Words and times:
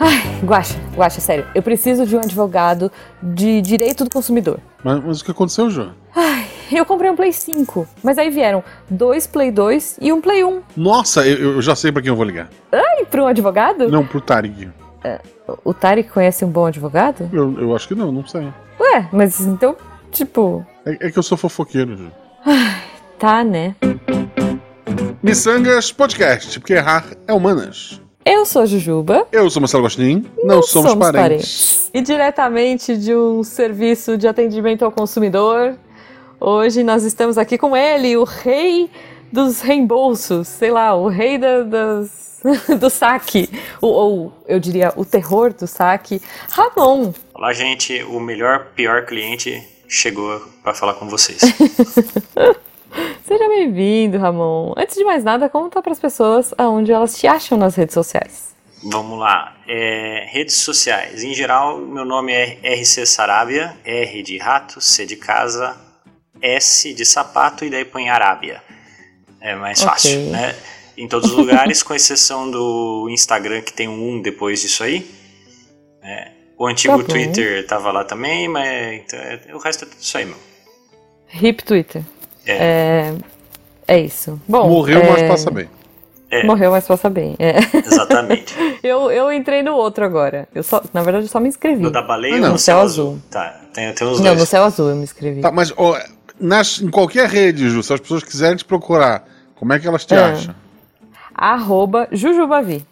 Ai, 0.00 0.40
Guaxa, 0.44 0.78
Guaxa, 0.96 1.20
sério. 1.20 1.46
Eu 1.54 1.62
preciso 1.62 2.06
de 2.06 2.16
um 2.16 2.20
advogado 2.20 2.90
de 3.22 3.60
direito 3.60 4.04
do 4.04 4.10
consumidor. 4.10 4.60
Mas, 4.84 5.02
mas 5.04 5.20
o 5.20 5.24
que 5.24 5.30
aconteceu, 5.30 5.68
João? 5.70 5.92
Ai, 6.14 6.46
eu 6.72 6.84
comprei 6.84 7.10
um 7.10 7.16
Play 7.16 7.32
5, 7.32 7.86
mas 8.02 8.18
aí 8.18 8.30
vieram 8.30 8.62
dois 8.88 9.26
Play 9.26 9.50
2 9.50 9.98
e 10.00 10.12
um 10.12 10.20
Play 10.20 10.44
1. 10.44 10.62
Nossa, 10.76 11.26
eu, 11.26 11.54
eu 11.54 11.62
já 11.62 11.74
sei 11.74 11.90
pra 11.90 12.00
quem 12.02 12.10
eu 12.10 12.16
vou 12.16 12.24
ligar. 12.24 12.48
Ai, 12.72 13.04
para 13.06 13.22
um 13.22 13.26
advogado? 13.26 13.88
Não, 13.88 14.06
pro 14.06 14.20
Tarek. 14.20 14.68
O 15.64 15.72
Tarek 15.72 16.10
conhece 16.10 16.44
um 16.44 16.48
bom 16.50 16.66
advogado? 16.66 17.28
Eu, 17.32 17.58
eu 17.60 17.74
acho 17.74 17.88
que 17.88 17.94
não, 17.94 18.12
não 18.12 18.26
sei. 18.26 18.48
Ué, 18.78 19.08
mas 19.12 19.40
então, 19.40 19.76
tipo, 20.12 20.64
É, 20.84 21.06
é 21.06 21.10
que 21.10 21.18
eu 21.18 21.22
sou 21.22 21.36
fofoqueiro, 21.38 21.96
Ju. 21.96 22.10
tá, 23.18 23.42
né? 23.42 23.74
Missangas 25.28 25.92
Podcast, 25.92 26.58
porque 26.58 26.72
errar 26.72 27.04
é 27.26 27.34
humanas. 27.34 28.00
Eu 28.24 28.46
sou 28.46 28.62
a 28.62 28.66
Jujuba. 28.66 29.26
Eu 29.30 29.50
sou 29.50 29.60
Marcelo 29.60 29.82
Gostin, 29.82 30.24
não, 30.42 30.62
somos, 30.62 30.94
parentes. 30.94 31.90
E 31.92 32.00
diretamente 32.00 32.96
de 32.96 33.14
um 33.14 33.44
serviço 33.44 34.16
de 34.16 34.26
atendimento 34.26 34.86
ao 34.86 34.90
consumidor, 34.90 35.76
hoje 36.40 36.82
nós 36.82 37.04
estamos 37.04 37.36
aqui 37.36 37.58
com 37.58 37.76
ele, 37.76 38.16
o 38.16 38.24
rei 38.24 38.90
dos 39.30 39.60
reembolsos, 39.60 40.48
sei 40.48 40.70
lá, 40.70 40.94
o 40.94 41.08
rei 41.08 41.36
da- 41.36 41.62
das, 41.62 42.40
do 42.80 42.88
saque, 42.88 43.50
ou, 43.82 43.92
ou 43.92 44.32
eu 44.48 44.58
diria 44.58 44.94
o 44.96 45.04
terror 45.04 45.52
do 45.52 45.66
saque, 45.66 46.22
Ramon. 46.48 47.12
Olá, 47.34 47.52
gente. 47.52 48.02
O 48.04 48.18
melhor, 48.18 48.68
pior 48.74 49.04
cliente 49.04 49.62
chegou 49.86 50.40
para 50.62 50.72
falar 50.72 50.94
com 50.94 51.06
vocês. 51.06 51.42
Seja 53.24 53.48
bem-vindo, 53.48 54.18
Ramon. 54.18 54.72
Antes 54.76 54.96
de 54.96 55.04
mais 55.04 55.22
nada, 55.22 55.48
conta 55.48 55.82
para 55.82 55.92
as 55.92 56.00
pessoas 56.00 56.54
aonde 56.56 56.90
elas 56.92 57.16
te 57.18 57.26
acham 57.26 57.58
nas 57.58 57.74
redes 57.74 57.94
sociais. 57.94 58.54
Vamos 58.84 59.18
lá. 59.18 59.56
É, 59.66 60.26
redes 60.30 60.56
sociais. 60.56 61.22
Em 61.24 61.34
geral, 61.34 61.78
meu 61.78 62.04
nome 62.04 62.32
é 62.32 62.58
RC 62.80 63.04
Sarabia. 63.06 63.76
R 63.84 64.22
de 64.22 64.38
rato, 64.38 64.80
C 64.80 65.04
de 65.04 65.16
casa, 65.16 65.76
S 66.40 66.92
de 66.94 67.04
sapato 67.04 67.64
e 67.64 67.70
daí 67.70 67.84
põe 67.84 68.08
Arábia. 68.08 68.62
É 69.40 69.54
mais 69.54 69.80
Ok. 69.82 69.90
fácil, 69.90 70.20
né? 70.30 70.54
Em 70.96 71.06
todos 71.06 71.30
os 71.30 71.36
lugares, 71.36 71.82
com 71.82 71.94
exceção 71.94 72.50
do 72.50 73.08
Instagram, 73.10 73.60
que 73.62 73.72
tem 73.72 73.88
um 73.88 74.14
1 74.16 74.22
depois 74.22 74.60
disso 74.62 74.82
aí. 74.82 75.08
É, 76.02 76.30
o 76.58 76.66
antigo 76.66 76.98
Tá. 77.02 77.08
Twitter 77.12 77.66
tava 77.66 77.92
lá 77.92 78.04
também, 78.04 78.48
mas 78.48 79.02
então, 79.02 79.18
é- 79.18 79.40
o 79.54 79.58
resto 79.58 79.84
é 79.84 79.88
tudo 79.88 80.00
isso 80.00 80.16
aí, 80.16 80.24
meu. 80.24 80.36
Hip 81.40 81.62
Twitter. 81.62 82.02
É, 82.52 83.14
é 83.86 84.00
isso. 84.00 84.40
Bom, 84.48 84.68
Morreu, 84.68 85.00
é, 85.00 85.10
mas 85.10 85.22
passa 85.28 85.50
bem. 85.50 85.68
É, 86.30 86.44
Morreu, 86.44 86.70
mas 86.70 86.86
passa 86.86 87.08
bem. 87.08 87.34
É. 87.38 87.56
exatamente. 87.78 88.54
Eu, 88.82 89.10
eu 89.10 89.32
entrei 89.32 89.62
no 89.62 89.72
outro 89.74 90.04
agora. 90.04 90.46
Eu 90.54 90.62
só, 90.62 90.82
na 90.92 91.02
verdade, 91.02 91.24
eu 91.24 91.28
só 91.28 91.40
me 91.40 91.48
inscrevi. 91.48 91.82
No 91.82 91.90
da 91.90 92.00
baleia 92.02 92.34
Ah, 92.34 92.36
ou 92.36 92.42
não. 92.42 92.52
no 92.52 92.58
céu 92.58 92.78
azul? 92.80 93.18
Tá, 93.30 93.60
tem, 93.72 93.92
tem 93.92 94.06
os 94.06 94.18
Não, 94.18 94.26
dois. 94.26 94.38
no 94.40 94.46
céu 94.46 94.62
azul 94.64 94.88
eu 94.90 94.96
me 94.96 95.02
inscrevi. 95.02 95.40
Tá, 95.40 95.50
mas 95.50 95.72
ó, 95.76 95.98
nas, 96.38 96.80
em 96.80 96.88
qualquer 96.90 97.28
rede, 97.28 97.68
Ju, 97.70 97.82
se 97.82 97.92
as 97.92 97.98
pessoas 98.00 98.22
quiserem 98.22 98.56
te 98.56 98.64
procurar, 98.64 99.26
como 99.56 99.72
é 99.72 99.78
que 99.78 99.88
elas 99.88 100.04
te 100.04 100.14
É. 100.14 100.18
acham? 100.18 100.54
Arroba 101.34 102.08
Jujubavi. 102.12 102.84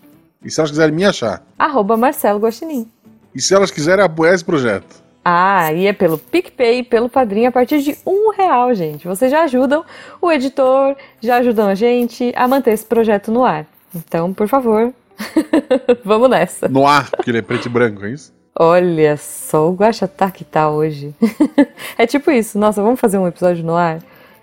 E 0.44 0.50
se 0.50 0.60
elas 0.60 0.70
quiserem 0.70 0.94
me 0.94 1.04
achar? 1.04 1.42
Arroba 1.58 1.96
Marcelo 1.96 2.38
Guaxinim. 2.40 2.88
E 3.34 3.40
se 3.40 3.54
elas 3.54 3.70
quiserem 3.70 4.04
apoiar 4.04 4.34
esse 4.34 4.44
projeto? 4.44 5.02
Ah, 5.28 5.72
e 5.72 5.88
é 5.88 5.92
pelo 5.92 6.19
PicPay, 6.19 6.84
pelo 6.84 7.08
Padrinho, 7.08 7.48
a 7.48 7.50
partir 7.50 7.80
de 7.82 7.98
um 8.06 8.30
real, 8.30 8.72
gente. 8.77 9.08
Vocês 9.08 9.28
já 9.28 9.42
ajudam 9.42 9.84
o 10.22 10.30
editor, 10.30 10.94
já 11.20 11.38
ajudam 11.38 11.66
a 11.66 11.74
gente 11.74 12.33
a 12.36 12.46
manter 12.46 12.70
esse 12.70 12.86
projeto 12.86 13.33
no 13.33 13.44
ar. 13.44 13.66
Então, 13.92 14.33
por 14.33 14.46
favor, 14.46 14.94
vamos 16.05 16.30
nessa. 16.30 16.68
No 16.68 16.86
ar, 16.86 17.10
porque 17.10 17.28
ele 17.28 17.38
é 17.38 17.42
preto 17.42 17.66
e 17.66 17.68
branco, 17.68 18.05
é 18.05 18.10
isso? 18.10 18.33
Olha 18.56 19.16
só, 19.16 19.68
o 19.68 19.74
Guaxatá 19.74 20.30
que 20.30 20.44
tá 20.44 20.70
hoje. 20.70 21.12
é 21.98 22.06
tipo 22.06 22.30
isso, 22.30 22.56
nossa, 22.56 22.80
vamos 22.80 23.01
fazer 23.01 23.18
um 23.18 23.27
episódio 23.27 23.64
no 23.64 23.74
ar? 23.74 23.98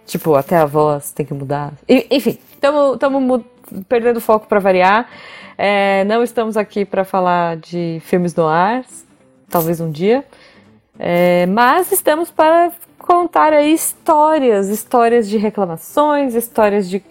Tipo, 0.06 0.36
até 0.36 0.58
a 0.58 0.66
voz 0.66 1.14
tem 1.14 1.26
que 1.26 1.34
mudar. 1.34 1.72
E- 1.88 2.08
enfim, 2.12 2.38
estamos 2.52 3.42
perdendo 3.88 4.20
foco 4.20 4.48
para 4.48 4.60
variar. 4.60 5.08
É, 5.58 6.04
não 6.04 6.22
estamos 6.22 6.58
aqui 6.58 6.84
para 6.84 7.06
falar 7.06 7.56
de 7.56 8.02
filmes 8.04 8.36
no 8.36 8.46
ar, 8.46 8.84
talvez 9.50 9.80
um 9.80 9.90
dia. 9.90 10.26
É, 10.98 11.46
mas 11.48 11.92
estamos 11.92 12.30
para 12.32 12.72
contar 13.00 13.52
aí 13.54 13.74
histórias, 13.74 14.70
histórias 14.70 15.28
de 15.28 15.38
reclamações, 15.38 16.36
histórias 16.36 16.90
de 16.90 17.04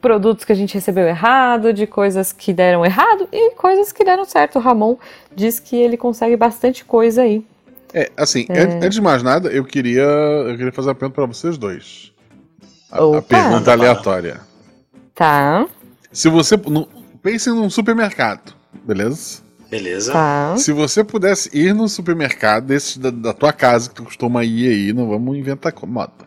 produtos 0.00 0.44
que 0.44 0.52
a 0.52 0.56
gente 0.56 0.74
recebeu 0.74 1.06
errado, 1.06 1.72
de 1.72 1.86
coisas 1.86 2.32
que 2.32 2.52
deram 2.52 2.84
errado 2.84 3.28
e 3.32 3.50
coisas 3.52 3.92
que 3.92 4.04
deram 4.04 4.24
certo. 4.24 4.56
O 4.56 4.62
Ramon 4.62 4.96
diz 5.34 5.58
que 5.60 5.76
ele 5.76 5.96
consegue 5.96 6.36
bastante 6.36 6.84
coisa 6.84 7.22
aí. 7.22 7.44
É, 7.94 8.10
assim, 8.16 8.46
an- 8.50 8.76
antes 8.84 8.94
de 8.94 9.00
mais 9.00 9.22
nada, 9.22 9.48
eu 9.48 9.64
queria, 9.64 10.02
eu 10.02 10.56
queria 10.56 10.72
fazer 10.72 10.88
uma 10.88 10.94
pergunta 10.94 11.14
pra 11.14 11.26
vocês 11.26 11.56
dois. 11.56 12.12
A, 12.90 12.98
a 13.18 13.22
pergunta 13.22 13.72
aleatória. 13.72 14.40
Tá, 15.14 15.66
Se 16.12 16.28
você. 16.28 16.56
no- 16.56 16.88
pense 17.22 17.48
num 17.50 17.68
supermercado, 17.70 18.54
beleza? 18.84 19.42
Beleza. 19.70 20.12
tá. 20.12 20.56
Se 20.56 20.72
você 20.72 21.02
pudesse 21.02 21.50
ir 21.56 21.74
num 21.74 21.88
supermercado 21.88 22.66
desses 22.66 22.96
da, 22.96 23.10
da 23.10 23.32
tua 23.32 23.52
casa, 23.52 23.88
que 23.88 23.96
tu 23.96 24.04
costuma 24.04 24.44
ir 24.44 24.68
aí, 24.68 24.92
não 24.92 25.08
vamos 25.08 25.36
inventar 25.36 25.72
moda. 25.86 26.26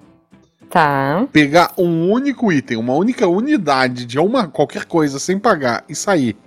Tá. 0.69 1.27
Pegar 1.31 1.73
um 1.77 2.11
único 2.11 2.51
item, 2.51 2.77
uma 2.77 2.93
única 2.93 3.27
unidade 3.27 4.05
de 4.05 4.19
uma 4.19 4.47
qualquer 4.47 4.85
coisa 4.85 5.17
sem 5.19 5.39
pagar 5.39 5.83
e 5.89 5.95
sair 5.95 6.37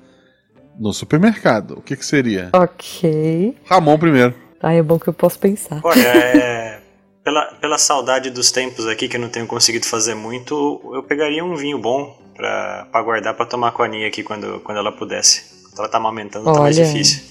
no 0.78 0.92
supermercado, 0.92 1.78
o 1.78 1.82
que 1.82 1.96
que 1.96 2.06
seria? 2.06 2.50
Ok. 2.52 3.56
Ramon 3.64 3.98
primeiro. 3.98 4.34
Aí 4.62 4.78
é 4.78 4.82
bom 4.82 4.98
que 4.98 5.08
eu 5.08 5.12
posso 5.12 5.38
pensar. 5.38 5.80
Olha, 5.82 6.00
é, 6.06 6.80
pela, 7.24 7.46
pela 7.60 7.78
saudade 7.78 8.30
dos 8.30 8.52
tempos 8.52 8.86
aqui 8.86 9.08
que 9.08 9.16
eu 9.16 9.20
não 9.20 9.28
tenho 9.28 9.46
conseguido 9.46 9.86
fazer 9.86 10.14
muito, 10.14 10.80
eu 10.94 11.02
pegaria 11.02 11.44
um 11.44 11.56
vinho 11.56 11.78
bom 11.78 12.16
pra, 12.36 12.86
pra 12.90 13.02
guardar 13.02 13.34
pra 13.34 13.44
tomar 13.44 13.72
com 13.72 13.82
a 13.82 13.86
Aninha 13.86 14.06
aqui 14.06 14.22
quando, 14.22 14.60
quando 14.60 14.78
ela 14.78 14.92
pudesse. 14.92 15.51
Ela 15.76 15.88
tá 15.88 15.98
amamentando, 15.98 16.44
tá 16.44 16.60
mais 16.60 16.76
Olha. 16.76 16.86
difícil. 16.86 17.22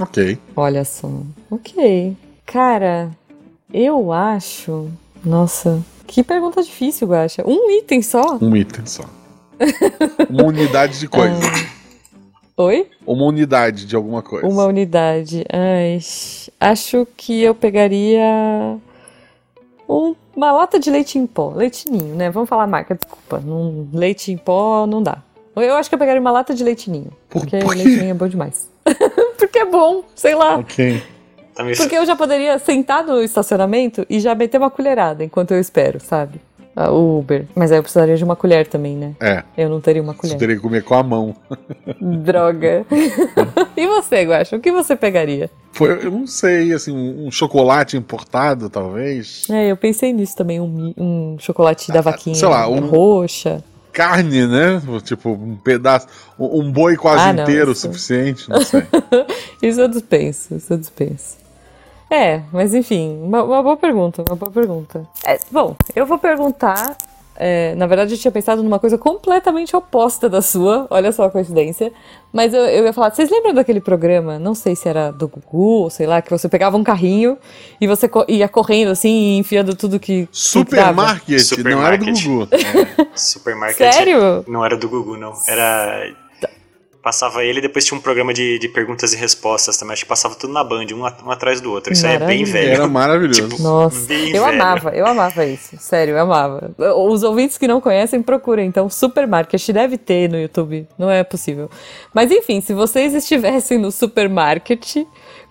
Ok. 0.00 0.38
Olha 0.56 0.84
só. 0.84 1.10
Ok. 1.50 2.16
Cara, 2.46 3.10
eu 3.72 4.12
acho. 4.12 4.88
Nossa, 5.24 5.82
que 6.06 6.22
pergunta 6.22 6.62
difícil, 6.62 7.06
Guaxa. 7.08 7.42
Um 7.46 7.70
item 7.70 8.00
só? 8.02 8.38
Um 8.40 8.56
item 8.56 8.86
só. 8.86 9.04
uma 10.30 10.44
unidade 10.44 10.98
de 10.98 11.06
coisa. 11.08 11.38
Oi? 12.56 12.88
Uma 13.06 13.24
unidade 13.24 13.84
de 13.86 13.94
alguma 13.94 14.22
coisa. 14.22 14.46
Uma 14.46 14.64
unidade. 14.64 15.44
Ai, 15.52 15.98
acho 16.58 17.06
que 17.16 17.42
eu 17.42 17.54
pegaria 17.54 18.78
um- 19.88 20.14
uma 20.34 20.52
lata 20.52 20.78
de 20.78 20.90
leite 20.90 21.18
em 21.18 21.26
pó. 21.26 21.52
Leitinho, 21.54 22.14
né? 22.16 22.30
Vamos 22.30 22.48
falar 22.48 22.64
a 22.64 22.66
marca, 22.66 22.94
desculpa. 22.94 23.38
Num, 23.40 23.88
leite 23.92 24.32
em 24.32 24.36
pó 24.38 24.86
não 24.86 25.02
dá. 25.02 25.18
Eu 25.56 25.74
acho 25.74 25.88
que 25.88 25.94
eu 25.94 25.98
pegaria 25.98 26.20
uma 26.20 26.30
lata 26.30 26.54
de 26.54 26.62
leitinho. 26.64 27.10
Por- 27.28 27.40
Porque 27.40 27.58
por 27.58 27.74
leitinho 27.74 28.10
é 28.10 28.14
bom 28.14 28.28
demais. 28.28 28.70
porque 29.38 29.58
é 29.58 29.64
bom, 29.64 30.04
sei 30.14 30.34
lá. 30.34 30.56
Ok. 30.58 31.02
Tá 31.54 31.64
Porque 31.76 31.96
eu 31.96 32.06
já 32.06 32.14
poderia 32.16 32.58
sentar 32.58 33.04
no 33.04 33.20
estacionamento 33.20 34.06
e 34.08 34.20
já 34.20 34.34
meter 34.34 34.58
uma 34.58 34.70
colherada 34.70 35.24
enquanto 35.24 35.50
eu 35.50 35.60
espero, 35.60 36.00
sabe? 36.00 36.40
Ah, 36.74 36.90
O 36.92 37.18
Uber. 37.18 37.46
Mas 37.54 37.72
aí 37.72 37.78
eu 37.78 37.82
precisaria 37.82 38.16
de 38.16 38.22
uma 38.24 38.36
colher 38.36 38.66
também, 38.68 38.96
né? 38.96 39.14
É. 39.20 39.42
Eu 39.58 39.68
não 39.68 39.80
teria 39.80 40.00
uma 40.00 40.12
Você 40.14 40.20
colher. 40.20 40.38
teria 40.38 40.56
que 40.56 40.62
comer 40.62 40.84
com 40.84 40.94
a 40.94 41.02
mão. 41.02 41.34
Droga. 42.00 42.86
e 43.76 43.86
você, 43.86 44.22
Guaxa? 44.24 44.56
O 44.56 44.60
que 44.60 44.70
você 44.70 44.94
pegaria? 44.96 45.50
Foi, 45.72 45.90
eu 46.04 46.10
não 46.10 46.26
sei, 46.26 46.72
assim, 46.72 46.92
um 46.92 47.26
um 47.26 47.30
chocolate 47.30 47.96
importado, 47.96 48.70
talvez. 48.70 49.46
É, 49.50 49.70
eu 49.70 49.76
pensei 49.76 50.12
nisso 50.12 50.36
também, 50.36 50.60
um, 50.60 50.94
um 50.96 51.36
chocolate 51.38 51.92
da 51.92 52.00
vaquinha 52.00 52.34
Ah, 52.34 52.38
sei 52.38 52.48
lá, 52.48 52.68
um- 52.68 52.86
roxa. 52.86 53.62
Carne, 53.92 54.46
né? 54.46 54.80
Tipo, 55.04 55.30
um 55.30 55.56
pedaço. 55.56 56.06
Um 56.38 56.70
boi 56.70 56.96
quase 56.96 57.22
Ah, 57.24 57.32
não, 57.32 57.42
inteiro 57.44 57.68
o 57.68 57.72
isso- 57.72 57.82
suficiente, 57.82 58.48
não 58.48 58.60
sei. 58.62 58.82
Isso 59.62 59.80
eu 59.80 59.88
dispenso, 59.88 60.54
isso 60.54 60.72
eu 60.72 60.78
dispenso. 60.78 61.36
É, 62.10 62.40
mas 62.50 62.72
enfim, 62.74 63.20
uma, 63.22 63.42
uma 63.44 63.62
boa 63.62 63.76
pergunta, 63.76 64.22
uma 64.26 64.34
boa 64.34 64.50
pergunta. 64.50 65.06
É, 65.24 65.38
bom, 65.50 65.76
eu 65.94 66.06
vou 66.06 66.18
perguntar. 66.18 66.96
É, 67.42 67.74
na 67.74 67.86
verdade, 67.86 68.12
eu 68.14 68.18
tinha 68.18 68.30
pensado 68.30 68.62
numa 68.62 68.78
coisa 68.78 68.98
completamente 68.98 69.74
oposta 69.74 70.28
da 70.28 70.42
sua, 70.42 70.86
olha 70.90 71.10
só 71.10 71.24
a 71.24 71.30
coincidência. 71.30 71.90
Mas 72.32 72.52
eu, 72.54 72.60
eu 72.60 72.84
ia 72.84 72.92
falar, 72.92 73.10
vocês 73.10 73.28
lembram 73.30 73.54
daquele 73.54 73.80
programa? 73.80 74.38
Não 74.38 74.54
sei 74.54 74.76
se 74.76 74.88
era 74.88 75.10
do 75.10 75.26
Gugu, 75.26 75.82
ou 75.82 75.90
sei 75.90 76.06
lá, 76.06 76.20
que 76.22 76.30
você 76.30 76.48
pegava 76.48 76.76
um 76.76 76.84
carrinho 76.84 77.36
e 77.80 77.86
você 77.86 78.06
co- 78.08 78.24
ia 78.28 78.48
correndo 78.48 78.90
assim 78.90 79.08
e 79.08 79.38
enfiando 79.38 79.74
tudo 79.74 79.98
que. 79.98 80.28
Supermarket, 80.30 81.50
não 81.64 81.84
era 81.84 81.96
do. 81.98 82.04
Gugu. 82.04 82.48
Supermarket. 83.16 83.92
Sério? 83.94 84.44
Não 84.46 84.64
era 84.64 84.76
do 84.76 84.88
Gugu, 84.88 85.16
não. 85.16 85.32
Era. 85.48 86.06
Passava 87.02 87.42
ele 87.42 87.60
e 87.60 87.62
depois 87.62 87.84
tinha 87.86 87.96
um 87.96 88.00
programa 88.00 88.34
de, 88.34 88.58
de 88.58 88.68
perguntas 88.68 89.14
e 89.14 89.16
respostas 89.16 89.78
também. 89.78 89.94
Acho 89.94 90.02
que 90.02 90.08
passava 90.08 90.34
tudo 90.34 90.52
na 90.52 90.62
Band, 90.62 90.86
um, 90.92 91.00
um 91.26 91.30
atrás 91.30 91.60
do 91.60 91.72
outro. 91.72 91.92
Isso 91.92 92.06
aí 92.06 92.16
é 92.16 92.18
bem 92.18 92.44
velho. 92.44 92.72
Era 92.72 92.86
maravilhoso. 92.86 93.48
Tipo, 93.48 93.62
Nossa, 93.62 94.06
bem 94.06 94.34
eu 94.34 94.44
velho. 94.44 94.62
amava, 94.62 94.90
eu 94.90 95.06
amava 95.06 95.46
isso. 95.46 95.76
Sério, 95.78 96.12
eu 96.12 96.20
amava. 96.20 96.70
Os 96.78 97.22
ouvintes 97.22 97.56
que 97.56 97.66
não 97.66 97.80
conhecem, 97.80 98.22
procurem. 98.22 98.66
Então, 98.66 98.90
Supermarket 98.90 99.66
deve 99.70 99.96
ter 99.96 100.28
no 100.28 100.38
YouTube. 100.38 100.86
Não 100.98 101.10
é 101.10 101.24
possível. 101.24 101.70
Mas 102.12 102.30
enfim, 102.30 102.60
se 102.60 102.74
vocês 102.74 103.14
estivessem 103.14 103.78
no 103.78 103.90
supermarket, 103.90 104.96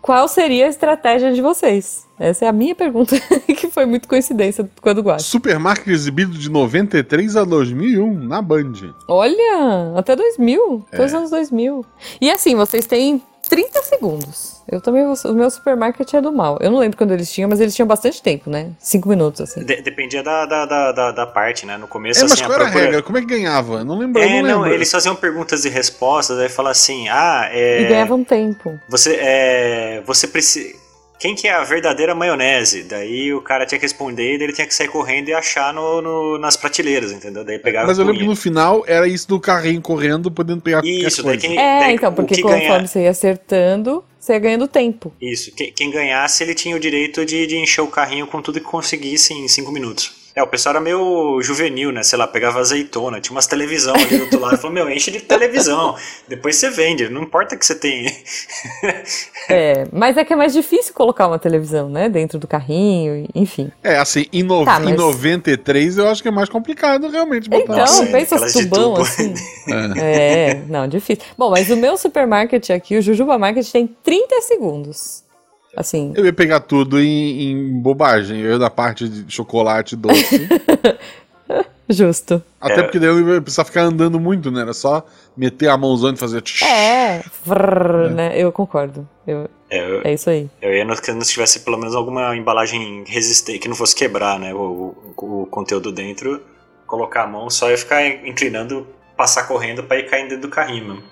qual 0.01 0.27
seria 0.27 0.65
a 0.65 0.69
estratégia 0.69 1.31
de 1.33 1.41
vocês? 1.41 2.07
Essa 2.19 2.45
é 2.45 2.47
a 2.47 2.51
minha 2.53 2.75
pergunta, 2.75 3.15
que 3.47 3.69
foi 3.69 3.85
muito 3.85 4.07
coincidência 4.07 4.69
quando 4.81 5.01
guarda. 5.01 5.23
Supermarket 5.23 5.87
exibido 5.87 6.37
de 6.37 6.49
93 6.49 7.35
a 7.37 7.43
2001 7.45 8.13
na 8.27 8.41
Band. 8.41 8.73
Olha, 9.07 9.93
até 9.95 10.15
2000, 10.15 10.85
até 10.91 11.01
É. 11.01 11.05
os 11.05 11.13
anos 11.13 11.29
2000. 11.29 11.85
E 12.19 12.29
assim, 12.29 12.55
vocês 12.55 12.85
têm 12.85 13.21
30 13.49 13.81
segundos. 13.81 14.61
Eu 14.71 14.79
também, 14.79 15.03
vou- 15.03 15.15
o 15.31 15.33
meu 15.33 15.49
supermarket 15.49 16.13
é 16.13 16.21
do 16.21 16.31
mal. 16.31 16.59
Eu 16.61 16.69
não 16.69 16.77
lembro 16.77 16.95
quando 16.97 17.11
eles 17.11 17.31
tinham, 17.31 17.49
mas 17.49 17.59
eles 17.59 17.73
tinham 17.75 17.87
bastante 17.87 18.21
tempo, 18.21 18.49
né? 18.49 18.69
Cinco 18.79 19.09
minutos, 19.09 19.41
assim. 19.41 19.63
De- 19.65 19.81
dependia 19.81 20.21
da, 20.21 20.45
da, 20.45 20.65
da, 20.67 20.91
da, 20.91 21.11
da 21.11 21.25
parte, 21.27 21.65
né? 21.65 21.75
No 21.75 21.87
começo, 21.87 22.19
É, 22.19 22.23
mas 22.23 22.33
assim, 22.33 22.43
qual 22.43 22.51
a 22.51 22.55
era 22.61 22.65
a 22.65 22.67
regra? 22.71 23.01
Como 23.01 23.17
é 23.17 23.21
que 23.21 23.27
ganhava? 23.27 23.83
Não 23.83 23.97
lembro, 23.97 24.21
É, 24.21 24.41
não 24.41 24.47
não, 24.47 24.61
lembro. 24.61 24.75
eles 24.75 24.91
faziam 24.91 25.15
perguntas 25.15 25.65
e 25.65 25.69
respostas, 25.69 26.37
aí 26.37 26.47
fala 26.49 26.69
assim, 26.69 27.09
ah, 27.09 27.49
é... 27.51 27.81
E 27.81 27.85
ganhavam 27.87 28.23
tempo. 28.23 28.79
Você, 28.87 29.17
é, 29.19 30.03
você 30.05 30.27
precisa. 30.27 30.75
Quem 31.19 31.35
que 31.35 31.47
é 31.49 31.51
a 31.53 31.63
verdadeira 31.65 32.15
maionese? 32.15 32.83
Daí 32.83 33.33
o 33.33 33.41
cara 33.41 33.65
tinha 33.65 33.77
que 33.77 33.85
responder 33.85 34.35
e 34.35 34.37
daí 34.37 34.45
ele 34.47 34.53
tinha 34.53 34.65
que 34.65 34.73
sair 34.73 34.87
correndo 34.87 35.27
e 35.27 35.33
achar 35.33 35.73
no, 35.73 36.01
no- 36.01 36.37
nas 36.37 36.55
prateleiras, 36.55 37.11
entendeu? 37.11 37.43
Daí 37.43 37.59
pegava 37.59 37.87
Mas 37.87 37.99
eu 37.99 38.05
lembro 38.05 38.21
que 38.21 38.25
no 38.27 38.35
final 38.37 38.83
era 38.87 39.05
isso 39.07 39.27
do 39.27 39.37
carrinho 39.39 39.81
correndo, 39.81 40.31
podendo 40.31 40.61
pegar 40.61 40.81
Isso, 40.85 41.21
qualquer 41.21 41.39
daí 41.41 41.49
quem- 41.49 41.59
É, 41.59 41.79
daí 41.81 41.95
então, 41.95 42.11
o 42.11 42.15
porque 42.15 42.35
que 42.35 42.41
conforme 42.41 42.67
ganha- 42.67 42.87
você 42.87 43.01
ia 43.03 43.09
acertando, 43.09 44.01
você 44.17 44.31
ia 44.33 44.39
ganhando 44.39 44.67
tempo. 44.67 45.13
Isso, 45.21 45.51
quem, 45.53 45.73
quem 45.73 45.91
ganhasse 45.91 46.41
ele 46.41 46.53
tinha 46.55 46.75
o 46.75 46.79
direito 46.79 47.25
de, 47.25 47.45
de 47.45 47.57
encher 47.57 47.81
o 47.81 47.87
carrinho 47.87 48.25
com 48.25 48.41
tudo 48.41 48.59
que 48.61 48.65
conseguisse 48.65 49.33
em 49.33 49.47
cinco 49.49 49.71
minutos. 49.73 50.13
É, 50.39 50.43
o 50.43 50.47
pessoal 50.47 50.75
era 50.75 50.81
meio 50.81 51.41
juvenil, 51.41 51.91
né? 51.91 52.01
Sei 52.01 52.17
lá, 52.17 52.25
pegava 52.25 52.59
azeitona, 52.59 53.19
tinha 53.19 53.35
umas 53.35 53.45
televisão 53.45 53.93
ali 53.93 54.17
do 54.17 54.23
outro 54.23 54.39
lado. 54.39 54.57
Falou, 54.57 54.71
meu, 54.73 54.89
enche 54.89 55.11
de 55.11 55.19
televisão. 55.19 55.97
Depois 56.29 56.55
você 56.55 56.69
vende, 56.69 57.09
não 57.09 57.23
importa 57.23 57.57
que 57.57 57.65
você 57.65 57.75
tenha. 57.75 58.09
É, 59.49 59.85
mas 59.91 60.15
é 60.15 60.23
que 60.23 60.31
é 60.31 60.35
mais 60.35 60.53
difícil 60.53 60.93
colocar 60.93 61.27
uma 61.27 61.39
televisão, 61.39 61.89
né? 61.89 62.07
Dentro 62.07 62.37
do 62.37 62.47
carrinho, 62.47 63.27
enfim. 63.33 63.71
É, 63.83 63.97
assim, 63.97 64.27
em, 64.31 64.43
no... 64.43 64.63
Tá, 64.63 64.79
em 64.79 64.85
mas- 64.85 64.95
93 64.95 65.97
eu 65.97 66.07
acho 66.07 66.21
que 66.21 66.27
é 66.27 66.31
mais 66.31 66.49
complicado 66.49 67.09
realmente 67.09 67.49
botar. 67.49 67.63
Então, 67.63 67.75
Nossa, 67.77 68.05
pensa 68.05 68.37
de 68.45 68.53
tubão 68.53 68.95
assim. 68.97 69.33
É, 69.97 70.61
não, 70.67 70.87
difícil. 70.87 71.23
Bom, 71.35 71.49
mas 71.49 71.69
o 71.71 71.75
meu 71.75 71.97
supermarket 71.97 72.69
aqui, 72.69 72.97
o 72.97 73.01
Jujuba 73.01 73.39
Market, 73.39 73.67
tem 73.71 73.87
30 74.03 74.41
segundos. 74.41 75.23
Assim, 75.75 76.13
Eu 76.15 76.25
ia 76.25 76.33
pegar 76.33 76.59
tudo 76.61 76.99
em, 76.99 77.51
em 77.51 77.79
bobagem. 77.81 78.39
Eu 78.41 78.51
ia 78.51 78.59
da 78.59 78.69
parte 78.69 79.07
de 79.07 79.31
chocolate 79.33 79.95
doce. 79.95 80.47
justo. 81.87 82.41
Até 82.61 82.79
É. 82.79 82.83
porque 82.83 82.99
daí 82.99 83.09
eu 83.09 83.35
ia 83.35 83.41
precisar 83.41 83.65
ficar 83.65 83.81
andando 83.83 84.19
muito, 84.19 84.51
né? 84.51 84.61
Era 84.61 84.73
só 84.73 85.05
meter 85.35 85.69
a 85.69 85.77
mãozão 85.77 86.11
e 86.13 86.17
fazer. 86.17 86.43
É, 86.63 87.23
vrr, 87.45 88.09
né? 88.11 88.33
Eu 88.37 88.51
concordo. 88.51 89.07
Eu- 89.25 89.49
É, 89.69 89.79
eu, 89.91 90.01
é 90.03 90.13
isso 90.13 90.29
aí. 90.29 90.49
eu 90.61 90.73
ia 90.73 90.83
no 90.85 90.95
que 90.99 91.11
não 91.11 91.19
tivesse 91.19 91.59
pelo 91.61 91.77
menos 91.77 91.95
alguma 91.95 92.35
embalagem 92.35 93.03
resistente, 93.07 93.59
que 93.59 93.67
não 93.67 93.75
fosse 93.75 93.95
quebrar, 93.95 94.39
né? 94.39 94.53
O, 94.53 94.95
o, 95.17 95.41
o 95.43 95.45
conteúdo 95.47 95.91
dentro, 95.91 96.41
colocar 96.87 97.23
a 97.23 97.27
mão, 97.27 97.49
só 97.49 97.69
ia 97.69 97.77
ficar 97.77 98.05
inclinando, 98.27 98.87
passar 99.15 99.43
correndo 99.47 99.83
pra 99.83 99.97
ir 99.99 100.09
caindo 100.09 100.29
dentro 100.29 100.47
do 100.47 100.49
carrinho 100.49 100.85
mesmo. 100.95 101.03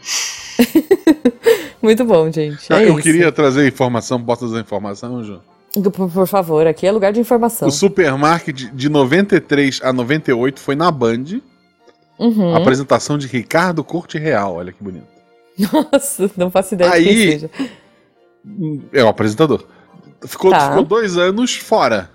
Muito 1.87 2.03
bom, 2.03 2.29
gente. 2.29 2.71
Ah, 2.73 2.81
É 2.81 2.85
eu 2.89 2.93
isso. 2.95 3.01
queria 3.03 3.31
trazer 3.31 3.65
informação, 3.65 4.19
bota 4.21 4.45
a 4.45 4.59
informação, 4.59 5.23
Ju. 5.23 5.39
Por, 5.93 6.09
por 6.11 6.27
favor, 6.27 6.67
aqui 6.67 6.85
é 6.85 6.91
lugar 6.91 7.13
de 7.13 7.19
informação. 7.21 7.65
O 7.67 7.71
Supermarket 7.71 8.69
de 8.73 8.89
93 8.89 9.79
a 9.81 9.93
98 9.93 10.59
foi 10.59 10.75
na 10.75 10.91
Band. 10.91 11.39
Uhum. 12.19 12.53
Apresentação 12.55 13.17
de 13.17 13.25
Ricardo 13.27 13.83
Corte 13.85 14.17
Real, 14.17 14.55
olha 14.55 14.73
que 14.73 14.83
bonito. 14.83 15.07
Nossa, 15.93 16.29
não 16.35 16.51
faço 16.51 16.73
ideia 16.73 16.91
de 16.91 16.97
Aí- 16.97 17.05
quem 17.05 17.15
seja. 17.31 17.49
É 18.91 19.01
o 19.03 19.07
apresentador. 19.07 19.63
Ficou, 20.25 20.51
Tá. 20.51 20.69
ficou 20.69 20.83
dois 20.83 21.17
anos 21.17 21.55
fora. 21.55 22.09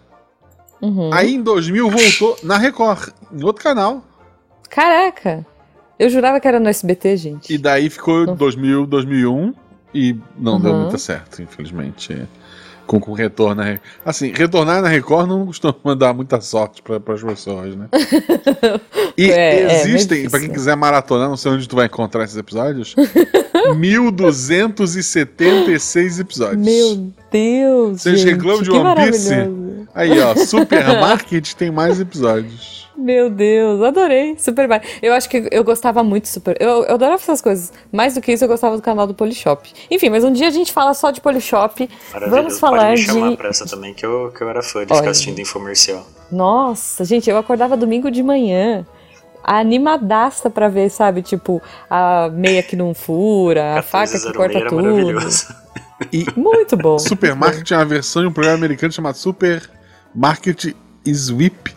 Uhum. 0.83 1.11
Aí 1.15 1.35
em 1.35 1.43
2000 1.43 1.89
voltou 1.89 2.37
na 2.43 2.59
Record, 2.59 3.09
em 3.33 3.43
outro 3.43 3.63
canal. 3.65 4.03
Caraca! 4.69 5.47
Eu 5.99 6.09
jurava 6.11 6.41
que 6.41 6.49
era 6.49 6.59
no 6.59 6.69
SBT, 6.69 7.17
gente. 7.17 7.53
E 7.55 7.57
daí 7.57 7.89
ficou 7.89 8.27
Uhum. 8.27 8.35
2000, 8.35 8.87
2001 8.87 9.55
e 9.95 10.17
não 10.39 10.61
deu 10.61 10.73
Uhum. 10.73 10.81
muito 10.83 10.99
certo, 10.99 11.43
infelizmente. 11.43 12.27
Com, 12.87 12.99
com 12.99 13.13
retorno. 13.13 13.63
na 13.63 13.79
Assim, 14.05 14.33
retornar 14.33 14.83
na 14.83 14.89
Record 14.89 15.29
não 15.29 15.47
costuma 15.47 15.75
dar 15.97 16.13
muita 16.13 16.41
sorte 16.41 16.83
para 16.83 16.97
as 17.15 17.23
pessoas, 17.23 17.77
né? 17.77 17.87
E 19.17 19.31
É, 19.31 19.61
é, 19.61 19.67
meio 19.67 19.71
existem, 19.73 20.19
difícil. 20.19 20.31
para 20.31 20.41
quem 20.41 20.51
quiser 20.51 20.77
maratonar, 20.77 21.29
não 21.29 21.37
sei 21.37 21.53
onde 21.53 21.69
tu 21.69 21.77
vai 21.77 21.87
encontrar 21.87 22.25
esses 22.25 22.37
episódios, 22.37 22.95
1276 23.77 26.21
episódios. 26.21 26.65
Meu 26.65 27.13
Deus! 27.31 28.03
Vocês 28.03 28.21
gente, 28.21 28.33
reclamam 28.35 28.63
de 28.63 28.71
One 28.71 28.95
Piece? 28.97 29.31
Aí, 29.95 30.19
ó, 30.21 30.35
Supermarket 30.37 31.53
tem 31.55 31.71
mais 31.71 32.01
episódios. 32.01 32.82
Meu 32.97 33.31
Deus, 33.31 33.83
adorei. 33.83 34.37
Super 34.39 34.69
bem. 34.69 34.81
Eu 35.01 35.13
acho 35.15 35.29
que 35.29 35.49
eu 35.51 35.65
gostava 35.65 36.03
muito 36.05 36.29
Super. 36.29 36.57
Eu, 36.61 36.85
eu 36.85 36.95
adorava 36.95 37.15
essas 37.21 37.41
coisas. 37.41 37.73
Mais 37.91 38.15
do 38.15 38.21
que 38.21 38.33
isso, 38.33 38.45
eu 38.45 38.49
gostava 38.49 38.77
do 38.77 38.83
canal 38.83 39.07
do 39.07 39.15
Polishop. 39.15 39.71
Enfim, 39.91 40.11
mas 40.11 40.25
um 40.25 40.33
dia 40.33 40.49
a 40.49 40.51
gente 40.51 40.73
fala 40.73 40.95
só 40.95 41.11
de 41.11 41.21
Polishop. 41.21 41.89
Vamos 42.29 42.59
falar 42.59 42.89
Pode 42.89 43.01
me 43.01 43.07
chamar 43.07 43.31
de. 43.31 43.37
pra 43.37 43.49
essa 43.49 43.67
também, 43.67 43.95
que 43.95 44.05
eu, 44.05 44.33
que 44.37 44.43
eu 44.43 44.49
era 44.49 44.63
fã 44.63 44.85
de 44.85 44.93
Olha. 44.93 45.01
ficar 45.01 45.11
assistindo 45.11 45.41
infomercial. 45.41 46.07
Nossa, 46.31 47.05
gente, 47.05 47.29
eu 47.29 47.37
acordava 47.37 47.77
domingo 47.77 48.11
de 48.11 48.23
manhã. 48.23 48.87
Animadaça 49.45 50.49
pra 50.49 50.69
ver, 50.69 50.89
sabe? 50.91 51.21
Tipo, 51.23 51.61
a 51.91 52.31
meia 52.33 52.63
que 52.63 52.77
não 52.77 52.95
fura, 52.95 53.79
a 53.79 53.83
faca 53.83 54.13
que 54.19 54.27
1406 54.29 54.37
corta 54.37 54.69
tudo. 54.69 55.63
E 56.13 56.27
Muito 56.37 56.77
bom. 56.77 56.99
Supermarket 56.99 57.71
é 57.71 57.77
uma 57.77 57.85
versão 57.85 58.23
de 58.23 58.29
um 58.29 58.33
programa 58.33 58.59
americano 58.59 58.93
chamado 58.93 59.17
Supermarket 59.17 60.75
Sweep. 61.07 61.75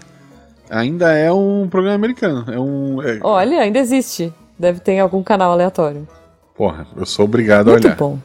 Ainda 0.69 1.11
é 1.13 1.31
um 1.31 1.67
programa 1.69 1.95
americano. 1.95 2.45
É 2.51 2.59
um. 2.59 3.01
é- 3.01 3.19
Olha, 3.23 3.59
ainda 3.61 3.79
existe. 3.79 4.33
Deve 4.57 4.79
ter 4.79 4.99
algum 4.99 5.21
canal 5.21 5.51
aleatório. 5.51 6.07
Porra, 6.55 6.87
eu 6.95 7.05
sou 7.05 7.25
obrigado 7.25 7.67
a 7.69 7.71
Muito 7.73 7.85
olhar. 7.85 7.97
bom. 7.97 8.19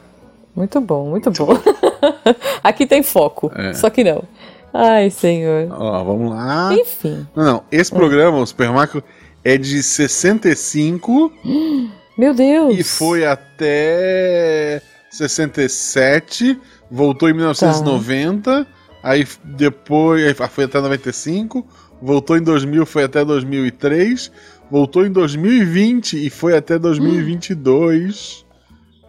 Muito 0.55 0.81
bom, 0.81 1.09
muito, 1.09 1.31
bom. 1.31 1.57
Aqui 2.63 2.85
tem 2.85 3.01
foco, 3.03 3.51
É. 3.55 3.73
só 3.73 3.89
que 3.89 4.03
não. 4.03 4.23
Ai, 4.73 5.09
senhor. 5.09 5.67
Ó, 5.71 6.03
vamos 6.03 6.29
lá. 6.31 6.73
Enfim, 6.73 7.27
Não, 7.35 7.43
não. 7.43 7.63
Esse 7.71 7.91
programa, 7.91 8.37
o 8.37 8.45
Supermarket, 8.45 9.03
é 9.43 9.57
de 9.57 9.81
65 9.83 11.31
meu 12.17 12.33
Deus. 12.33 12.77
e 12.77 12.83
foi 12.83 13.25
até 13.25 14.81
67. 15.09 16.59
Voltou 16.89 17.29
em 17.29 17.33
1990. 17.33 18.65
Aí 19.03 19.21
f- 19.21 19.39
depois 19.43 20.23
aí 20.25 20.33
foi 20.49 20.65
até 20.65 20.79
95. 20.79 21.65
Voltou 22.01 22.37
em 22.37 22.41
2000, 22.41 22.85
foi 22.85 23.03
até 23.03 23.23
2003. 23.23 24.31
Voltou 24.69 25.05
em 25.05 25.11
2020 25.11 26.25
e 26.25 26.29
foi 26.29 26.55
até 26.55 26.79
2022. 26.79 28.45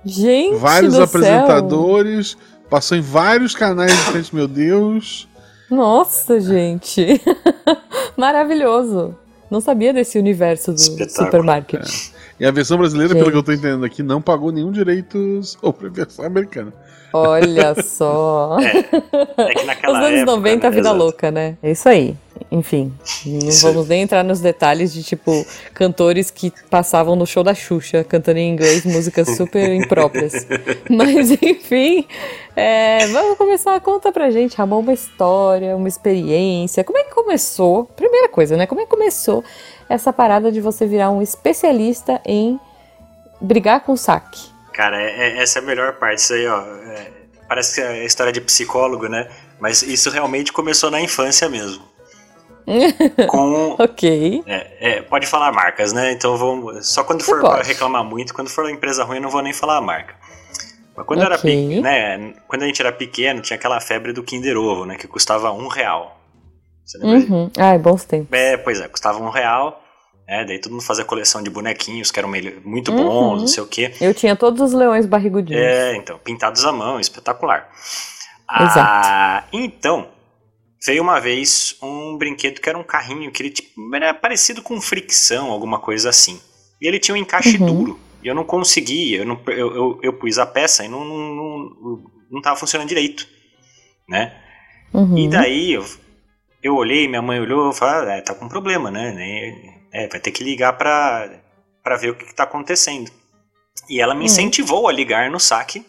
Gente 0.04 0.56
vários 0.56 0.94
do 0.94 1.02
apresentadores. 1.02 2.36
Passou 2.68 2.96
em 2.96 3.00
vários 3.00 3.54
canais 3.54 3.92
diferentes, 3.92 4.30
meu 4.30 4.48
Deus. 4.48 5.28
Céu. 5.68 5.76
Nossa, 5.78 6.40
gente. 6.40 7.20
Maravilhoso. 8.16 9.16
Não 9.50 9.60
sabia 9.60 9.92
desse 9.92 10.18
universo 10.18 10.72
do 10.72 10.78
Espetáculo. 10.78 11.26
supermarket. 11.26 12.12
E 12.40 12.44
a 12.44 12.50
versão 12.50 12.78
brasileira, 12.78 13.14
pelo 13.14 13.26
Gente. 13.26 13.32
que 13.32 13.38
eu 13.38 13.42
tô 13.42 13.52
entendendo 13.52 13.84
aqui, 13.84 14.02
não 14.02 14.20
pagou 14.20 14.50
nenhum 14.50 14.72
direito 14.72 15.40
sobre 15.42 15.86
a 15.86 15.90
versão 15.90 16.24
americana. 16.24 16.72
Olha 17.12 17.74
só. 17.82 18.58
É 18.60 19.54
que 19.54 19.64
naquela 19.64 19.98
Os 19.98 20.04
anos 20.04 20.20
época, 20.20 20.36
90, 20.36 20.66
a 20.66 20.70
né, 20.70 20.76
vida 20.76 20.88
exato. 20.88 20.96
louca, 20.96 21.30
né? 21.30 21.56
É 21.62 21.70
isso 21.70 21.88
aí. 21.88 22.16
Enfim, 22.50 22.92
não 23.24 23.48
Isso. 23.48 23.66
vamos 23.66 23.88
nem 23.88 24.02
entrar 24.02 24.22
nos 24.22 24.40
detalhes 24.40 24.92
de, 24.92 25.02
tipo, 25.02 25.32
cantores 25.72 26.30
que 26.30 26.52
passavam 26.68 27.16
no 27.16 27.26
show 27.26 27.42
da 27.42 27.54
Xuxa, 27.54 28.04
cantando 28.04 28.38
em 28.38 28.50
inglês 28.52 28.84
músicas 28.84 29.36
super 29.36 29.72
impróprias. 29.72 30.46
Mas, 30.90 31.30
enfim, 31.30 32.06
é, 32.54 33.06
vamos 33.06 33.38
começar. 33.38 33.80
Conta 33.80 34.12
pra 34.12 34.30
gente, 34.30 34.54
Ramon, 34.56 34.80
uma 34.80 34.92
história, 34.92 35.74
uma 35.74 35.88
experiência. 35.88 36.84
Como 36.84 36.98
é 36.98 37.04
que 37.04 37.14
começou? 37.14 37.84
Primeira 37.96 38.28
coisa, 38.28 38.54
né? 38.54 38.66
Como 38.66 38.82
é 38.82 38.84
que 38.84 38.90
começou 38.90 39.42
essa 39.88 40.12
parada 40.12 40.52
de 40.52 40.60
você 40.60 40.86
virar 40.86 41.10
um 41.10 41.22
especialista 41.22 42.20
em 42.26 42.60
brigar 43.40 43.80
com 43.80 43.96
saque? 43.96 44.51
Cara, 44.72 45.00
é- 45.00 45.38
é- 45.38 45.42
essa 45.42 45.58
é 45.58 45.62
a 45.62 45.64
melhor 45.64 45.94
parte. 45.94 46.18
Isso 46.18 46.34
aí, 46.34 46.46
ó. 46.46 46.60
é, 46.60 47.10
parece 47.48 47.74
que 47.74 47.80
é 47.80 48.04
história 48.04 48.32
de 48.32 48.40
psicólogo, 48.40 49.08
né? 49.08 49.28
Mas 49.60 49.82
isso 49.82 50.10
realmente 50.10 50.52
começou 50.52 50.90
na 50.90 51.00
infância 51.00 51.48
mesmo. 51.48 51.84
com. 53.28 53.76
ok. 53.78 54.42
É, 54.46 54.76
é, 54.80 55.02
pode 55.02 55.26
falar 55.26 55.52
marcas, 55.52 55.92
né? 55.92 56.12
Então 56.12 56.36
vamos. 56.36 56.88
Só 56.88 57.04
quando 57.04 57.22
for 57.22 57.42
reclamar 57.62 58.04
muito, 58.04 58.32
quando 58.34 58.48
for 58.48 58.64
uma 58.64 58.70
empresa 58.70 59.04
ruim, 59.04 59.16
eu 59.16 59.22
não 59.22 59.30
vou 59.30 59.42
nem 59.42 59.52
falar 59.52 59.76
a 59.76 59.80
marca. 59.80 60.14
Mas 60.96 61.06
quando, 61.06 61.22
okay. 61.22 61.80
era, 61.80 61.82
né, 61.82 62.34
quando 62.46 62.62
a 62.62 62.66
gente 62.66 62.80
era 62.80 62.92
pequeno, 62.92 63.40
tinha 63.40 63.56
aquela 63.56 63.80
febre 63.80 64.12
do 64.12 64.22
Kinder 64.22 64.56
Ovo, 64.58 64.84
né? 64.84 64.96
Que 64.96 65.08
custava 65.08 65.50
um 65.50 65.66
real. 65.66 66.20
Você 66.84 66.98
lembra? 66.98 67.34
Uhum. 67.34 67.50
Ah, 67.56 67.74
é 67.74 67.78
bons 67.78 68.04
tempos. 68.04 68.28
É, 68.32 68.56
pois 68.56 68.80
é, 68.80 68.88
custava 68.88 69.18
um 69.18 69.30
real. 69.30 69.81
É, 70.32 70.46
daí 70.46 70.58
todo 70.58 70.72
mundo 70.72 70.82
fazia 70.82 71.04
coleção 71.04 71.42
de 71.42 71.50
bonequinhos 71.50 72.10
que 72.10 72.18
eram 72.18 72.32
muito 72.64 72.90
bons, 72.90 73.34
uhum. 73.34 73.40
não 73.40 73.46
sei 73.46 73.62
o 73.62 73.66
quê. 73.66 73.92
Eu 74.00 74.14
tinha 74.14 74.34
todos 74.34 74.62
os 74.62 74.72
leões 74.72 75.04
barrigudinhos. 75.04 75.62
É, 75.62 75.94
então, 75.94 76.18
pintados 76.18 76.64
à 76.64 76.72
mão, 76.72 76.98
espetacular. 76.98 77.70
Exato. 78.50 78.78
Ah, 78.78 79.44
então, 79.52 80.08
veio 80.86 81.02
uma 81.02 81.20
vez 81.20 81.76
um 81.82 82.16
brinquedo 82.16 82.62
que 82.62 82.68
era 82.70 82.78
um 82.78 82.82
carrinho 82.82 83.30
que 83.30 83.42
ele 83.42 83.50
tipo, 83.50 83.94
era 83.94 84.14
parecido 84.14 84.62
com 84.62 84.80
fricção, 84.80 85.50
alguma 85.50 85.78
coisa 85.78 86.08
assim. 86.08 86.40
E 86.80 86.88
ele 86.88 86.98
tinha 86.98 87.14
um 87.14 87.18
encaixe 87.18 87.58
uhum. 87.58 87.66
duro. 87.66 88.00
E 88.24 88.26
eu 88.26 88.34
não 88.34 88.44
conseguia, 88.44 89.18
eu, 89.18 89.26
não, 89.26 89.38
eu, 89.48 89.74
eu, 89.76 90.00
eu, 90.02 90.12
pus 90.14 90.38
a 90.38 90.46
peça 90.46 90.82
e 90.82 90.88
não, 90.88 91.04
não, 91.04 91.18
não, 91.18 92.04
não 92.30 92.40
tava 92.40 92.56
funcionando 92.56 92.88
direito, 92.88 93.28
né? 94.08 94.34
Uhum. 94.94 95.18
E 95.18 95.28
daí 95.28 95.72
eu, 95.72 95.84
eu 96.62 96.74
olhei, 96.74 97.06
minha 97.06 97.20
mãe 97.20 97.38
olhou 97.38 97.70
e 97.70 97.74
falou, 97.74 98.08
ah, 98.08 98.14
é, 98.14 98.22
tá 98.22 98.34
com 98.34 98.48
problema, 98.48 98.90
né? 98.90 99.12
É, 99.92 100.08
vai 100.08 100.20
ter 100.20 100.30
que 100.30 100.42
ligar 100.42 100.72
pra, 100.74 101.30
pra 101.82 101.96
ver 101.96 102.10
o 102.10 102.14
que, 102.14 102.24
que 102.24 102.34
tá 102.34 102.44
acontecendo. 102.44 103.10
E 103.88 104.00
ela 104.00 104.14
me 104.14 104.20
uhum. 104.20 104.26
incentivou 104.26 104.88
a 104.88 104.92
ligar 104.92 105.30
no 105.30 105.38
saque 105.38 105.84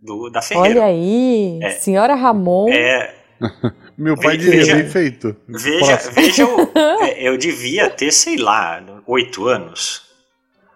do, 0.00 0.30
da 0.30 0.40
Ferreira. 0.40 0.80
Olha 0.80 0.84
aí, 0.84 1.58
é, 1.62 1.70
senhora 1.70 2.14
Ramon. 2.14 2.68
É, 2.72 3.14
Meu 3.96 4.16
pai 4.16 4.36
diria 4.36 4.74
bem 4.74 4.88
feito. 4.88 5.36
Veja, 5.48 5.96
veja 6.12 6.42
eu, 6.42 6.72
é, 7.02 7.28
eu 7.28 7.36
devia 7.36 7.90
ter, 7.90 8.12
sei 8.12 8.36
lá, 8.36 8.82
oito 9.06 9.46
anos. 9.46 10.02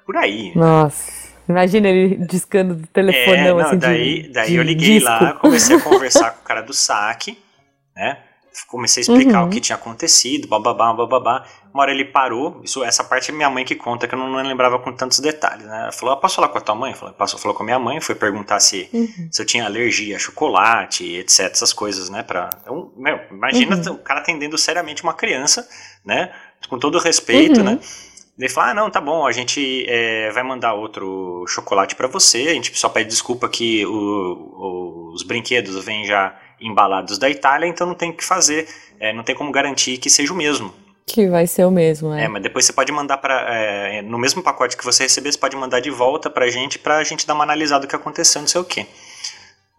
Por 0.05 0.17
aí. 0.17 0.53
Nossa. 0.55 1.27
Imagina 1.49 1.89
ele 1.89 2.17
discando 2.27 2.75
do 2.75 2.87
telefone. 2.89 3.37
É, 3.37 3.49
não, 3.49 3.59
assim, 3.59 3.79
daí, 3.79 4.23
de, 4.23 4.29
daí 4.31 4.49
de 4.49 4.55
eu 4.57 4.63
liguei 4.63 4.99
disco. 4.99 5.09
lá, 5.09 5.33
comecei 5.35 5.77
a 5.77 5.81
conversar 5.83 6.31
com 6.33 6.41
o 6.41 6.45
cara 6.45 6.61
do 6.61 6.73
saque, 6.73 7.39
né? 7.95 8.19
Comecei 8.67 9.01
a 9.01 9.03
explicar 9.03 9.43
uhum. 9.43 9.49
o 9.49 9.51
que 9.51 9.61
tinha 9.61 9.77
acontecido, 9.77 10.49
bababá, 10.49 10.93
bababá. 10.93 11.45
Uma 11.73 11.83
hora 11.83 11.93
ele 11.93 12.07
parou, 12.07 12.61
isso, 12.65 12.83
essa 12.83 13.05
parte 13.05 13.31
é 13.31 13.35
minha 13.35 13.51
mãe 13.51 13.65
que 13.65 13.75
conta, 13.75 14.09
que 14.09 14.15
eu 14.15 14.19
não, 14.19 14.31
não 14.31 14.43
lembrava 14.43 14.79
com 14.79 14.93
tantos 14.93 15.21
detalhes, 15.21 15.67
né? 15.67 15.83
Ela 15.83 15.93
falou, 15.93 16.15
ah, 16.15 16.17
posso 16.17 16.37
falar 16.37 16.49
com 16.49 16.57
a 16.57 16.61
tua 16.61 16.75
mãe? 16.75 16.95
Falou, 16.95 17.13
passou, 17.15 17.39
falou 17.39 17.55
com 17.55 17.63
a 17.63 17.67
minha 17.67 17.79
mãe, 17.79 18.01
foi 18.01 18.15
perguntar 18.15 18.61
se, 18.61 18.89
uhum. 18.93 19.29
se 19.31 19.43
eu 19.43 19.47
tinha 19.47 19.67
alergia 19.67 20.17
a 20.17 20.19
chocolate, 20.19 21.17
etc, 21.17 21.51
essas 21.53 21.73
coisas, 21.73 22.09
né? 22.09 22.23
Pra, 22.23 22.49
então, 22.63 22.93
meu, 22.97 23.21
imagina 23.31 23.77
uhum. 23.77 23.95
o 23.95 23.99
cara 23.99 24.21
atendendo 24.21 24.57
seriamente 24.57 25.03
uma 25.03 25.13
criança, 25.13 25.69
né? 26.05 26.33
Com 26.69 26.79
todo 26.79 26.99
respeito, 26.99 27.59
uhum. 27.59 27.65
né? 27.67 27.79
Ele 28.39 28.49
fala, 28.51 28.71
ah, 28.71 28.75
não, 28.75 28.91
tá 28.91 29.01
bom, 29.01 29.27
a 29.27 29.33
gente 29.33 29.87
é, 29.89 30.31
vai 30.31 30.43
mandar 30.43 30.75
outro 30.75 31.45
chocolate 31.49 31.97
para 31.97 32.07
você, 32.07 32.49
a 32.49 32.53
gente 32.53 32.77
só 32.79 32.89
pede 32.89 33.09
desculpa 33.09 33.49
que 33.49 33.85
o, 33.87 33.91
o, 33.91 35.13
os 35.15 35.23
brinquedos 35.23 35.83
vêm 35.83 36.05
já 36.05 36.39
embalados 36.61 37.19
da 37.19 37.29
Itália, 37.29 37.67
então 37.67 37.87
não 37.87 37.95
tem 37.95 38.11
o 38.11 38.17
que 38.17 38.25
fazer, 38.25 38.69
é, 38.99 39.13
não 39.13 39.23
tem 39.23 39.35
como 39.35 39.53
garantir 39.53 39.99
que 39.99 40.09
seja 40.09 40.33
o 40.33 40.37
mesmo. 40.37 40.73
Que 41.07 41.29
vai 41.29 41.47
ser 41.47 41.65
o 41.65 41.71
mesmo, 41.71 42.13
é. 42.13 42.25
É, 42.25 42.29
mas 42.29 42.43
depois 42.43 42.65
você 42.65 42.73
pode 42.73 42.91
mandar 42.91 43.19
para 43.19 43.55
é, 43.55 44.03
no 44.03 44.19
mesmo 44.19 44.43
pacote 44.43 44.77
que 44.77 44.85
você 44.85 45.05
receber, 45.05 45.31
você 45.31 45.39
pode 45.39 45.57
mandar 45.57 45.81
de 45.81 45.91
volta 45.91 46.29
pra 46.29 46.49
gente, 46.49 46.79
pra 46.79 47.05
gente 47.05 47.27
dar 47.27 47.35
uma 47.35 47.45
analisada 47.45 47.87
do 47.87 47.89
que 47.89 47.95
aconteceu, 47.95 48.41
não 48.41 48.49
sei 48.49 48.61
o 48.61 48.65
quê. 48.65 48.87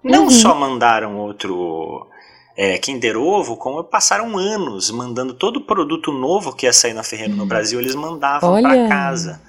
Não 0.01 0.23
uhum. 0.23 0.29
só 0.29 0.55
mandaram 0.55 1.17
outro 1.17 2.07
é, 2.55 2.77
Kinder 2.77 3.17
Ovo, 3.17 3.57
como 3.57 3.83
passaram 3.83 4.37
anos 4.37 4.89
mandando 4.89 5.33
todo 5.33 5.61
produto 5.61 6.13
novo 6.13 6.55
que 6.55 6.65
ia 6.65 6.71
sair 6.71 6.93
na 6.93 7.03
Ferreira 7.03 7.33
uhum. 7.33 7.39
no 7.39 7.45
Brasil, 7.45 7.79
eles 7.79 7.93
mandavam 7.93 8.61
para 8.61 8.87
casa. 8.87 9.41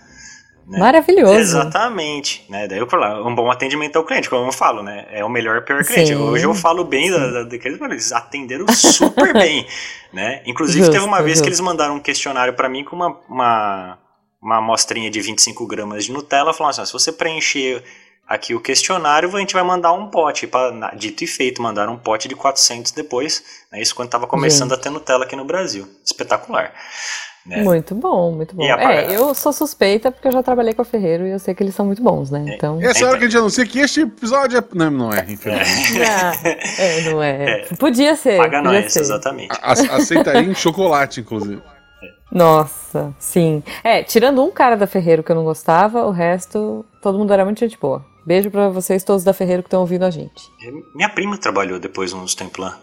Né? 0.68 0.78
Maravilhoso. 0.78 1.32
Exatamente. 1.32 2.44
Né? 2.48 2.68
Daí 2.68 2.78
eu 2.78 2.86
falo, 2.86 3.26
um 3.26 3.34
bom 3.34 3.50
atendimento 3.50 3.96
ao 3.96 4.04
cliente, 4.04 4.28
como 4.28 4.46
eu 4.46 4.52
falo, 4.52 4.82
né? 4.82 5.06
É 5.10 5.24
o 5.24 5.28
melhor 5.28 5.64
pior 5.64 5.82
cliente. 5.82 6.08
Sim, 6.08 6.16
Hoje 6.16 6.44
eu 6.44 6.54
falo 6.54 6.84
bem 6.84 7.10
da, 7.10 7.44
da, 7.44 7.56
eles 7.56 8.12
atenderam 8.12 8.66
super 8.68 9.32
bem. 9.38 9.66
Né? 10.12 10.42
Inclusive, 10.44 10.80
justo, 10.80 10.92
teve 10.92 11.04
uma 11.04 11.22
vez 11.22 11.38
justo. 11.38 11.44
que 11.44 11.48
eles 11.48 11.60
mandaram 11.60 11.94
um 11.94 12.00
questionário 12.00 12.52
para 12.52 12.68
mim 12.68 12.84
com 12.84 12.94
uma, 12.94 13.18
uma, 13.30 13.98
uma 14.42 14.56
amostrinha 14.58 15.10
de 15.10 15.20
25 15.22 15.66
gramas 15.66 16.04
de 16.04 16.12
Nutella, 16.12 16.52
falando 16.52 16.72
assim: 16.72 16.84
se 16.84 16.92
você 16.92 17.12
preencher 17.12 17.82
aqui 18.28 18.54
o 18.54 18.60
questionário, 18.60 19.34
a 19.34 19.40
gente 19.40 19.54
vai 19.54 19.62
mandar 19.62 19.94
um 19.94 20.08
pote. 20.08 20.46
Pra, 20.46 20.92
dito 20.94 21.24
e 21.24 21.26
feito, 21.26 21.62
mandaram 21.62 21.94
um 21.94 21.98
pote 21.98 22.28
de 22.28 22.36
400 22.36 22.92
depois. 22.92 23.42
Né? 23.72 23.80
Isso 23.80 23.94
quando 23.94 24.08
estava 24.08 24.26
começando 24.26 24.68
gente. 24.68 24.80
a 24.80 24.82
ter 24.82 24.90
Nutella 24.90 25.24
aqui 25.24 25.34
no 25.34 25.46
Brasil. 25.46 25.88
Espetacular. 26.04 26.74
Né? 27.48 27.62
Muito 27.62 27.94
bom, 27.94 28.32
muito 28.32 28.54
bom. 28.54 28.62
É, 28.62 29.16
eu 29.16 29.34
sou 29.34 29.54
suspeita 29.54 30.12
porque 30.12 30.28
eu 30.28 30.32
já 30.32 30.42
trabalhei 30.42 30.74
com 30.74 30.82
a 30.82 30.84
Ferreiro 30.84 31.26
e 31.26 31.30
eu 31.30 31.38
sei 31.38 31.54
que 31.54 31.62
eles 31.62 31.74
são 31.74 31.86
muito 31.86 32.02
bons, 32.02 32.30
né? 32.30 32.44
É. 32.46 32.54
Então... 32.54 32.78
Essa 32.82 33.04
é 33.04 33.08
hora 33.08 33.16
que 33.16 33.24
a 33.24 33.26
gente 33.26 33.38
anuncia 33.38 33.64
que 33.64 33.78
este 33.78 34.02
episódio 34.02 34.58
é... 34.58 34.64
Não, 34.74 34.90
não 34.90 35.12
é, 35.12 35.24
infelizmente. 35.26 35.98
É, 35.98 36.98
é, 36.98 37.10
não 37.10 37.22
é. 37.22 37.64
Podia 37.78 38.14
ser. 38.16 38.36
Paga 38.36 38.62
podia 38.62 38.80
nós, 38.82 38.92
ser. 38.92 39.00
exatamente. 39.00 39.48
A, 39.62 39.72
aceitaria 39.96 40.42
em 40.42 40.54
chocolate, 40.54 41.20
inclusive. 41.20 41.62
Nossa, 42.30 43.14
sim. 43.18 43.62
É, 43.82 44.02
tirando 44.02 44.44
um 44.44 44.50
cara 44.50 44.76
da 44.76 44.86
Ferreiro 44.86 45.22
que 45.22 45.32
eu 45.32 45.36
não 45.36 45.44
gostava, 45.44 46.04
o 46.04 46.10
resto, 46.10 46.84
todo 47.00 47.16
mundo 47.16 47.32
era 47.32 47.46
muito 47.46 47.60
gente 47.60 47.78
boa. 47.78 48.04
Beijo 48.26 48.50
para 48.50 48.68
vocês 48.68 49.02
todos 49.02 49.24
da 49.24 49.32
Ferreiro 49.32 49.62
que 49.62 49.68
estão 49.68 49.80
ouvindo 49.80 50.04
a 50.04 50.10
gente. 50.10 50.42
Minha 50.94 51.08
prima 51.08 51.38
trabalhou 51.38 51.78
depois 51.78 52.12
uns 52.12 52.34
tempos 52.34 52.58
lá 52.58 52.78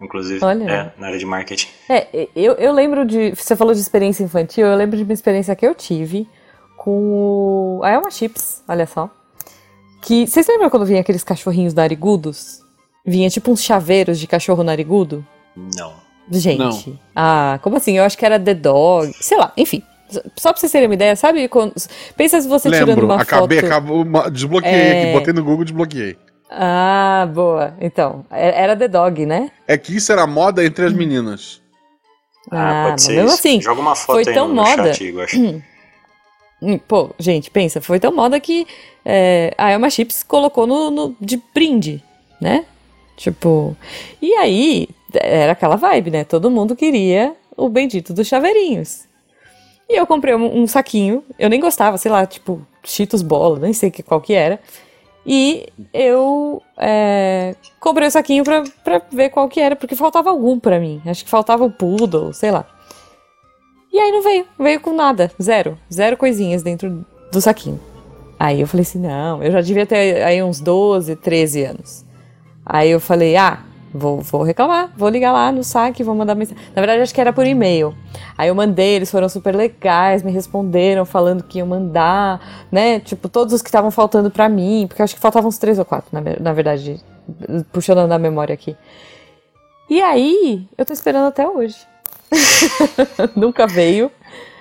inclusive, 0.00 0.44
Olha. 0.44 0.64
É, 0.64 0.92
na 1.00 1.06
área 1.08 1.18
de 1.18 1.26
marketing. 1.26 1.68
É, 1.88 2.28
eu, 2.34 2.54
eu 2.54 2.72
lembro 2.72 3.04
de. 3.04 3.30
Você 3.34 3.56
falou 3.56 3.74
de 3.74 3.80
experiência 3.80 4.22
infantil, 4.22 4.66
eu 4.66 4.76
lembro 4.76 4.96
de 4.96 5.02
uma 5.02 5.12
experiência 5.12 5.54
que 5.54 5.66
eu 5.66 5.74
tive 5.74 6.28
com 6.76 7.78
o. 7.78 7.80
A 7.82 7.90
Elma 7.90 8.10
Chips, 8.10 8.62
olha 8.68 8.86
só. 8.86 9.10
Que. 10.02 10.26
Vocês 10.26 10.46
lembram 10.46 10.70
quando 10.70 10.86
vinha 10.86 11.00
aqueles 11.00 11.24
cachorrinhos 11.24 11.74
narigudos? 11.74 12.62
Vinha 13.06 13.28
tipo 13.28 13.50
uns 13.50 13.62
chaveiros 13.62 14.18
de 14.18 14.26
cachorro 14.26 14.62
narigudo? 14.62 15.24
Não. 15.56 15.94
Gente. 16.30 16.58
Não. 16.90 16.98
Ah, 17.14 17.58
como 17.62 17.76
assim? 17.76 17.98
Eu 17.98 18.04
acho 18.04 18.16
que 18.16 18.24
era 18.24 18.40
The 18.40 18.54
Dog. 18.54 19.12
Sei 19.20 19.36
lá, 19.36 19.52
enfim. 19.56 19.82
Só 20.36 20.52
pra 20.52 20.60
vocês 20.60 20.70
terem 20.70 20.86
uma 20.86 20.94
ideia, 20.94 21.16
sabe? 21.16 21.48
Quando, 21.48 21.74
pensa 22.16 22.40
se 22.40 22.48
você 22.48 22.68
Lembro, 22.68 22.94
tirando 22.94 23.04
uma 23.04 23.20
acabei, 23.20 23.60
foto... 23.60 23.66
Acabou, 23.66 24.30
desbloqueei 24.30 24.72
é... 24.72 25.02
aqui, 25.02 25.12
botei 25.12 25.34
no 25.34 25.44
Google, 25.44 25.64
desbloqueei. 25.64 26.16
Ah, 26.56 27.28
boa. 27.32 27.74
Então, 27.80 28.24
é, 28.30 28.62
era 28.62 28.76
The 28.76 28.88
Dog, 28.88 29.26
né? 29.26 29.50
É 29.66 29.76
que 29.76 29.96
isso 29.96 30.12
era 30.12 30.26
moda 30.26 30.64
entre 30.64 30.84
as 30.84 30.92
meninas. 30.92 31.60
Ah, 32.50 32.86
ah 32.86 32.88
pode 32.90 33.02
ser 33.02 33.12
mesmo 33.14 33.26
isso. 33.26 33.34
assim. 33.34 33.60
Joga 33.60 33.80
uma 33.80 33.96
foto 33.96 34.22
foi 34.22 34.32
tão 34.32 34.48
no, 34.48 34.54
moda. 34.54 34.94
chat, 34.94 35.20
acho. 35.20 35.40
Hum. 35.40 35.62
Hum, 36.62 36.78
pô, 36.78 37.10
gente, 37.18 37.50
pensa, 37.50 37.78
foi 37.78 38.00
tão 38.00 38.14
moda 38.14 38.40
que 38.40 38.66
é, 39.04 39.52
a 39.58 39.72
Elma 39.72 39.90
Chips 39.90 40.22
colocou 40.22 40.66
no, 40.66 40.90
no, 40.90 41.16
de 41.20 41.38
brinde, 41.52 42.02
né? 42.40 42.64
Tipo. 43.18 43.76
E 44.22 44.32
aí, 44.34 44.88
era 45.12 45.52
aquela 45.52 45.76
vibe, 45.76 46.10
né? 46.10 46.24
Todo 46.24 46.50
mundo 46.50 46.74
queria 46.74 47.34
o 47.54 47.68
bendito 47.68 48.14
dos 48.14 48.26
chaveirinhos. 48.26 49.04
E 49.90 49.98
eu 49.98 50.06
comprei 50.06 50.34
um, 50.34 50.62
um 50.62 50.66
saquinho, 50.66 51.22
eu 51.38 51.50
nem 51.50 51.60
gostava, 51.60 51.98
sei 51.98 52.10
lá, 52.10 52.24
tipo, 52.24 52.66
Cheetos 52.82 53.20
Bola, 53.20 53.58
nem 53.58 53.74
sei 53.74 53.90
qual 53.90 54.20
que 54.20 54.32
era. 54.32 54.58
E 55.26 55.66
eu 55.92 56.62
é, 56.76 57.54
comprei 57.80 58.08
o 58.08 58.10
saquinho 58.10 58.44
pra, 58.44 58.62
pra 58.82 59.00
ver 59.10 59.30
qual 59.30 59.48
que 59.48 59.60
era, 59.60 59.74
porque 59.74 59.96
faltava 59.96 60.30
algum 60.30 60.58
pra 60.58 60.78
mim. 60.78 61.00
Acho 61.06 61.24
que 61.24 61.30
faltava 61.30 61.64
o 61.64 61.70
poodle, 61.70 62.32
sei 62.32 62.50
lá. 62.50 62.66
E 63.92 63.98
aí 63.98 64.10
não 64.10 64.22
veio, 64.22 64.46
veio 64.58 64.80
com 64.80 64.92
nada, 64.92 65.30
zero. 65.40 65.78
Zero 65.92 66.16
coisinhas 66.16 66.62
dentro 66.62 67.06
do 67.32 67.40
saquinho. 67.40 67.80
Aí 68.38 68.60
eu 68.60 68.66
falei 68.66 68.82
assim, 68.82 68.98
não, 68.98 69.42
eu 69.42 69.50
já 69.50 69.60
devia 69.60 69.86
ter 69.86 70.22
aí 70.22 70.42
uns 70.42 70.60
12, 70.60 71.16
13 71.16 71.64
anos. 71.64 72.04
Aí 72.66 72.90
eu 72.90 73.00
falei, 73.00 73.36
ah, 73.36 73.62
vou, 73.94 74.20
vou 74.20 74.42
reclamar, 74.42 74.92
vou 74.96 75.08
ligar 75.08 75.32
lá 75.32 75.52
no 75.52 75.62
saque, 75.62 76.02
vou 76.02 76.14
mandar 76.14 76.34
mensagem. 76.34 76.62
Na 76.74 76.82
verdade, 76.82 77.00
acho 77.00 77.14
que 77.14 77.20
era 77.20 77.32
por 77.32 77.46
e-mail. 77.46 77.94
Aí 78.36 78.48
eu 78.48 78.54
mandei, 78.54 78.96
eles 78.96 79.10
foram 79.10 79.28
super 79.28 79.54
legais, 79.54 80.22
me 80.22 80.32
responderam 80.32 81.04
falando 81.04 81.44
que 81.44 81.58
iam 81.58 81.68
mandar, 81.68 82.66
né? 82.72 82.98
Tipo, 82.98 83.28
todos 83.28 83.54
os 83.54 83.62
que 83.62 83.68
estavam 83.68 83.92
faltando 83.92 84.30
para 84.30 84.48
mim, 84.48 84.86
porque 84.88 85.00
acho 85.00 85.14
que 85.14 85.20
faltavam 85.20 85.48
uns 85.48 85.58
três 85.58 85.78
ou 85.78 85.84
quatro, 85.84 86.08
na, 86.12 86.20
na 86.40 86.52
verdade, 86.52 87.00
puxando 87.72 88.08
da 88.08 88.18
memória 88.18 88.52
aqui. 88.52 88.76
E 89.88 90.02
aí, 90.02 90.66
eu 90.76 90.84
tô 90.84 90.92
esperando 90.92 91.28
até 91.28 91.46
hoje. 91.48 91.76
Nunca 93.36 93.66
veio. 93.66 94.10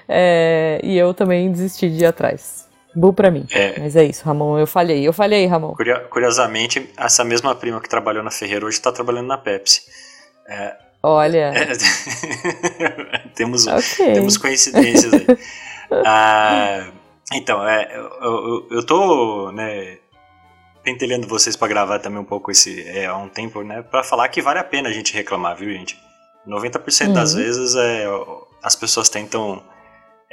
É, 0.08 0.80
e 0.84 0.98
eu 0.98 1.14
também 1.14 1.52
desisti 1.52 1.90
de 1.90 2.04
ir 2.04 2.06
atrás. 2.06 2.68
Bu 2.96 3.14
pra 3.14 3.32
mim. 3.32 3.46
É. 3.52 3.80
Mas 3.80 3.96
é 3.96 4.04
isso, 4.04 4.24
Ramon. 4.26 4.58
Eu 4.58 4.68
falhei. 4.68 5.08
Eu 5.08 5.14
falhei, 5.14 5.46
Ramon. 5.46 5.76
Curiosamente, 6.10 6.90
essa 6.98 7.24
mesma 7.24 7.56
prima 7.56 7.82
que 7.82 7.90
trabalhou 7.90 8.24
na 8.24 8.32
Ferreira 8.32 8.66
hoje 8.66 8.78
está 8.78 8.92
trabalhando 8.92 9.28
na 9.28 9.38
Pepsi. 9.38 9.82
É, 10.48 10.76
Olha. 11.04 11.52
É, 11.54 11.68
temos, 13.36 13.68
okay. 13.68 14.14
temos 14.14 14.38
coincidências 14.38 15.14
aí. 15.14 15.26
ah, 16.06 16.88
então, 17.34 17.68
é, 17.68 17.90
eu, 17.94 18.10
eu, 18.22 18.68
eu 18.72 18.86
tô 18.86 19.52
né, 19.52 19.98
pentelhando 20.82 21.28
vocês 21.28 21.58
para 21.58 21.68
gravar 21.68 22.00
também 22.00 22.20
um 22.20 22.26
pouco 22.26 22.52
esse 22.52 22.88
é, 22.88 23.06
há 23.06 23.18
um 23.18 23.28
tempo, 23.28 23.62
né? 23.64 23.82
Para 23.82 24.02
falar 24.02 24.30
que 24.30 24.42
vale 24.42 24.60
a 24.60 24.64
pena 24.64 24.88
a 24.88 24.94
gente 24.94 25.14
reclamar, 25.14 25.58
viu, 25.58 25.74
gente? 25.74 26.00
90% 26.48 27.08
uhum. 27.08 27.14
das 27.14 27.34
vezes 27.34 27.76
é, 27.76 28.06
as 28.64 28.76
pessoas 28.76 29.10
tentam 29.10 29.62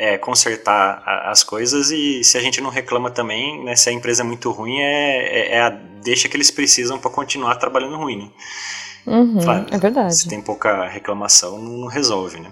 é, 0.00 0.16
consertar 0.16 1.02
a, 1.04 1.30
as 1.30 1.44
coisas 1.44 1.90
e 1.90 2.24
se 2.24 2.38
a 2.38 2.40
gente 2.40 2.58
não 2.62 2.70
reclama 2.70 3.10
também, 3.10 3.62
né, 3.62 3.76
se 3.76 3.90
a 3.90 3.92
empresa 3.92 4.22
é 4.22 4.24
muito 4.24 4.50
ruim, 4.50 4.78
é, 4.78 5.26
é, 5.26 5.56
é 5.56 5.60
a 5.60 5.68
deixa 5.68 6.26
que 6.26 6.34
eles 6.38 6.50
precisam 6.50 6.98
para 6.98 7.10
continuar 7.10 7.56
trabalhando 7.56 7.98
ruim. 7.98 8.16
Né? 8.16 8.30
Uhum, 9.06 9.38
claro, 9.42 9.66
é 9.70 9.78
verdade. 9.78 10.16
Se 10.16 10.26
tem 10.26 10.40
pouca 10.40 10.88
reclamação, 10.88 11.58
não, 11.58 11.86
resolve, 11.86 12.40
né? 12.40 12.50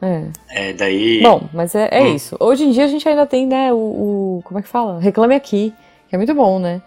É. 0.00 0.68
é. 0.68 0.72
daí. 0.72 1.20
Bom, 1.20 1.48
mas 1.52 1.74
é, 1.74 1.88
é 1.90 2.02
hum. 2.02 2.14
isso. 2.14 2.36
Hoje 2.38 2.62
em 2.62 2.70
dia 2.70 2.84
a 2.84 2.88
gente 2.88 3.08
ainda 3.08 3.26
tem, 3.26 3.44
né, 3.44 3.72
o, 3.72 3.76
o, 3.76 4.42
Como 4.44 4.60
é 4.60 4.62
que 4.62 4.68
fala? 4.68 5.00
Reclame 5.00 5.34
aqui, 5.34 5.74
que 6.08 6.14
é 6.14 6.18
muito 6.18 6.32
bom, 6.32 6.60
né? 6.60 6.80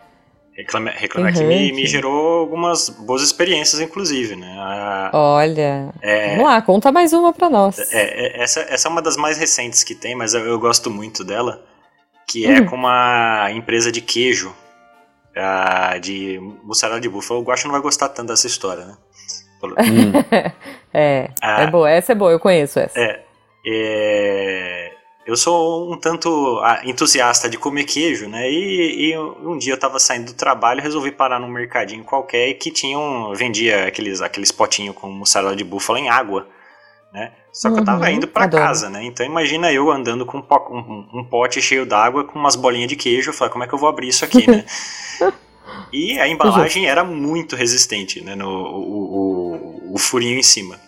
Reclame, 0.56 0.90
Reclame 0.92 1.30
Aqui 1.30 1.44
me, 1.44 1.72
me, 1.74 1.86
gerou 1.86 2.40
algumas 2.40 2.88
boas 2.88 3.22
experiências, 3.22 3.82
inclusive, 3.82 4.38
né? 4.38 4.56
A, 4.58 5.12
Olha, 5.14 5.94
é, 6.02 6.30
vamos 6.30 6.46
lá, 6.46 6.62
conta 6.62 6.94
mais 6.94 7.12
uma 7.12 7.34
pra 7.34 7.50
nós. 7.50 7.78
É, 7.92 8.38
é, 8.38 8.42
essa, 8.42 8.62
essa 8.62 8.88
é 8.88 8.92
uma 8.92 9.02
das 9.02 9.18
mais 9.18 9.38
recentes 9.38 9.84
que 9.84 9.94
tem, 9.94 10.16
mas 10.16 10.34
eu, 10.34 10.46
eu 10.46 10.58
gosto 10.58 10.90
muito 10.90 11.26
dela, 11.26 11.62
que 12.26 12.46
é 12.46 12.60
uhum. 12.60 12.66
com 12.68 12.76
uma 12.78 13.52
empresa 13.52 13.92
de 13.92 14.00
queijo, 14.00 14.56
uh, 15.36 16.00
de 16.00 16.40
mussarela 16.64 17.02
de 17.02 17.10
búfalo. 17.10 17.42
O 17.42 17.44
Guaxa 17.44 17.68
não 17.68 17.74
vai 17.74 17.82
gostar 17.82 18.08
tanto 18.08 18.30
dessa 18.30 18.48
história, 18.48 18.86
né? 18.86 18.98
Hum. 19.62 20.14
é, 20.94 21.32
ah, 21.42 21.64
é 21.64 21.68
boa, 21.68 21.90
essa 21.90 22.14
é 22.14 22.16
boa, 22.16 22.32
eu 22.32 22.40
conheço 22.40 22.80
essa. 22.80 22.98
É, 22.98 23.24
é, 23.68 24.95
eu 25.26 25.36
sou 25.36 25.92
um 25.92 25.98
tanto 25.98 26.60
ah, 26.60 26.82
entusiasta 26.84 27.50
de 27.50 27.58
comer 27.58 27.86
queijo, 27.86 28.28
né? 28.28 28.48
E, 28.50 29.10
e 29.10 29.18
um 29.18 29.58
dia 29.58 29.74
eu 29.74 29.80
tava 29.80 29.98
saindo 30.00 30.28
do 30.28 30.34
trabalho, 30.34 30.82
resolvi 30.82 31.12
parar 31.12 31.40
num 31.40 31.48
mercadinho 31.48 32.04
qualquer 32.04 32.54
que 32.54 32.70
tinha 32.70 32.98
um, 32.98 33.34
vendia 33.34 33.88
aqueles, 33.88 34.22
aqueles 34.22 34.52
potinhos 34.52 34.96
com 34.96 35.10
mussarela 35.10 35.56
de 35.56 35.64
búfala 35.64 36.00
em 36.00 36.10
água, 36.10 36.48
né? 37.12 37.32
Só 37.52 37.70
que 37.70 37.76
uhum, 37.76 37.80
eu 37.80 37.86
tava 37.86 38.06
uhum, 38.06 38.12
indo 38.12 38.28
para 38.28 38.48
casa, 38.48 38.88
né? 38.90 39.04
Então 39.04 39.26
imagina 39.26 39.72
eu 39.72 39.90
andando 39.90 40.28
com 40.28 40.38
um, 40.38 41.20
um, 41.20 41.24
pote 41.24 41.60
cheio 41.60 41.88
d'água 41.88 42.24
com 42.26 42.38
umas 42.38 42.56
bolinhas 42.56 42.90
de 42.90 42.96
queijo. 42.96 43.30
Eu 43.30 43.34
falei, 43.34 43.52
como 43.52 43.64
é 43.64 43.68
que 43.68 43.74
eu 43.74 43.80
vou 43.80 43.90
abrir 43.90 44.10
isso 44.10 44.24
aqui, 44.24 44.48
né? 44.48 44.64
e 45.92 46.20
a 46.20 46.28
embalagem 46.28 46.86
era 46.86 47.04
muito 47.04 47.56
resistente, 47.56 48.22
né? 48.22 48.36
No, 48.36 48.48
o, 48.48 49.92
o, 49.92 49.94
o 49.96 49.98
furinho 49.98 50.38
em 50.38 50.44
cima. 50.44 50.80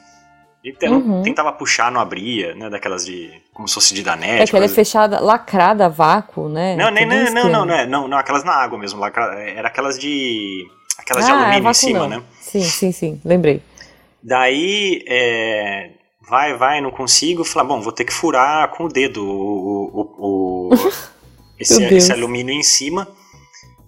Então, 0.63 0.99
uhum. 0.99 1.23
tentava 1.23 1.51
puxar, 1.53 1.91
não 1.91 2.01
abria, 2.01 2.53
né? 2.53 2.69
Daquelas 2.69 3.05
de. 3.05 3.31
Como 3.57 3.67
se 3.67 3.73
fosse 3.73 3.91
de 3.91 4.03
danete. 4.03 4.43
É 4.43 4.45
que 4.45 4.55
ela 4.55 4.65
é 4.65 4.69
fechada, 4.69 5.19
lacrada 5.19 5.87
a 5.87 5.89
vácuo, 5.89 6.47
né? 6.47 6.75
Não, 6.75 6.91
nem, 6.91 7.07
não, 7.07 7.23
não, 7.23 7.49
não, 7.49 7.65
não, 7.65 7.75
é, 7.75 7.87
não, 7.87 8.07
não, 8.07 8.15
aquelas 8.15 8.43
na 8.43 8.53
água 8.53 8.77
mesmo. 8.77 9.03
Era 9.03 9.67
aquelas 9.67 9.97
de. 9.97 10.67
Aquelas 10.95 11.25
ah, 11.25 11.27
de 11.27 11.33
alumínio 11.33 11.67
é 11.67 11.71
em 11.71 11.73
cima, 11.73 11.99
não. 12.01 12.07
né? 12.07 12.23
Sim, 12.39 12.61
sim, 12.61 12.91
sim, 12.91 13.21
lembrei. 13.25 13.63
Daí, 14.21 15.03
é, 15.07 15.89
vai, 16.29 16.55
vai, 16.55 16.81
não 16.81 16.91
consigo. 16.91 17.43
Falar, 17.43 17.65
bom, 17.65 17.81
vou 17.81 17.91
ter 17.91 18.05
que 18.05 18.13
furar 18.13 18.69
com 18.69 18.83
o 18.83 18.89
dedo 18.89 19.25
o, 19.25 20.11
o, 20.19 20.69
o 20.69 20.69
esse, 21.59 21.83
esse, 21.83 22.11
alumínio 22.11 22.53
em 22.53 22.61
cima 22.61 23.07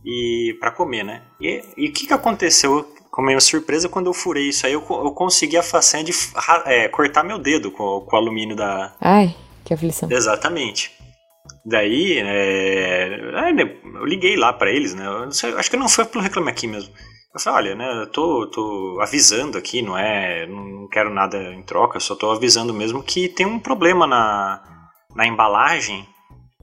e 0.04 0.58
para 0.60 0.72
comer, 0.72 1.04
né? 1.04 1.22
E 1.40 1.62
o 1.78 1.94
que, 1.94 2.08
que 2.08 2.14
aconteceu? 2.14 2.92
Com 3.12 3.22
minha 3.22 3.40
surpresa, 3.40 3.88
quando 3.88 4.08
eu 4.08 4.14
furei 4.14 4.50
isso 4.50 4.66
aí, 4.66 4.74
eu, 4.74 4.84
eu 4.90 5.12
consegui 5.12 5.58
a 5.58 5.64
façanha 5.64 6.04
de 6.04 6.12
é, 6.66 6.88
cortar 6.88 7.24
meu 7.24 7.38
dedo 7.38 7.70
com, 7.70 8.02
com 8.02 8.16
o 8.16 8.20
alumínio 8.20 8.56
da. 8.56 8.96
Ai, 9.00 9.36
que 9.64 9.74
aflição. 9.74 10.10
Exatamente. 10.12 10.92
Daí, 11.66 12.20
é, 12.20 13.16
eu 13.16 14.06
liguei 14.06 14.36
lá 14.36 14.54
para 14.54 14.72
eles, 14.72 14.94
né? 14.94 15.06
Sei, 15.32 15.54
acho 15.54 15.70
que 15.70 15.78
não 15.78 15.90
foi 15.90 16.06
pelo 16.06 16.24
Reclame 16.24 16.50
Aqui 16.50 16.68
mesmo. 16.68 16.94
Eu 17.34 17.40
falei, 17.40 17.74
olha, 17.74 17.76
né, 17.76 18.02
eu 18.02 18.08
tô, 18.08 18.48
tô 18.48 19.00
avisando 19.02 19.58
aqui, 19.58 19.84
não 19.84 19.96
é, 19.96 20.48
não 20.48 20.88
quero 20.88 21.14
nada 21.14 21.38
em 21.54 21.62
troca, 21.62 22.00
só 22.00 22.16
tô 22.16 22.32
avisando 22.32 22.74
mesmo 22.74 23.04
que 23.04 23.30
tem 23.30 23.46
um 23.46 23.60
problema 23.60 24.08
na, 24.08 24.90
na 25.16 25.28
embalagem, 25.28 26.08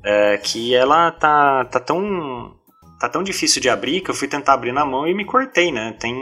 é, 0.03 0.37
que 0.39 0.75
ela 0.75 1.13
tá, 1.13 1.65
tá 1.67 1.79
tão 1.79 2.57
tá 2.99 3.09
tão 3.09 3.23
difícil 3.23 3.61
de 3.61 3.69
abrir 3.69 4.01
que 4.01 4.11
eu 4.11 4.15
fui 4.15 4.27
tentar 4.27 4.55
abrir 4.55 4.73
na 4.73 4.85
mão 4.85 5.07
e 5.07 5.15
me 5.15 5.25
cortei, 5.25 5.71
né? 5.71 5.93
Tem 6.01 6.15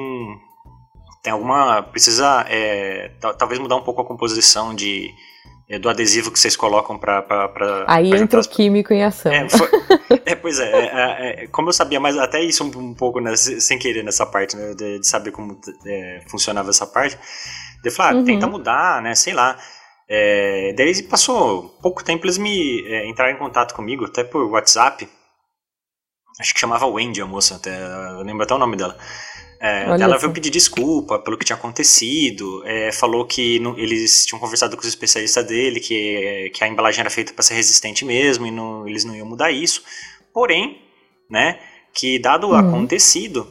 tem 1.23 1.33
alguma 1.33 1.83
precisa 1.83 2.45
é, 2.49 3.13
talvez 3.39 3.59
mudar 3.59 3.77
um 3.77 3.83
pouco 3.83 4.03
a 4.03 4.07
composição 4.07 4.75
de 4.75 5.11
é, 5.69 5.79
do 5.79 5.89
adesivo 5.89 6.31
que 6.31 6.39
vocês 6.39 6.57
colocam 6.57 6.99
para 6.99 7.21
aí 7.87 8.11
pra 8.11 8.19
entra 8.19 8.41
o 8.41 8.49
químico 8.49 8.93
em 8.93 9.03
ação. 9.03 9.33
É, 9.33 9.49
foi, 9.49 9.69
é 10.27 10.35
pois 10.35 10.59
é, 10.59 10.71
é, 10.71 11.45
é, 11.45 11.47
como 11.49 11.69
eu 11.69 11.73
sabia 11.73 11.99
mas 11.99 12.19
até 12.19 12.43
isso 12.43 12.65
um, 12.65 12.91
um 12.91 12.95
pouco 12.95 13.21
né, 13.21 13.35
sem 13.37 13.79
querer 13.79 14.03
nessa 14.05 14.27
parte 14.27 14.57
né, 14.57 14.75
de, 14.75 14.99
de 14.99 15.07
saber 15.07 15.31
como 15.31 15.59
é, 15.87 16.23
funcionava 16.29 16.71
essa 16.71 16.87
parte 16.87 17.19
de 17.83 17.91
falar 17.91 18.13
ah, 18.13 18.17
uhum. 18.17 18.25
tenta 18.25 18.47
mudar 18.47 19.03
né 19.03 19.15
sei 19.15 19.33
lá. 19.33 19.59
É, 20.07 20.75
daí 20.77 21.03
passou 21.05 21.71
pouco 21.81 22.05
tempo 22.05 22.27
eles 22.27 22.37
me 22.37 23.09
entraram 23.09 23.33
em 23.33 23.39
contato 23.39 23.75
comigo 23.75 24.05
até 24.05 24.23
por 24.23 24.45
WhatsApp. 24.51 25.09
Acho 26.39 26.53
que 26.53 26.61
chamava 26.61 26.87
Wendy 26.87 27.23
a 27.23 27.27
moça 27.27 27.57
até 27.57 27.75
eu 28.11 28.23
lembro 28.23 28.43
até 28.43 28.53
o 28.53 28.59
nome 28.59 28.77
dela 28.77 28.99
é, 29.65 29.85
ela 29.99 30.19
veio 30.19 30.31
pedir 30.31 30.51
desculpa 30.51 31.19
pelo 31.19 31.39
que 31.39 31.45
tinha 31.45 31.57
acontecido, 31.57 32.63
é, 32.67 32.93
falou 32.93 33.25
que 33.25 33.59
não, 33.61 33.79
eles 33.79 34.27
tinham 34.27 34.39
conversado 34.39 34.77
com 34.77 34.83
os 34.83 34.89
especialistas 34.89 35.43
dele, 35.47 35.81
que, 35.81 36.51
que 36.53 36.63
a 36.63 36.69
embalagem 36.69 37.01
era 37.01 37.09
feita 37.09 37.33
para 37.33 37.43
ser 37.43 37.55
resistente 37.55 38.05
mesmo 38.05 38.47
e 38.47 38.51
não, 38.51 38.87
eles 38.87 39.07
não 39.07 39.17
iam 39.17 39.27
mudar 39.27 39.51
isso. 39.51 39.83
Porém, 40.35 40.83
né, 41.31 41.59
que 41.95 42.19
dado 42.19 42.49
o 42.49 42.51
uhum. 42.51 42.59
acontecido, 42.59 43.49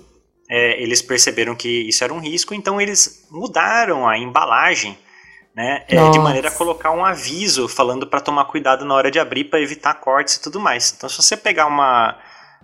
é, 0.48 0.80
eles 0.84 1.02
perceberam 1.02 1.56
que 1.56 1.68
isso 1.68 2.04
era 2.04 2.14
um 2.14 2.20
risco, 2.20 2.54
então 2.54 2.80
eles 2.80 3.26
mudaram 3.32 4.08
a 4.08 4.16
embalagem 4.16 4.96
né, 5.56 5.84
é, 5.88 6.12
de 6.12 6.20
maneira 6.20 6.50
a 6.50 6.52
colocar 6.52 6.92
um 6.92 7.04
aviso 7.04 7.68
falando 7.68 8.06
para 8.06 8.22
tomar 8.22 8.46
cuidado 8.46 8.86
na 8.86 8.94
hora 8.94 9.10
de 9.10 9.18
abrir 9.18 9.46
para 9.46 9.60
evitar 9.60 9.96
cortes 9.96 10.36
e 10.36 10.44
tudo 10.44 10.60
mais. 10.60 10.94
Então, 10.96 11.10
se 11.10 11.18
você 11.18 11.36
pegar 11.36 11.66
uma 11.66 12.20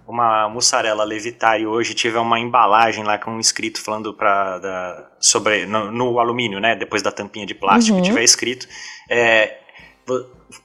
uma 0.07 0.49
mussarela 0.49 1.03
levitar 1.03 1.59
e 1.59 1.67
hoje 1.67 1.93
tiver 1.93 2.19
uma 2.19 2.39
embalagem 2.39 3.03
lá 3.03 3.17
com 3.17 3.31
um 3.31 3.39
escrito 3.39 3.81
falando 3.81 4.13
pra, 4.13 4.59
da, 4.59 5.09
sobre 5.19 5.65
no, 5.65 5.91
no, 5.91 6.19
alumínio, 6.19 6.59
né? 6.59 6.75
Depois 6.75 7.01
da 7.01 7.12
tampinha 7.12 7.45
de 7.45 7.53
plástico, 7.53 7.97
uhum. 7.97 8.03
tiver 8.03 8.23
escrito. 8.23 8.67
É, 9.09 9.57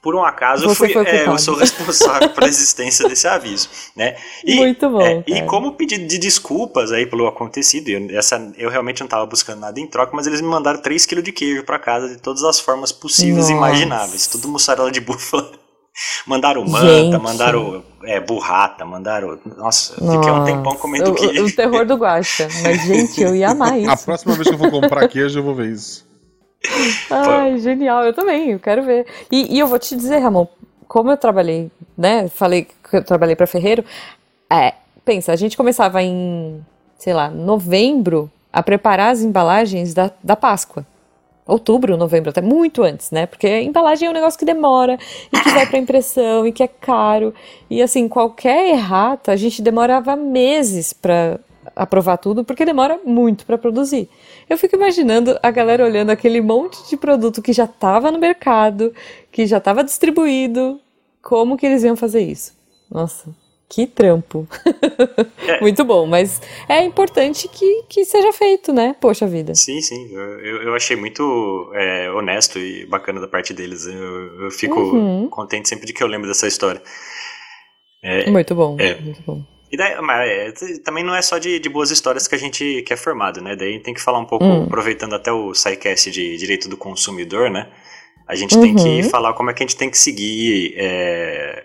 por 0.00 0.14
um 0.14 0.24
acaso 0.24 0.64
eu, 0.64 0.74
fui, 0.74 0.92
é, 1.06 1.26
eu 1.26 1.38
sou 1.38 1.54
responsável 1.56 2.30
pela 2.30 2.48
existência 2.48 3.06
desse 3.08 3.28
aviso, 3.28 3.68
né? 3.94 4.16
E, 4.44 4.56
Muito 4.56 4.88
bom. 4.88 5.00
É, 5.02 5.22
e 5.26 5.42
como 5.42 5.72
pedido 5.72 6.06
de 6.06 6.18
desculpas 6.18 6.90
aí 6.90 7.04
pelo 7.04 7.26
acontecido, 7.26 7.88
eu, 7.88 8.18
essa, 8.18 8.52
eu 8.56 8.70
realmente 8.70 9.00
não 9.00 9.06
estava 9.06 9.26
buscando 9.26 9.60
nada 9.60 9.78
em 9.78 9.86
troca, 9.86 10.12
mas 10.14 10.26
eles 10.26 10.40
me 10.40 10.48
mandaram 10.48 10.80
3 10.80 11.04
kg 11.04 11.22
de 11.22 11.32
queijo 11.32 11.64
para 11.64 11.78
casa 11.78 12.08
de 12.08 12.16
todas 12.16 12.42
as 12.44 12.58
formas 12.58 12.92
possíveis 12.92 13.48
Nossa. 13.48 13.52
e 13.52 13.56
imagináveis, 13.56 14.26
tudo 14.26 14.48
mussarela 14.48 14.90
de 14.90 15.00
búfala 15.02 15.64
Mandaram 16.26 16.64
manta, 16.66 16.86
Gente. 16.86 17.18
mandaram 17.18 17.84
é, 18.06 18.20
burrata, 18.20 18.84
mandaram. 18.84 19.38
Nossa, 19.56 19.94
Nossa, 20.00 20.18
fiquei 20.18 20.30
um 20.30 20.44
tempão 20.44 20.76
comendo 20.76 21.10
o, 21.10 21.14
queijo. 21.14 21.46
O 21.46 21.56
terror 21.56 21.86
do 21.86 21.96
Guacha. 21.96 22.48
Mas, 22.62 22.82
gente, 22.86 23.20
eu 23.20 23.34
ia 23.34 23.50
amar 23.50 23.78
isso. 23.78 23.90
A 23.90 23.96
próxima 23.96 24.34
vez 24.34 24.48
que 24.48 24.54
eu 24.54 24.58
for 24.58 24.70
comprar 24.70 25.06
queijo, 25.08 25.38
eu 25.38 25.42
vou 25.42 25.54
ver 25.54 25.70
isso. 25.70 26.06
Ai, 27.10 27.58
genial, 27.58 28.04
eu 28.04 28.12
também, 28.12 28.52
eu 28.52 28.58
quero 28.58 28.82
ver. 28.82 29.06
E, 29.30 29.54
e, 29.54 29.58
eu 29.58 29.66
vou 29.66 29.78
te 29.78 29.94
dizer, 29.94 30.18
Ramon, 30.18 30.46
como 30.88 31.10
eu 31.10 31.16
trabalhei, 31.16 31.70
né? 31.96 32.28
Falei 32.28 32.64
que 32.64 32.96
eu 32.96 33.04
trabalhei 33.04 33.36
para 33.36 33.46
Ferreiro. 33.46 33.84
É, 34.50 34.74
pensa, 35.04 35.32
a 35.32 35.36
gente 35.36 35.56
começava 35.56 36.02
em, 36.02 36.64
sei 36.98 37.12
lá, 37.12 37.28
novembro 37.28 38.30
a 38.52 38.62
preparar 38.62 39.12
as 39.12 39.20
embalagens 39.20 39.92
da, 39.92 40.10
da 40.22 40.36
Páscoa 40.36 40.86
outubro, 41.46 41.96
novembro, 41.96 42.30
até 42.30 42.40
muito 42.40 42.82
antes, 42.82 43.10
né? 43.10 43.26
Porque 43.26 43.60
embalagem 43.60 44.08
é 44.08 44.10
um 44.10 44.14
negócio 44.14 44.38
que 44.38 44.44
demora 44.44 44.98
e 45.32 45.40
que 45.40 45.50
vai 45.50 45.66
para 45.66 45.78
impressão 45.78 46.46
e 46.46 46.52
que 46.52 46.62
é 46.62 46.68
caro. 46.68 47.34
E 47.68 47.82
assim, 47.82 48.08
qualquer 48.08 48.70
errata, 48.70 49.32
a 49.32 49.36
gente 49.36 49.60
demorava 49.60 50.16
meses 50.16 50.92
para 50.92 51.38
aprovar 51.76 52.18
tudo, 52.18 52.44
porque 52.44 52.64
demora 52.64 53.00
muito 53.04 53.44
para 53.44 53.58
produzir. 53.58 54.08
Eu 54.48 54.56
fico 54.56 54.76
imaginando 54.76 55.38
a 55.42 55.50
galera 55.50 55.84
olhando 55.84 56.10
aquele 56.10 56.40
monte 56.40 56.88
de 56.88 56.96
produto 56.96 57.42
que 57.42 57.52
já 57.52 57.64
estava 57.64 58.10
no 58.10 58.18
mercado, 58.18 58.92
que 59.30 59.46
já 59.46 59.58
estava 59.58 59.82
distribuído, 59.82 60.80
como 61.22 61.56
que 61.56 61.66
eles 61.66 61.82
iam 61.82 61.96
fazer 61.96 62.20
isso? 62.20 62.52
Nossa. 62.90 63.43
Que 63.68 63.86
trampo. 63.86 64.46
É. 65.46 65.58
Muito 65.62 65.84
bom, 65.84 66.06
mas 66.06 66.40
é 66.68 66.84
importante 66.84 67.48
que, 67.48 67.82
que 67.88 68.04
seja 68.04 68.32
feito, 68.32 68.72
né? 68.72 68.94
Poxa 69.00 69.26
vida. 69.26 69.54
Sim, 69.54 69.80
sim. 69.80 70.12
Eu, 70.12 70.62
eu 70.62 70.74
achei 70.74 70.96
muito 70.96 71.70
é, 71.74 72.10
honesto 72.10 72.58
e 72.58 72.86
bacana 72.86 73.20
da 73.20 73.26
parte 73.26 73.52
deles. 73.52 73.86
Eu, 73.86 74.44
eu 74.44 74.50
fico 74.50 74.78
uhum. 74.78 75.28
contente 75.28 75.68
sempre 75.68 75.86
de 75.86 75.92
que 75.92 76.02
eu 76.02 76.06
lembro 76.06 76.28
dessa 76.28 76.46
história. 76.46 76.80
É, 78.02 78.30
muito 78.30 78.54
bom, 78.54 78.76
é. 78.78 79.00
muito 79.00 79.22
bom. 79.22 79.42
E 79.72 79.76
daí, 79.76 80.00
mas 80.00 80.62
é, 80.62 80.78
também 80.84 81.02
não 81.02 81.16
é 81.16 81.22
só 81.22 81.38
de, 81.38 81.58
de, 81.58 81.68
boas 81.68 81.90
histórias 81.90 82.28
que 82.28 82.34
a 82.34 82.38
gente 82.38 82.82
que 82.82 82.92
é 82.92 82.96
formado, 82.96 83.40
né? 83.40 83.56
Daí 83.56 83.80
tem 83.80 83.92
que 83.92 84.00
falar 84.00 84.20
um 84.20 84.24
pouco, 84.24 84.44
hum. 84.44 84.64
aproveitando 84.64 85.14
até 85.14 85.32
o 85.32 85.52
SciCast 85.52 86.12
de 86.12 86.36
Direito 86.36 86.68
do 86.68 86.76
Consumidor, 86.76 87.50
né? 87.50 87.68
A 88.28 88.34
gente 88.36 88.54
uhum. 88.54 88.62
tem 88.62 88.74
que 88.74 89.02
uhum. 89.02 89.10
falar 89.10 89.32
como 89.32 89.50
é 89.50 89.54
que 89.54 89.62
a 89.62 89.66
gente 89.66 89.76
tem 89.76 89.90
que 89.90 89.98
seguir 89.98 90.74
é, 90.76 91.64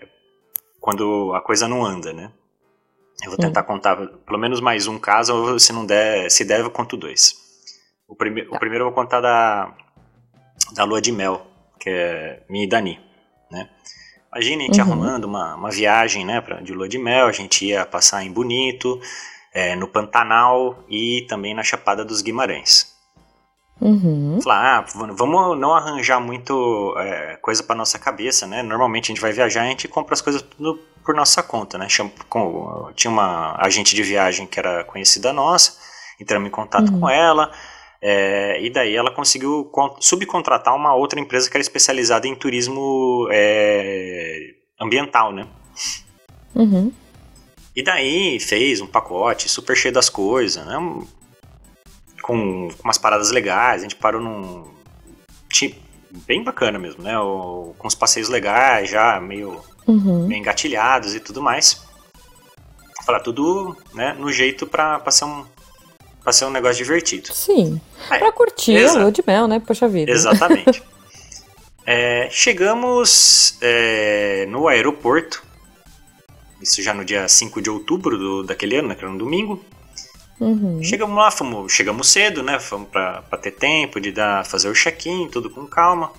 quando 0.80 1.34
a 1.34 1.40
coisa 1.40 1.68
não 1.68 1.84
anda, 1.84 2.12
né? 2.12 2.32
Eu 3.22 3.30
vou 3.30 3.38
tentar 3.38 3.62
contar 3.64 3.96
pelo 3.96 4.38
menos 4.38 4.60
mais 4.60 4.86
um 4.86 4.98
caso, 4.98 5.34
ou 5.34 5.58
se 5.58 5.72
não 5.72 5.84
der, 5.84 6.30
se 6.30 6.44
der, 6.44 6.60
eu 6.60 6.70
conto 6.70 6.96
dois. 6.96 7.34
O, 8.08 8.16
prime 8.16 8.44
tá. 8.44 8.56
o 8.56 8.58
primeiro 8.58 8.84
eu 8.84 8.86
vou 8.86 8.94
contar 8.94 9.20
da, 9.20 9.74
da 10.72 10.84
lua 10.84 11.00
de 11.02 11.12
mel, 11.12 11.46
que 11.78 11.90
é 11.90 12.42
minha 12.48 12.64
e 12.64 12.68
Dani, 12.68 12.98
né? 13.50 13.68
Imagina 14.32 14.62
a 14.62 14.66
gente 14.66 14.80
uhum. 14.80 14.86
arrumando 14.86 15.24
uma, 15.24 15.54
uma 15.54 15.70
viagem, 15.70 16.24
né, 16.24 16.40
pra, 16.40 16.60
de 16.60 16.72
lua 16.72 16.88
de 16.88 16.98
mel, 16.98 17.26
a 17.26 17.32
gente 17.32 17.66
ia 17.66 17.84
passar 17.84 18.24
em 18.24 18.32
Bonito, 18.32 19.00
é, 19.52 19.74
no 19.74 19.88
Pantanal 19.88 20.84
e 20.88 21.26
também 21.28 21.52
na 21.52 21.64
Chapada 21.64 22.04
dos 22.04 22.22
Guimarães. 22.22 22.89
Uhum. 23.80 24.38
Falar, 24.42 24.78
ah, 24.78 24.84
vamos 25.16 25.58
não 25.58 25.74
arranjar 25.74 26.20
muito 26.20 26.94
é, 26.98 27.36
coisa 27.36 27.62
para 27.62 27.76
nossa 27.76 27.98
cabeça, 27.98 28.46
né? 28.46 28.62
Normalmente 28.62 29.06
a 29.06 29.14
gente 29.14 29.22
vai 29.22 29.32
viajar, 29.32 29.62
a 29.62 29.66
gente 29.66 29.88
compra 29.88 30.12
as 30.12 30.20
coisas 30.20 30.42
tudo 30.42 30.78
por 31.04 31.14
nossa 31.14 31.42
conta, 31.42 31.78
né? 31.78 31.86
tinha 32.94 33.10
uma 33.10 33.56
agente 33.58 33.94
de 33.94 34.02
viagem 34.02 34.46
que 34.46 34.58
era 34.58 34.84
conhecida 34.84 35.32
nossa, 35.32 35.78
entramos 36.20 36.46
em 36.46 36.50
contato 36.50 36.92
uhum. 36.92 37.00
com 37.00 37.08
ela, 37.08 37.50
é, 38.02 38.62
e 38.62 38.70
daí 38.70 38.94
ela 38.94 39.10
conseguiu 39.10 39.70
subcontratar 39.98 40.74
uma 40.74 40.94
outra 40.94 41.18
empresa 41.18 41.50
que 41.50 41.56
era 41.56 41.62
especializada 41.62 42.26
em 42.26 42.34
turismo 42.34 43.28
é, 43.30 44.54
ambiental, 44.80 45.32
né? 45.32 45.46
Uhum. 46.54 46.92
E 47.74 47.82
daí 47.82 48.38
fez 48.40 48.80
um 48.80 48.86
pacote 48.86 49.48
super 49.48 49.76
cheio 49.76 49.94
das 49.94 50.08
coisas, 50.08 50.64
né? 50.66 50.76
Com, 52.30 52.68
com 52.68 52.84
umas 52.84 52.98
paradas 52.98 53.32
legais, 53.32 53.80
a 53.80 53.82
gente 53.82 53.96
parou 53.96 54.20
num. 54.20 54.64
bem 56.26 56.44
bacana 56.44 56.78
mesmo, 56.78 57.02
né? 57.02 57.18
O, 57.18 57.74
com 57.76 57.88
os 57.88 57.94
passeios 57.94 58.28
legais, 58.28 58.88
já 58.88 59.20
meio, 59.20 59.60
uhum. 59.86 60.28
meio 60.28 60.38
engatilhados 60.38 61.14
e 61.14 61.20
tudo 61.20 61.42
mais. 61.42 61.82
Falar 63.04 63.20
tudo 63.20 63.76
né, 63.92 64.14
no 64.18 64.30
jeito 64.30 64.66
pra, 64.66 65.00
pra, 65.00 65.10
ser 65.10 65.24
um, 65.24 65.44
pra 66.22 66.32
ser 66.32 66.44
um 66.44 66.50
negócio 66.50 66.76
divertido. 66.76 67.34
Sim. 67.34 67.80
É, 68.08 68.18
pra 68.18 68.30
curtir 68.30 68.84
a 68.84 68.92
lua 68.92 69.10
de 69.10 69.24
mel, 69.26 69.48
né? 69.48 69.58
Poxa 69.58 69.88
vida. 69.88 70.12
Exatamente. 70.12 70.82
é, 71.84 72.28
chegamos 72.30 73.58
é, 73.60 74.46
no 74.48 74.68
aeroporto. 74.68 75.42
Isso 76.62 76.80
já 76.82 76.94
no 76.94 77.04
dia 77.04 77.26
5 77.26 77.60
de 77.60 77.70
outubro 77.70 78.18
do, 78.18 78.42
daquele 78.44 78.76
ano, 78.76 78.88
né, 78.88 78.94
que 78.94 79.02
era 79.02 79.12
um 79.12 79.16
domingo. 79.16 79.64
Uhum. 80.40 80.82
Chegamos 80.82 81.16
lá, 81.16 81.30
fomos, 81.30 81.70
chegamos 81.70 82.08
cedo, 82.08 82.42
né? 82.42 82.58
Fomos 82.58 82.88
pra, 82.88 83.20
pra 83.22 83.38
ter 83.38 83.50
tempo 83.50 84.00
de 84.00 84.10
dar, 84.10 84.44
fazer 84.46 84.70
o 84.70 84.74
check-in, 84.74 85.28
tudo 85.28 85.50
com 85.50 85.66
calma. 85.66 86.10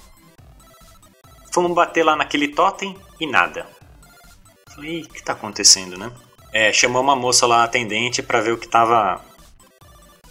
Fomos 1.51 1.73
bater 1.73 2.03
lá 2.03 2.15
naquele 2.15 2.49
totem 2.49 2.95
e 3.19 3.25
nada. 3.25 3.65
Falei, 4.73 5.01
o 5.01 5.09
que 5.09 5.23
tá 5.23 5.33
acontecendo, 5.33 5.97
né? 5.97 6.11
É, 6.53 6.71
chamou 6.71 7.01
uma 7.01 7.15
moça 7.15 7.47
lá, 7.47 7.63
atendente, 7.63 8.21
para 8.21 8.41
ver 8.41 8.51
o 8.51 8.57
que 8.57 8.67
tava, 8.67 9.21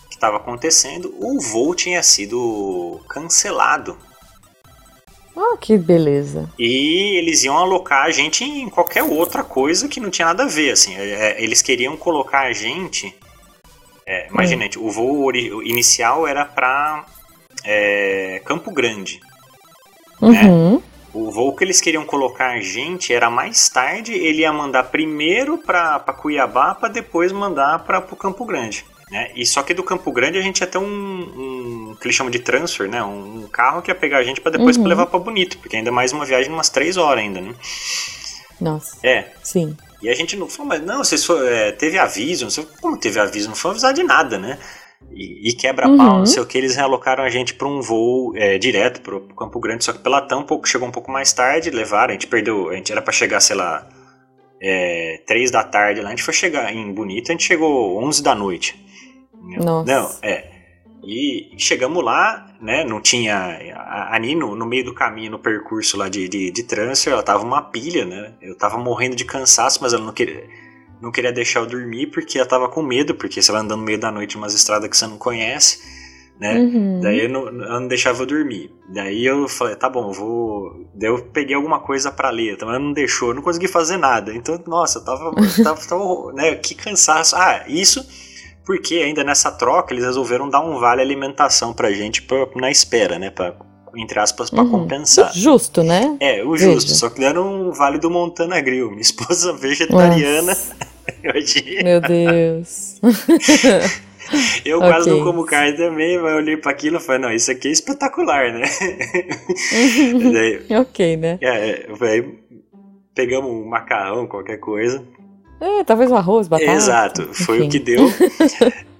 que 0.08 0.18
tava 0.18 0.36
acontecendo. 0.36 1.12
O 1.18 1.40
voo 1.40 1.74
tinha 1.74 2.02
sido 2.02 3.00
cancelado. 3.08 3.98
Ah, 5.36 5.56
que 5.56 5.76
beleza. 5.76 6.48
E 6.58 7.18
eles 7.18 7.42
iam 7.42 7.56
alocar 7.56 8.04
a 8.04 8.10
gente 8.10 8.44
em 8.44 8.68
qualquer 8.68 9.02
outra 9.02 9.42
coisa 9.42 9.88
que 9.88 10.00
não 10.00 10.10
tinha 10.10 10.28
nada 10.28 10.44
a 10.44 10.48
ver, 10.48 10.72
assim. 10.72 10.94
É, 10.94 11.08
é 11.08 11.42
eles 11.42 11.60
queriam 11.60 11.96
colocar 11.96 12.42
a 12.42 12.52
gente 12.52 13.14
é, 14.10 14.26
imagina, 14.28 14.64
hum. 14.64 14.86
o 14.86 14.90
voo 14.90 15.30
inicial 15.62 16.26
era 16.26 16.44
para 16.44 17.06
é, 17.64 18.42
Campo 18.44 18.72
Grande. 18.72 19.20
Né? 20.20 20.42
Uhum. 20.42 20.74
Né? 20.74 20.82
O 21.14 21.30
voo 21.30 21.54
que 21.54 21.62
eles 21.62 21.80
queriam 21.80 22.04
colocar 22.04 22.50
a 22.50 22.60
gente 22.60 23.12
era 23.12 23.30
mais 23.30 23.68
tarde, 23.68 24.12
ele 24.12 24.40
ia 24.40 24.52
mandar 24.52 24.84
primeiro 24.84 25.58
para 25.58 26.00
Cuiabá 26.00 26.74
para 26.74 26.88
depois 26.88 27.30
mandar 27.30 27.84
para 27.84 28.00
o 28.00 28.16
Campo 28.16 28.44
Grande. 28.44 28.84
Né? 29.12 29.30
E 29.36 29.46
só 29.46 29.62
que 29.62 29.72
do 29.72 29.84
Campo 29.84 30.10
Grande 30.10 30.38
a 30.38 30.42
gente 30.42 30.58
ia 30.58 30.66
ter 30.66 30.78
um, 30.78 30.84
um 30.84 31.96
que 32.00 32.06
eles 32.08 32.16
chamam 32.16 32.32
de 32.32 32.40
transfer, 32.40 32.88
né? 32.88 33.02
Um, 33.02 33.46
carro 33.46 33.80
que 33.80 33.92
ia 33.92 33.94
pegar 33.94 34.18
a 34.18 34.24
gente 34.24 34.40
para 34.40 34.52
depois 34.52 34.76
uhum. 34.76 34.86
levar 34.86 35.06
para 35.06 35.18
Bonito, 35.20 35.58
porque 35.58 35.76
ainda 35.76 35.92
mais 35.92 36.12
uma 36.12 36.24
viagem 36.24 36.48
de 36.48 36.54
umas 36.54 36.68
três 36.68 36.96
horas 36.96 37.22
ainda, 37.22 37.40
né? 37.40 37.54
Nossa. 38.60 38.96
É. 39.04 39.32
Sim. 39.42 39.76
E 40.02 40.08
a 40.08 40.14
gente 40.14 40.36
não 40.36 40.48
falou, 40.48 40.68
mas 40.68 40.82
não, 40.82 41.04
vocês 41.04 41.24
for, 41.24 41.44
é, 41.44 41.72
teve 41.72 41.98
aviso, 41.98 42.44
não 42.44 42.50
sei 42.50 42.66
como 42.80 42.96
teve 42.96 43.20
aviso, 43.20 43.48
não 43.48 43.56
foi 43.56 43.72
avisar 43.72 43.92
de 43.92 44.02
nada, 44.02 44.38
né? 44.38 44.58
E, 45.12 45.50
e 45.50 45.52
quebra-pau, 45.52 45.96
uhum. 45.96 46.18
não 46.18 46.26
sei 46.26 46.42
o 46.42 46.46
que, 46.46 46.56
eles 46.56 46.76
realocaram 46.76 47.24
a 47.24 47.30
gente 47.30 47.54
para 47.54 47.66
um 47.66 47.80
voo 47.80 48.32
é, 48.36 48.58
direto 48.58 49.00
para 49.00 49.16
o 49.16 49.34
Campo 49.34 49.58
Grande, 49.58 49.84
só 49.84 49.92
que 49.92 49.98
pela 49.98 50.20
TAM 50.20 50.42
pouco, 50.42 50.68
chegou 50.68 50.86
um 50.86 50.92
pouco 50.92 51.10
mais 51.10 51.32
tarde, 51.32 51.70
levaram, 51.70 52.10
a 52.10 52.12
gente 52.12 52.26
perdeu, 52.26 52.70
a 52.70 52.76
gente 52.76 52.92
era 52.92 53.02
para 53.02 53.12
chegar, 53.12 53.40
sei 53.40 53.56
lá, 53.56 53.86
é, 54.60 55.22
3 55.26 55.50
da 55.50 55.64
tarde 55.64 56.00
lá, 56.00 56.08
a 56.08 56.10
gente 56.10 56.22
foi 56.22 56.34
chegar 56.34 56.72
em 56.72 56.92
Bonito, 56.92 57.30
a 57.30 57.32
gente 57.32 57.44
chegou 57.44 58.02
11 58.02 58.22
da 58.22 58.34
noite. 58.34 58.78
Nossa. 59.58 59.90
Não, 59.90 60.10
é. 60.22 60.59
E 61.02 61.54
chegamos 61.56 62.04
lá, 62.04 62.46
né? 62.60 62.84
Não 62.84 63.00
tinha. 63.00 63.58
A 64.10 64.18
Nino, 64.18 64.54
no 64.54 64.66
meio 64.66 64.84
do 64.84 64.94
caminho, 64.94 65.30
no 65.30 65.38
percurso 65.38 65.96
lá 65.96 66.08
de, 66.08 66.28
de, 66.28 66.50
de 66.50 66.62
transfer, 66.62 67.12
ela 67.12 67.22
tava 67.22 67.44
uma 67.44 67.62
pilha, 67.62 68.04
né? 68.04 68.34
Eu 68.40 68.54
tava 68.54 68.78
morrendo 68.78 69.16
de 69.16 69.24
cansaço, 69.24 69.78
mas 69.82 69.92
ela 69.92 70.04
não 70.04 70.12
queria, 70.12 70.44
não 71.00 71.10
queria 71.10 71.32
deixar 71.32 71.60
eu 71.60 71.66
dormir 71.66 72.08
porque 72.08 72.38
ela 72.38 72.46
tava 72.46 72.68
com 72.68 72.82
medo, 72.82 73.14
porque 73.14 73.40
você 73.40 73.50
vai 73.50 73.62
andando 73.62 73.80
no 73.80 73.86
meio 73.86 73.98
da 73.98 74.10
noite 74.10 74.34
em 74.34 74.38
umas 74.38 74.54
estradas 74.54 74.88
que 74.88 74.96
você 74.96 75.06
não 75.06 75.16
conhece, 75.16 75.80
né? 76.38 76.58
Uhum. 76.58 77.00
Daí 77.00 77.24
eu 77.24 77.28
não, 77.30 77.48
ela 77.48 77.80
não 77.80 77.88
deixava 77.88 78.22
eu 78.22 78.26
dormir. 78.26 78.70
Daí 78.88 79.24
eu 79.24 79.48
falei, 79.48 79.76
tá 79.76 79.88
bom, 79.88 80.12
vou. 80.12 80.86
Daí 80.94 81.08
eu 81.08 81.22
peguei 81.32 81.56
alguma 81.56 81.80
coisa 81.80 82.12
para 82.12 82.28
ler, 82.28 82.52
então 82.52 82.68
ela 82.68 82.78
não 82.78 82.92
deixou, 82.92 83.30
eu 83.30 83.34
não 83.34 83.42
consegui 83.42 83.68
fazer 83.68 83.96
nada. 83.96 84.34
Então, 84.34 84.62
nossa, 84.66 84.98
eu 84.98 85.04
tava. 85.04 85.34
tava, 85.64 85.80
tava 85.86 86.32
né? 86.34 86.56
Que 86.56 86.74
cansaço. 86.74 87.34
Ah, 87.36 87.64
isso 87.66 88.06
porque 88.70 88.94
ainda 88.94 89.24
nessa 89.24 89.50
troca 89.50 89.92
eles 89.92 90.04
resolveram 90.04 90.48
dar 90.48 90.60
um 90.60 90.78
vale 90.78 91.02
alimentação 91.02 91.72
pra 91.72 91.90
gente 91.90 92.22
pra, 92.22 92.46
na 92.54 92.70
espera, 92.70 93.18
né? 93.18 93.28
Pra, 93.28 93.52
entre 93.96 94.20
aspas, 94.20 94.48
pra 94.48 94.62
uhum. 94.62 94.70
compensar. 94.70 95.32
Justo, 95.34 95.82
né? 95.82 96.16
É, 96.20 96.44
o 96.44 96.56
justo. 96.56 96.86
Veja. 96.86 96.94
Só 96.94 97.10
que 97.10 97.18
deram 97.18 97.68
um 97.68 97.72
vale 97.72 97.98
do 97.98 98.08
Montana 98.08 98.60
Grill. 98.60 98.88
Minha 98.90 99.02
esposa 99.02 99.52
vegetariana. 99.58 100.56
Meu 101.82 102.00
Deus. 102.00 103.00
Eu 104.64 104.78
okay. 104.78 104.88
quase 104.88 105.10
não 105.10 105.24
como 105.24 105.44
carne 105.44 105.76
também, 105.76 106.16
mas 106.16 106.30
eu 106.30 106.36
olhei 106.36 106.56
para 106.56 106.70
aquilo 106.70 106.98
e 106.98 107.00
falei, 107.00 107.20
não, 107.20 107.32
isso 107.32 107.50
aqui 107.50 107.66
é 107.66 107.72
espetacular, 107.72 108.52
né? 108.52 108.62
daí, 110.32 110.78
ok, 110.78 111.16
né? 111.16 111.36
É, 111.40 111.88
aí 112.00 112.38
pegamos 113.12 113.50
um 113.50 113.64
macarrão, 113.64 114.28
qualquer 114.28 114.58
coisa. 114.58 115.04
É, 115.60 115.84
talvez 115.84 116.10
um 116.10 116.16
arroz, 116.16 116.48
batata. 116.48 116.72
Exato, 116.72 117.34
foi 117.34 117.58
enfim. 117.58 117.66
o 117.66 117.70
que 117.70 117.78
deu. 117.78 118.06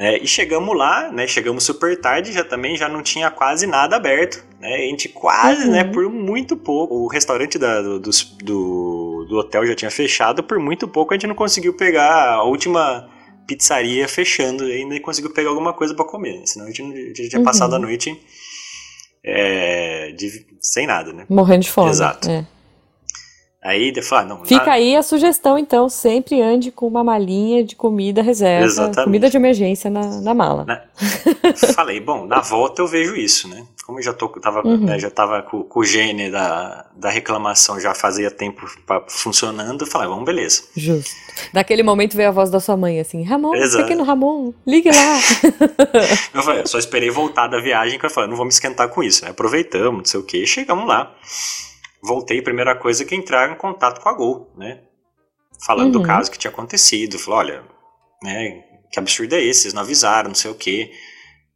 É, 0.00 0.16
e 0.22 0.28
chegamos 0.28 0.78
lá, 0.78 1.10
né? 1.10 1.26
Chegamos 1.26 1.64
super 1.64 2.00
tarde, 2.00 2.32
já 2.32 2.44
também 2.44 2.76
já 2.76 2.88
não 2.88 3.02
tinha 3.02 3.28
quase 3.32 3.66
nada 3.66 3.96
aberto. 3.96 4.44
Né, 4.60 4.72
a 4.72 4.78
gente 4.78 5.08
quase, 5.08 5.64
uhum. 5.64 5.72
né? 5.72 5.82
Por 5.82 6.08
muito 6.08 6.56
pouco. 6.56 6.94
O 6.94 7.08
restaurante 7.08 7.58
da, 7.58 7.82
do, 7.82 7.98
do, 7.98 8.08
do, 9.28 9.36
hotel 9.36 9.66
já 9.66 9.74
tinha 9.74 9.90
fechado, 9.90 10.40
por 10.40 10.60
muito 10.60 10.86
pouco 10.86 11.12
a 11.12 11.16
gente 11.16 11.26
não 11.26 11.34
conseguiu 11.34 11.74
pegar 11.74 12.30
a 12.30 12.44
última 12.44 13.08
pizzaria 13.46 14.06
fechando 14.06 14.64
ainda 14.64 15.00
conseguiu 15.00 15.32
pegar 15.32 15.48
alguma 15.48 15.72
coisa 15.72 15.94
para 15.94 16.04
comer. 16.04 16.42
Senão 16.44 16.66
a 16.66 16.70
gente, 16.70 16.82
a 16.82 16.96
gente 17.06 17.28
tinha 17.30 17.40
uhum. 17.40 17.44
passado 17.44 17.74
a 17.74 17.78
noite 17.78 18.16
é, 19.24 20.12
de, 20.12 20.46
sem 20.60 20.86
nada, 20.86 21.12
né? 21.12 21.26
Morrendo 21.28 21.62
de 21.62 21.72
fome. 21.72 21.90
Exato. 21.90 22.30
É. 22.30 22.46
Aí 23.68 23.88
ele 23.88 24.00
fala, 24.00 24.24
não. 24.24 24.44
Fica 24.46 24.72
aí 24.72 24.96
a 24.96 25.02
sugestão, 25.02 25.58
então, 25.58 25.90
sempre 25.90 26.40
ande 26.40 26.70
com 26.70 26.86
uma 26.86 27.04
malinha 27.04 27.62
de 27.62 27.76
comida 27.76 28.22
reserva, 28.22 28.64
Exatamente. 28.64 29.04
comida 29.04 29.28
de 29.28 29.36
emergência 29.36 29.90
na, 29.90 30.22
na 30.22 30.32
mala. 30.32 30.64
Na... 30.64 30.82
Falei, 31.74 32.00
bom, 32.00 32.24
na 32.24 32.40
volta 32.40 32.80
eu 32.80 32.86
vejo 32.86 33.14
isso, 33.14 33.46
né? 33.46 33.66
Como 33.84 33.98
eu 33.98 34.02
já 34.02 34.14
tô, 34.14 34.26
tava, 34.28 34.66
uhum. 34.66 34.86
né, 34.86 34.98
já 34.98 35.10
tava 35.10 35.42
com, 35.42 35.62
com, 35.64 35.80
o 35.80 35.84
gene 35.84 36.30
da, 36.30 36.86
da 36.96 37.10
reclamação 37.10 37.78
já 37.78 37.94
fazia 37.94 38.30
tempo 38.30 38.66
pra, 38.86 39.04
funcionando, 39.06 39.82
eu 39.82 39.86
falei, 39.86 40.08
vamos, 40.08 40.24
beleza. 40.24 40.62
Justo. 40.74 41.10
Naquele 41.52 41.82
momento 41.82 42.16
veio 42.16 42.30
a 42.30 42.32
voz 42.32 42.50
da 42.50 42.60
sua 42.60 42.76
mãe 42.76 42.98
assim, 42.98 43.22
Ramon, 43.22 43.54
Exato. 43.54 43.84
pequeno 43.84 44.02
Ramon, 44.02 44.54
ligue 44.66 44.90
lá. 44.90 45.18
eu 46.32 46.42
falei, 46.42 46.66
só 46.66 46.78
esperei 46.78 47.10
voltar 47.10 47.48
da 47.48 47.60
viagem, 47.60 47.98
que 47.98 48.06
eu 48.06 48.10
falei, 48.10 48.30
não 48.30 48.36
vou 48.36 48.46
me 48.46 48.52
esquentar 48.52 48.88
com 48.88 49.02
isso, 49.02 49.26
né? 49.26 49.30
Aproveitamos, 49.30 49.98
não 49.98 50.04
sei 50.06 50.20
o 50.20 50.22
que, 50.22 50.46
chegamos 50.46 50.88
lá 50.88 51.14
voltei, 52.02 52.42
primeira 52.42 52.74
coisa 52.74 53.04
que 53.04 53.14
entrar 53.14 53.50
em 53.50 53.56
contato 53.56 54.00
com 54.00 54.08
a 54.08 54.12
Gol, 54.12 54.52
né? 54.56 54.80
Falando 55.64 55.96
uhum. 55.96 56.02
do 56.02 56.06
caso 56.06 56.30
que 56.30 56.38
tinha 56.38 56.50
acontecido. 56.50 57.18
Falou, 57.18 57.40
olha, 57.40 57.64
né, 58.22 58.64
que 58.90 58.98
absurdo 58.98 59.34
é 59.34 59.42
esse? 59.42 59.62
Vocês 59.62 59.74
não 59.74 59.82
avisaram, 59.82 60.28
não 60.28 60.34
sei 60.34 60.50
o 60.50 60.54
quê. 60.54 60.92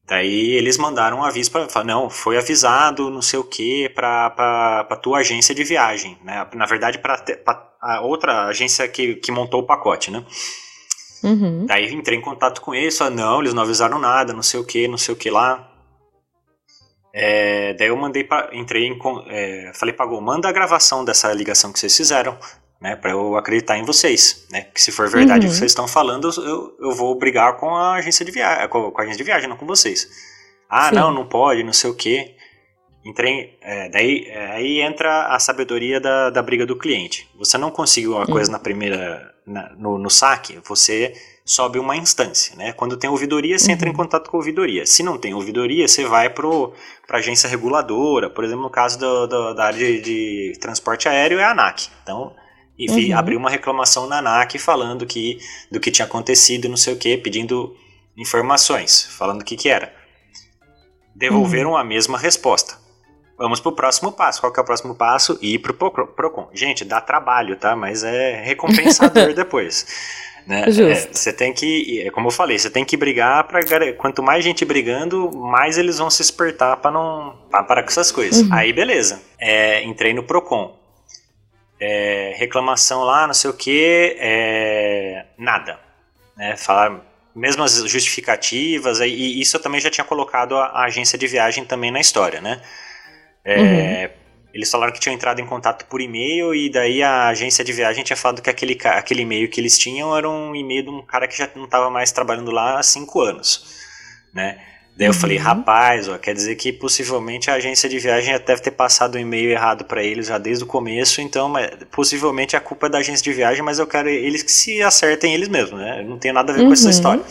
Daí 0.04 0.50
eles 0.50 0.76
mandaram 0.76 1.18
um 1.18 1.24
aviso 1.24 1.50
para 1.50 1.68
falar, 1.68 1.86
não, 1.86 2.10
foi 2.10 2.36
avisado, 2.36 3.08
não 3.08 3.22
sei 3.22 3.38
o 3.38 3.44
quê, 3.44 3.90
para 3.94 4.86
a 4.90 4.96
tua 4.96 5.18
agência 5.18 5.54
de 5.54 5.62
viagem, 5.62 6.18
né? 6.24 6.46
Na 6.54 6.66
verdade, 6.66 6.98
para 6.98 7.22
a 7.80 8.00
outra 8.00 8.46
agência 8.46 8.86
que, 8.88 9.14
que 9.14 9.30
montou 9.30 9.60
o 9.60 9.66
pacote, 9.66 10.10
né? 10.10 10.24
Uhum. 11.22 11.66
Daí 11.66 11.92
entrei 11.94 12.18
em 12.18 12.20
contato 12.20 12.60
com 12.60 12.74
eles, 12.74 12.98
falei, 12.98 13.14
não, 13.14 13.40
eles 13.40 13.54
não 13.54 13.62
avisaram 13.62 13.98
nada, 13.98 14.32
não 14.32 14.42
sei 14.42 14.58
o 14.58 14.64
que, 14.64 14.88
não 14.88 14.98
sei 14.98 15.14
o 15.14 15.16
que 15.16 15.30
lá. 15.30 15.71
É, 17.12 17.74
daí 17.74 17.88
eu 17.88 17.96
mandei 17.96 18.24
pra, 18.24 18.48
entrei 18.52 18.86
em, 18.86 18.98
é, 19.28 19.72
falei 19.74 19.94
para 19.94 20.06
manda 20.20 20.48
a 20.48 20.52
gravação 20.52 21.04
dessa 21.04 21.32
ligação 21.32 21.70
que 21.70 21.78
vocês 21.78 21.94
fizeram, 21.94 22.38
né, 22.80 22.96
para 22.96 23.10
eu 23.10 23.36
acreditar 23.36 23.76
em 23.76 23.84
vocês, 23.84 24.46
né, 24.50 24.62
que 24.74 24.80
se 24.80 24.90
for 24.90 25.08
verdade 25.10 25.46
uhum. 25.46 25.50
o 25.50 25.52
que 25.52 25.58
vocês 25.58 25.70
estão 25.70 25.86
falando, 25.86 26.30
eu, 26.38 26.76
eu 26.80 26.92
vou 26.94 27.14
brigar 27.16 27.58
com 27.58 27.74
a 27.76 27.94
agência 27.94 28.24
de 28.24 28.32
viagem, 28.32 28.66
com, 28.68 28.90
com, 28.90 29.00
a 29.00 29.04
agência 29.04 29.18
de 29.18 29.24
viagem, 29.24 29.48
não 29.48 29.56
com 29.58 29.66
vocês. 29.66 30.08
Ah, 30.68 30.88
Sim. 30.88 30.96
não, 30.96 31.12
não 31.12 31.28
pode, 31.28 31.62
não 31.62 31.72
sei 31.72 31.90
o 31.90 31.94
quê. 31.94 32.34
Entrei, 33.04 33.58
é, 33.60 33.88
daí 33.90 34.26
é, 34.28 34.52
aí 34.52 34.80
entra 34.80 35.26
a 35.26 35.38
sabedoria 35.38 36.00
da, 36.00 36.30
da 36.30 36.40
briga 36.40 36.64
do 36.64 36.76
cliente. 36.76 37.28
Você 37.36 37.58
não 37.58 37.70
conseguiu 37.70 38.12
uma 38.12 38.26
coisa 38.26 38.50
na 38.50 38.58
primeira, 38.58 39.34
na, 39.44 39.70
no, 39.74 39.98
no 39.98 40.08
saque, 40.08 40.60
você 40.64 41.12
sobe 41.44 41.78
uma 41.78 41.96
instância, 41.96 42.54
né? 42.56 42.72
Quando 42.72 42.96
tem 42.96 43.10
ouvidoria, 43.10 43.58
você 43.58 43.72
entra 43.72 43.88
em 43.88 43.90
uhum. 43.90 43.96
contato 43.96 44.30
com 44.30 44.36
a 44.36 44.40
ouvidoria. 44.40 44.86
Se 44.86 45.02
não 45.02 45.18
tem 45.18 45.34
ouvidoria, 45.34 45.88
você 45.88 46.04
vai 46.04 46.30
para 46.30 46.46
a 47.10 47.16
agência 47.16 47.48
reguladora, 47.48 48.30
por 48.30 48.44
exemplo, 48.44 48.62
no 48.62 48.70
caso 48.70 48.98
do, 48.98 49.26
do, 49.26 49.54
da 49.54 49.64
área 49.64 49.78
de, 49.78 50.00
de, 50.00 50.58
transporte 50.60 51.08
aéreo 51.08 51.38
é 51.38 51.44
a 51.44 51.50
ANAC. 51.50 51.88
Então, 52.02 52.34
enfim, 52.78 53.12
uhum. 53.12 53.18
abriu 53.18 53.38
uma 53.38 53.50
reclamação 53.50 54.06
na 54.06 54.18
ANAC 54.18 54.58
falando 54.58 55.04
que 55.04 55.38
do 55.70 55.80
que 55.80 55.90
tinha 55.90 56.06
acontecido, 56.06 56.68
não 56.68 56.76
sei 56.76 56.94
o 56.94 56.98
que, 56.98 57.16
pedindo 57.16 57.76
informações, 58.16 59.04
falando 59.04 59.42
o 59.42 59.44
que 59.44 59.56
que 59.56 59.68
era. 59.68 59.92
Devolveram 61.14 61.70
uhum. 61.70 61.76
a 61.76 61.84
mesma 61.84 62.16
resposta. 62.16 62.80
Vamos 63.36 63.58
pro 63.58 63.72
próximo 63.72 64.12
passo. 64.12 64.40
Qual 64.40 64.52
que 64.52 64.60
é 64.60 64.62
o 64.62 64.66
próximo 64.66 64.94
passo? 64.94 65.36
Ir 65.42 65.58
pro 65.58 65.74
Procon. 65.74 66.48
Gente, 66.54 66.84
dá 66.84 67.00
trabalho, 67.00 67.56
tá? 67.56 67.74
Mas 67.74 68.04
é 68.04 68.40
recompensador 68.46 69.34
depois. 69.34 69.84
Né? 70.46 70.64
É, 70.66 70.94
você 71.12 71.32
tem 71.32 71.52
que, 71.52 72.02
é 72.04 72.10
como 72.10 72.28
eu 72.28 72.32
falei, 72.32 72.58
você 72.58 72.68
tem 72.68 72.84
que 72.84 72.96
brigar 72.96 73.44
para 73.44 73.92
quanto 73.94 74.22
mais 74.22 74.44
gente 74.44 74.64
brigando, 74.64 75.30
mais 75.32 75.78
eles 75.78 75.98
vão 75.98 76.10
se 76.10 76.20
espertar 76.20 76.76
para 76.78 76.90
não 76.90 77.38
pra 77.50 77.62
parar 77.62 77.82
com 77.82 77.88
essas 77.88 78.10
coisas. 78.10 78.42
Uhum. 78.42 78.52
Aí 78.52 78.72
beleza, 78.72 79.22
é, 79.38 79.82
entrei 79.84 80.12
no 80.12 80.22
Procon, 80.24 80.76
é, 81.78 82.34
reclamação 82.36 83.04
lá, 83.04 83.26
não 83.26 83.34
sei 83.34 83.50
o 83.50 83.54
que, 83.54 84.16
é, 84.18 85.26
nada, 85.38 85.78
né? 86.36 86.56
Falar 86.56 87.00
mesmo 87.34 87.62
as 87.62 87.76
justificativas, 87.88 89.00
e 89.00 89.40
isso 89.40 89.56
eu 89.56 89.60
também 89.60 89.80
já 89.80 89.90
tinha 89.90 90.04
colocado 90.04 90.56
a, 90.56 90.66
a 90.66 90.84
agência 90.84 91.16
de 91.18 91.26
viagem 91.26 91.64
também 91.64 91.90
na 91.90 92.00
história, 92.00 92.40
né? 92.40 92.60
É, 93.44 93.60
uhum. 93.60 94.21
Eles 94.52 94.70
falaram 94.70 94.92
que 94.92 95.00
tinham 95.00 95.14
entrado 95.14 95.40
em 95.40 95.46
contato 95.46 95.86
por 95.86 96.00
e-mail 96.00 96.54
e 96.54 96.70
daí 96.70 97.02
a 97.02 97.28
agência 97.28 97.64
de 97.64 97.72
viagem 97.72 98.04
tinha 98.04 98.16
falado 98.16 98.42
que 98.42 98.50
aquele, 98.50 98.78
aquele 98.84 99.22
e-mail 99.22 99.48
que 99.48 99.60
eles 99.60 99.78
tinham 99.78 100.16
era 100.16 100.28
um 100.28 100.54
e-mail 100.54 100.82
de 100.82 100.90
um 100.90 101.02
cara 101.02 101.26
que 101.26 101.36
já 101.36 101.48
não 101.56 101.64
estava 101.64 101.88
mais 101.88 102.12
trabalhando 102.12 102.50
lá 102.50 102.78
há 102.78 102.82
cinco 102.82 103.20
anos, 103.20 103.64
né? 104.32 104.58
Daí 104.94 105.08
eu 105.08 105.14
falei, 105.14 105.38
uhum. 105.38 105.44
rapaz, 105.44 106.06
ó, 106.06 106.18
quer 106.18 106.34
dizer 106.34 106.54
que 106.56 106.70
possivelmente 106.70 107.50
a 107.50 107.54
agência 107.54 107.88
de 107.88 107.98
viagem 107.98 108.32
já 108.32 108.38
deve 108.38 108.60
ter 108.60 108.72
passado 108.72 109.14
o 109.14 109.18
um 109.18 109.20
e-mail 109.20 109.50
errado 109.50 109.86
para 109.86 110.04
eles 110.04 110.26
já 110.26 110.36
desde 110.36 110.64
o 110.64 110.66
começo, 110.66 111.22
então 111.22 111.50
possivelmente 111.90 112.54
a 112.56 112.60
culpa 112.60 112.88
é 112.88 112.90
da 112.90 112.98
agência 112.98 113.24
de 113.24 113.32
viagem, 113.32 113.62
mas 113.62 113.78
eu 113.78 113.86
quero 113.86 114.10
eles 114.10 114.42
que 114.42 114.52
se 114.52 114.82
acertem 114.82 115.32
eles 115.32 115.48
mesmos, 115.48 115.80
né? 115.80 116.04
Não 116.06 116.18
tem 116.18 116.30
nada 116.30 116.52
a 116.52 116.54
ver 116.54 116.60
uhum. 116.60 116.66
com 116.66 116.72
essa 116.74 116.84
uhum. 116.84 116.90
história. 116.90 117.22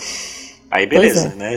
Aí 0.72 0.88
beleza, 0.88 1.34
é. 1.34 1.36
né? 1.36 1.56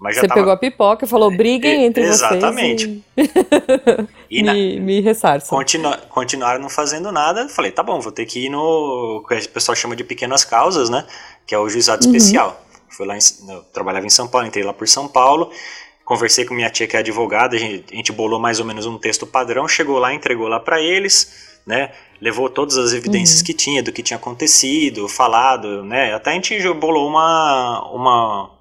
Mas 0.00 0.16
Você 0.16 0.26
tava... 0.26 0.40
pegou 0.40 0.52
a 0.52 0.56
pipoca 0.56 1.04
e 1.04 1.08
falou, 1.08 1.30
briguem 1.30 1.84
entre 1.84 2.04
Exatamente. 2.04 3.04
vocês. 3.16 3.28
Exatamente. 3.36 4.10
E... 4.30 4.44
Na... 4.44 4.54
me, 4.54 4.78
me 4.78 5.00
ressarçam. 5.00 5.58
Continu... 5.58 5.92
Continuaram 6.08 6.60
não 6.60 6.70
fazendo 6.70 7.10
nada. 7.10 7.48
Falei, 7.48 7.72
tá 7.72 7.82
bom, 7.82 8.00
vou 8.00 8.12
ter 8.12 8.24
que 8.26 8.46
ir 8.46 8.48
no. 8.48 9.24
que 9.28 9.34
o 9.34 9.48
pessoal 9.48 9.74
chama 9.74 9.96
de 9.96 10.04
pequenas 10.04 10.44
causas, 10.44 10.88
né? 10.88 11.04
Que 11.44 11.52
é 11.52 11.58
o 11.58 11.68
juizado 11.68 12.06
uhum. 12.06 12.14
especial. 12.14 12.64
Fui 12.88 13.04
lá 13.04 13.16
em... 13.16 13.20
Eu 13.48 13.62
trabalhava 13.72 14.06
em 14.06 14.10
São 14.10 14.28
Paulo, 14.28 14.46
entrei 14.46 14.64
lá 14.64 14.72
por 14.72 14.86
São 14.86 15.08
Paulo. 15.08 15.50
Conversei 16.04 16.44
com 16.44 16.54
minha 16.54 16.70
tia 16.70 16.86
que 16.86 16.96
é 16.96 17.00
advogada, 17.00 17.56
a 17.56 17.58
gente, 17.58 17.92
a 17.92 17.96
gente 17.96 18.12
bolou 18.12 18.38
mais 18.38 18.58
ou 18.60 18.64
menos 18.64 18.86
um 18.86 18.96
texto 18.98 19.26
padrão, 19.26 19.68
chegou 19.68 19.98
lá, 19.98 20.14
entregou 20.14 20.48
lá 20.48 20.60
para 20.60 20.80
eles, 20.80 21.60
né? 21.66 21.92
Levou 22.20 22.48
todas 22.48 22.76
as 22.78 22.92
evidências 22.92 23.40
uhum. 23.40 23.46
que 23.46 23.54
tinha, 23.54 23.82
do 23.82 23.92
que 23.92 24.02
tinha 24.02 24.16
acontecido, 24.16 25.08
falado, 25.08 25.84
né? 25.84 26.14
Até 26.14 26.30
a 26.30 26.34
gente 26.34 26.72
bolou 26.74 27.08
uma, 27.08 27.90
uma 27.92 28.59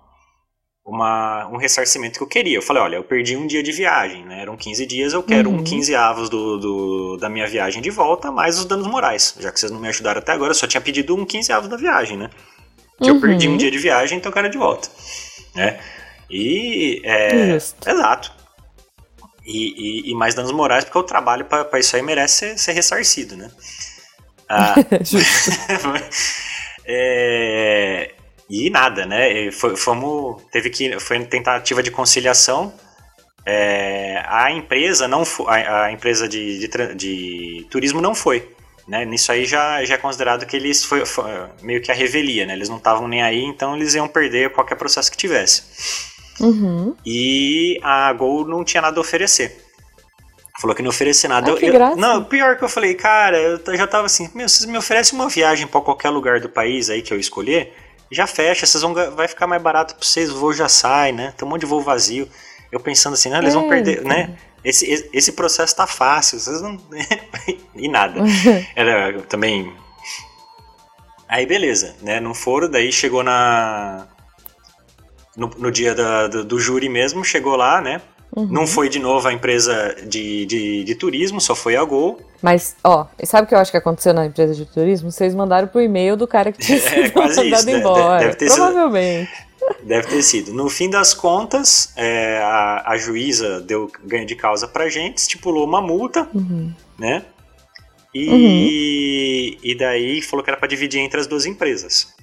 uma, 0.90 1.48
um 1.48 1.58
ressarcimento 1.58 2.18
que 2.18 2.24
eu 2.24 2.28
queria. 2.28 2.58
Eu 2.58 2.62
falei, 2.62 2.82
olha, 2.82 2.96
eu 2.96 3.04
perdi 3.04 3.38
um 3.38 3.46
dia 3.46 3.62
de 3.62 3.72
viagem, 3.72 4.26
né? 4.26 4.42
Eram 4.42 4.58
15 4.58 4.86
dias, 4.86 5.14
eu 5.14 5.22
quero 5.22 5.50
uhum. 5.50 5.58
um 5.58 5.64
15 5.64 5.96
avos 5.96 6.30
do, 6.30 6.58
do, 6.58 7.18
da 7.18 7.30
minha 7.30 7.48
viagem 7.48 7.82
de 7.82 7.90
volta, 7.90 8.32
mais 8.32 8.58
os 8.58 8.66
danos 8.66 8.88
morais. 8.88 9.36
Já 9.40 9.52
que 9.52 9.60
vocês 9.60 9.72
não 9.72 9.80
me 9.80 9.88
ajudaram 9.88 10.20
até 10.20 10.32
agora, 10.32 10.52
eu 10.52 10.56
só 10.56 10.66
tinha 10.66 10.82
pedido 10.82 11.16
um 11.16 11.26
15 11.26 11.52
avos 11.52 11.70
da 11.70 11.78
viagem, 11.78 12.18
né? 12.18 12.30
Que 12.98 13.10
uhum. 13.10 13.16
eu 13.16 13.22
perdi 13.22 13.48
um 13.48 13.56
dia 13.56 13.70
de 13.70 13.78
viagem, 13.78 14.18
então 14.18 14.30
eu 14.30 14.34
quero 14.34 14.50
de 14.50 14.58
volta. 14.58 14.90
Né? 15.56 15.80
E. 16.30 17.02
É, 17.04 17.56
exato. 17.56 18.34
E, 19.46 20.08
e, 20.08 20.12
e, 20.12 20.16
mais 20.16 20.36
danos 20.36 20.52
morais, 20.52 20.84
porque 20.84 20.98
o 20.98 21.04
trabalho 21.04 21.46
para 21.46 21.80
isso 21.80 21.96
aí 21.96 22.02
merece 22.02 22.50
ser, 22.50 22.60
ser 22.60 22.72
ressarcido, 22.74 23.36
né? 23.36 23.50
Ah, 24.48 24.76
é, 26.86 28.14
e 28.50 28.70
nada, 28.70 29.06
né? 29.06 29.52
Foi, 29.52 29.76
fomos, 29.76 30.42
teve 30.52 30.70
que, 30.70 31.00
foi 31.00 31.24
tentativa 31.26 31.84
de 31.84 31.92
conciliação. 31.92 32.74
É, 33.46 34.24
a 34.28 34.52
empresa 34.52 35.08
não 35.08 35.24
a, 35.48 35.86
a 35.86 35.92
empresa 35.92 36.28
de, 36.28 36.68
de, 36.68 36.96
de, 36.96 37.68
turismo 37.70 38.02
não 38.02 38.16
foi. 38.16 38.50
Né? 38.88 39.06
Nisso 39.06 39.32
aí 39.32 39.46
já, 39.46 39.86
já 39.86 39.94
é 39.94 39.98
considerado 39.98 40.48
que 40.48 40.56
eles 40.56 40.84
foi, 40.84 41.06
foi 41.06 41.26
meio 41.62 41.80
que 41.80 41.92
a 41.92 41.96
revelia, 41.96 42.46
né? 42.48 42.54
Eles 42.54 42.70
não 42.70 42.78
estavam 42.78 43.08
nem 43.08 43.22
aí, 43.22 43.44
então 43.44 43.76
eles 43.76 43.94
iam 43.94 44.08
perder 44.08 44.52
qualquer 44.52 44.76
processo 44.76 45.12
que 45.12 45.18
tivesse. 45.18 45.64
Uhum. 46.40 46.96
E 47.06 47.80
a 47.84 48.12
Gol 48.14 48.48
não 48.48 48.64
tinha 48.64 48.82
nada 48.82 49.00
a 49.00 49.02
oferecer. 49.02 49.64
Falou 50.60 50.76
que 50.76 50.82
não 50.82 50.90
oferecer 50.90 51.28
nada. 51.28 51.52
Ah, 51.52 51.56
eu, 51.62 51.74
eu, 51.74 51.96
não, 51.96 52.24
pior 52.24 52.58
que 52.58 52.64
eu 52.64 52.70
falei, 52.70 52.94
cara, 52.94 53.38
eu 53.38 53.78
já 53.78 53.88
tava 53.88 54.08
assim, 54.08 54.30
meu, 54.34 54.50
vocês 54.50 54.70
me 54.70 54.78
oferecem 54.78 55.18
uma 55.18 55.30
viagem 55.30 55.68
para 55.68 55.80
qualquer 55.80 56.10
lugar 56.10 56.40
do 56.40 56.50
país 56.50 56.90
aí 56.90 57.02
que 57.02 57.14
eu 57.14 57.20
escolher, 57.20 57.74
já 58.12 58.26
fecha, 58.26 58.66
vocês 58.66 58.82
vão, 58.82 58.94
vai 58.94 59.28
ficar 59.28 59.48
mais 59.48 59.62
barato 59.62 59.96
para 59.96 60.06
vocês, 60.06 60.32
o 60.32 60.38
voo 60.38 60.54
já 60.54 60.68
sai, 60.68 61.12
né? 61.12 61.34
Tem 61.38 61.48
um 61.48 61.52
monte 61.52 61.62
de 61.62 61.68
voo 61.68 61.82
vazio. 61.82 62.28
Eu 62.72 62.80
pensando 62.80 63.14
assim, 63.14 63.30
né, 63.30 63.40
eles 63.40 63.54
vão 63.54 63.68
perder, 63.68 64.04
né? 64.04 64.38
Esse, 64.64 65.10
esse 65.14 65.32
processo 65.32 65.76
tá 65.76 65.88
fácil, 65.88 66.40
vocês 66.40 66.62
não. 66.62 66.78
e 67.76 67.88
nada. 67.88 68.22
Era 68.76 69.22
também. 69.24 69.74
Aí 71.28 71.46
beleza, 71.46 71.96
né? 72.02 72.20
Não 72.20 72.34
foram, 72.34 72.70
daí 72.70 72.92
chegou 72.92 73.24
na. 73.24 74.08
No, 75.36 75.48
no 75.58 75.72
dia 75.72 75.96
da, 75.96 76.28
do, 76.28 76.44
do 76.44 76.60
júri 76.60 76.90
mesmo, 76.90 77.24
chegou 77.24 77.56
lá, 77.56 77.80
né? 77.80 78.02
Uhum. 78.40 78.48
Não 78.48 78.68
foi 78.68 78.88
de 78.90 79.00
novo 79.00 79.28
a 79.28 79.34
empresa 79.34 79.96
de, 80.08 80.46
de, 80.46 80.84
de, 80.84 80.96
turismo, 80.96 81.42
só 81.42 81.54
foi 81.54 81.76
a 81.76 81.84
Gol. 81.84 82.20
Mas, 82.42 82.76
ó, 82.84 83.06
sabe 83.24 83.46
o 83.46 83.48
que 83.48 83.56
eu 83.56 83.60
acho 83.60 83.72
que 83.72 83.78
aconteceu 83.78 84.14
na 84.14 84.26
empresa 84.26 84.56
de 84.56 84.66
turismo? 84.66 85.12
Vocês 85.12 85.36
mandaram 85.36 85.68
pro 85.68 85.82
e-mail 85.82 86.16
do 86.16 86.28
cara 86.28 86.52
que 86.52 86.60
tinha 86.64 86.78
é, 86.78 86.82
sido 86.82 87.20
é, 87.20 87.28
mandado 87.28 87.48
isso, 87.48 87.70
embora. 87.70 88.20
Deve, 88.20 88.36
deve 88.38 88.56
Provavelmente. 88.56 89.32
Sido, 89.32 89.88
deve 89.88 90.08
ter 90.08 90.24
sido. 90.24 90.54
No 90.54 90.70
fim 90.70 90.90
das 90.90 91.14
contas, 91.14 91.92
é, 91.98 92.38
a, 92.38 92.92
a 92.92 92.98
juíza 92.98 93.60
deu 93.60 93.92
ganho 94.04 94.26
de 94.26 94.36
causa 94.36 94.68
pra 94.68 94.88
gente, 94.88 95.18
estipulou 95.18 95.66
uma 95.66 95.82
multa, 95.82 96.30
uhum. 96.34 96.74
né? 96.98 97.26
E, 98.14 98.30
uhum. 98.30 99.70
e 99.72 99.76
daí 99.76 100.22
falou 100.22 100.44
que 100.44 100.50
era 100.50 100.58
para 100.58 100.68
dividir 100.68 101.00
entre 101.02 101.20
as 101.20 101.28
duas 101.28 101.46
empresas. 101.46 102.14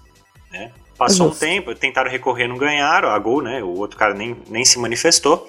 Né? 0.50 0.72
Passou 0.98 1.29
Justo. 1.29 1.44
um 1.44 1.48
tempo, 1.48 1.74
tentaram 1.74 2.11
recorrer, 2.11 2.48
não 2.48 2.57
ganharam, 2.57 3.11
a 3.11 3.18
Gol, 3.18 3.42
né? 3.42 3.62
O 3.62 3.79
outro 3.79 3.98
cara 3.98 4.14
nem, 4.14 4.37
nem 4.48 4.64
se 4.64 4.79
manifestou. 4.79 5.46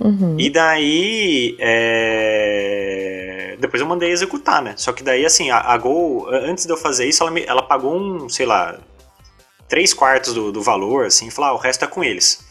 Uhum. 0.00 0.36
E 0.38 0.48
daí. 0.50 1.56
É... 1.58 3.56
Depois 3.60 3.80
eu 3.80 3.86
mandei 3.86 4.10
executar, 4.10 4.62
né? 4.62 4.72
Só 4.76 4.92
que 4.92 5.02
daí, 5.02 5.26
assim, 5.26 5.50
a, 5.50 5.58
a 5.58 5.76
Gol, 5.76 6.28
antes 6.30 6.64
de 6.64 6.72
eu 6.72 6.78
fazer 6.78 7.06
isso, 7.06 7.22
ela, 7.22 7.30
me, 7.30 7.44
ela 7.44 7.62
pagou 7.62 7.94
um, 7.94 8.26
sei 8.26 8.46
lá, 8.46 8.78
três 9.68 9.92
quartos 9.92 10.32
do, 10.32 10.50
do 10.50 10.62
valor, 10.62 11.04
assim, 11.04 11.28
e 11.28 11.30
falou, 11.30 11.50
ah, 11.50 11.54
o 11.54 11.58
resto 11.58 11.84
é 11.84 11.88
com 11.88 12.02
eles. 12.02 12.42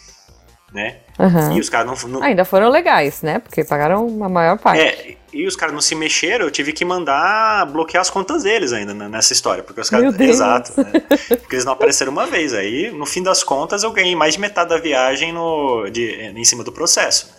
Né? 0.71 0.97
Uhum. 1.17 1.57
E 1.57 1.59
os 1.59 1.67
caras 1.67 1.87
não, 1.87 2.09
não, 2.09 2.23
Ainda 2.23 2.45
foram 2.45 2.69
legais, 2.69 3.23
né? 3.23 3.39
Porque 3.39 3.63
pagaram 3.63 4.23
a 4.23 4.29
maior 4.29 4.59
parte. 4.59 4.81
É, 4.81 5.17
e 5.33 5.45
os 5.45 5.55
caras 5.55 5.73
não 5.73 5.81
se 5.81 5.95
mexeram, 5.95 6.45
eu 6.45 6.51
tive 6.51 6.71
que 6.73 6.85
mandar 6.85 7.65
bloquear 7.65 8.01
as 8.01 8.09
contas 8.09 8.43
deles 8.43 8.71
ainda 8.71 8.93
né, 8.93 9.07
nessa 9.07 9.33
história. 9.33 9.63
Porque 9.63 9.81
os 9.81 9.89
caras. 9.89 10.19
Exato. 10.19 10.73
Né? 10.79 10.91
Porque 11.39 11.55
eles 11.55 11.65
não 11.65 11.73
apareceram 11.73 12.11
uma 12.11 12.25
vez. 12.25 12.53
Aí, 12.53 12.91
no 12.91 13.05
fim 13.05 13.23
das 13.23 13.43
contas, 13.43 13.83
eu 13.83 13.91
ganhei 13.91 14.15
mais 14.15 14.35
de 14.35 14.39
metade 14.39 14.69
da 14.69 14.77
viagem 14.77 15.33
no, 15.33 15.89
de, 15.89 16.31
em 16.35 16.45
cima 16.45 16.63
do 16.63 16.71
processo. 16.71 17.38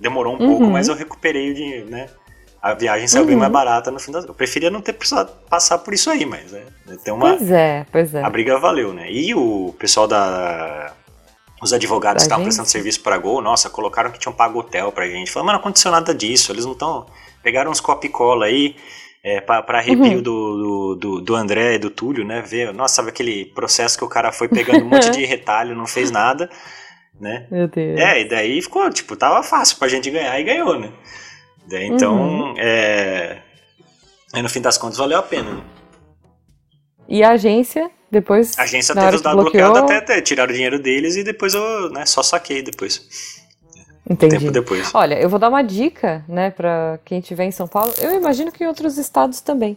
Demorou 0.00 0.34
um 0.34 0.40
uhum. 0.40 0.46
pouco, 0.46 0.64
mas 0.66 0.88
eu 0.88 0.94
recuperei 0.94 1.52
de, 1.52 1.84
né? 1.90 2.08
A 2.60 2.74
viagem 2.74 3.06
saiu 3.06 3.22
uhum. 3.22 3.28
bem 3.28 3.36
mais 3.36 3.52
barata 3.52 3.90
no 3.90 4.00
fim 4.00 4.10
das. 4.10 4.24
Eu 4.24 4.34
preferia 4.34 4.70
não 4.70 4.80
ter 4.80 4.92
precisado 4.92 5.32
passar 5.48 5.78
por 5.78 5.94
isso 5.94 6.10
aí, 6.10 6.26
mas 6.26 6.52
é, 6.52 6.64
tem 7.04 7.12
uma. 7.12 7.36
Pois 7.36 7.50
é, 7.50 7.86
pois 7.90 8.14
é. 8.14 8.22
A 8.22 8.30
briga 8.30 8.58
valeu, 8.58 8.92
né? 8.92 9.10
E 9.10 9.34
o 9.34 9.74
pessoal 9.78 10.06
da. 10.06 10.92
Os 11.60 11.72
advogados 11.72 12.22
que 12.22 12.26
estavam 12.26 12.44
prestando 12.44 12.68
serviço 12.68 13.00
para 13.02 13.18
Gol, 13.18 13.42
nossa, 13.42 13.68
colocaram 13.68 14.12
que 14.12 14.18
tinham 14.18 14.32
pago 14.32 14.60
hotel 14.60 14.92
pra 14.92 15.08
gente. 15.08 15.30
Falaram, 15.30 15.46
mas 15.46 15.54
não 15.54 15.60
aconteceu 15.60 15.90
nada 15.90 16.14
disso, 16.14 16.52
eles 16.52 16.64
não 16.64 16.72
estão. 16.72 17.06
Pegaram 17.42 17.70
uns 17.70 17.80
copicola 17.80 18.46
aí, 18.46 18.76
é, 19.24 19.40
para 19.40 19.78
arrepio 19.78 20.18
uhum. 20.18 20.22
do, 20.22 20.94
do, 20.94 21.20
do, 21.20 21.34
André 21.34 21.74
e 21.74 21.78
do 21.78 21.90
Túlio, 21.90 22.24
né? 22.24 22.42
Ver, 22.42 22.72
nossa, 22.72 22.96
sabe 22.96 23.08
aquele 23.08 23.44
processo 23.46 23.98
que 23.98 24.04
o 24.04 24.08
cara 24.08 24.30
foi 24.30 24.48
pegando 24.48 24.84
um 24.84 24.88
monte 24.88 25.10
de 25.10 25.24
retalho, 25.24 25.74
não 25.74 25.86
fez 25.86 26.12
nada 26.12 26.48
né? 27.20 27.46
Meu 27.50 27.68
Deus. 27.68 27.98
É, 28.00 28.20
e 28.20 28.28
daí 28.28 28.62
ficou, 28.62 28.88
tipo, 28.90 29.16
tava 29.16 29.42
fácil 29.42 29.76
pra 29.78 29.88
gente 29.88 30.10
ganhar 30.10 30.38
e 30.38 30.44
ganhou, 30.44 30.78
né? 30.78 30.92
Daí, 31.68 31.86
então, 31.86 32.16
uhum. 32.16 32.54
é... 32.58 33.38
Aí 34.32 34.42
no 34.42 34.48
fim 34.48 34.60
das 34.60 34.76
contas 34.76 34.98
valeu 34.98 35.18
a 35.18 35.22
pena, 35.22 35.50
né? 35.52 35.62
E 37.08 37.22
a 37.22 37.30
agência 37.30 37.90
depois. 38.10 38.58
A 38.58 38.62
agência 38.62 38.94
teve 38.94 39.16
os 39.16 39.22
dados 39.22 39.42
bloqueados 39.42 39.78
até, 39.78 39.96
até 39.96 40.20
tiraram 40.20 40.50
o 40.50 40.54
dinheiro 40.54 40.78
deles 40.78 41.16
e 41.16 41.24
depois 41.24 41.54
eu 41.54 41.90
né, 41.90 42.04
só 42.04 42.22
saquei 42.22 42.62
depois. 42.62 43.06
Entendi. 44.08 44.38
Tempo 44.38 44.50
depois. 44.50 44.94
Olha, 44.94 45.20
eu 45.20 45.28
vou 45.28 45.38
dar 45.38 45.48
uma 45.48 45.62
dica, 45.62 46.24
né, 46.26 46.50
para 46.50 46.98
quem 47.04 47.18
estiver 47.18 47.44
em 47.44 47.50
São 47.50 47.68
Paulo. 47.68 47.92
Eu 48.00 48.14
imagino 48.14 48.50
que 48.50 48.64
em 48.64 48.66
outros 48.66 48.96
estados 48.96 49.40
também. 49.40 49.76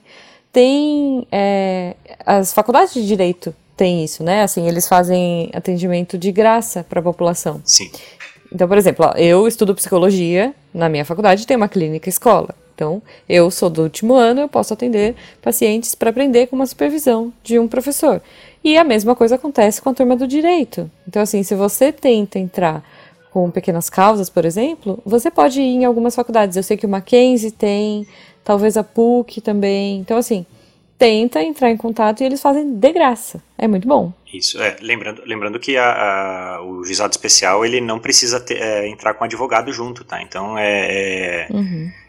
Tem. 0.52 1.26
é, 1.32 1.96
as 2.26 2.54
faculdades 2.54 2.94
de 2.94 3.06
direito 3.06 3.56
têm 3.82 4.04
isso, 4.04 4.24
né? 4.24 4.44
Assim, 4.44 4.68
eles 4.68 4.88
fazem 4.88 5.50
atendimento 5.56 6.16
de 6.16 6.32
graça 6.32 6.86
para 6.88 7.00
a 7.00 7.04
população. 7.04 7.60
Sim. 7.66 7.90
Então, 8.54 8.68
por 8.68 8.78
exemplo, 8.78 9.08
ó, 9.08 9.18
eu 9.18 9.48
estudo 9.48 9.74
psicologia 9.74 10.54
na 10.72 10.88
minha 10.88 11.04
faculdade, 11.04 11.48
tem 11.48 11.58
uma 11.58 11.68
clínica 11.68 12.08
escola. 12.08 12.54
Então, 12.76 13.02
eu 13.28 13.50
sou 13.50 13.72
do 13.72 13.82
último 13.82 14.14
ano, 14.14 14.42
eu 14.42 14.48
posso 14.48 14.72
atender 14.72 15.16
pacientes 15.42 15.96
para 15.96 16.12
aprender 16.12 16.46
com 16.46 16.56
uma 16.56 16.68
supervisão 16.68 17.34
de 17.44 17.58
um 17.58 17.68
professor. 17.68 18.22
E 18.64 18.78
a 18.78 18.84
mesma 18.84 19.16
coisa 19.16 19.34
acontece 19.34 19.82
com 19.82 19.90
a 19.90 19.94
turma 19.96 20.16
do 20.16 20.28
direito. 20.28 20.90
Então, 21.08 21.20
assim, 21.20 21.42
se 21.42 21.56
você 21.56 21.92
tenta 21.92 22.38
entrar 22.38 22.84
com 23.32 23.50
pequenas 23.50 23.90
causas, 23.90 24.30
por 24.30 24.46
exemplo, 24.46 25.02
você 25.04 25.32
pode 25.32 25.60
ir 25.60 25.78
em 25.78 25.86
algumas 25.86 26.14
faculdades. 26.14 26.56
Eu 26.56 26.62
sei 26.62 26.78
que 26.78 26.86
o 26.86 26.90
Mackenzie 26.90 27.50
tem, 27.50 28.06
talvez 28.44 28.78
a 28.78 28.84
PUC 28.84 29.42
também. 29.42 29.98
Então, 30.00 30.18
assim, 30.18 30.46
tenta 31.02 31.42
entrar 31.42 31.72
em 31.72 31.78
contato 31.78 32.22
e 32.22 32.24
eles 32.24 32.40
fazem 32.40 32.76
de 32.76 32.92
graça. 32.94 33.42
É 33.58 33.68
muito 33.68 33.88
bom. 33.88 34.14
Isso, 34.32 34.62
é. 34.62 34.78
Lembrando, 34.80 35.24
lembrando 35.26 35.60
que 35.60 35.76
a, 35.76 35.92
a- 36.58 36.62
o 36.64 36.84
juizado 36.86 37.12
especial 37.12 37.66
ele 37.66 37.82
não 37.82 38.00
precisa 38.00 38.40
ter- 38.40 38.62
é, 38.62 38.88
entrar 38.88 39.16
com 39.16 39.24
advogado 39.24 39.74
junto, 39.74 40.04
tá? 40.04 40.22
Então 40.22 40.56
é. 40.58 41.48
é- 41.48 41.48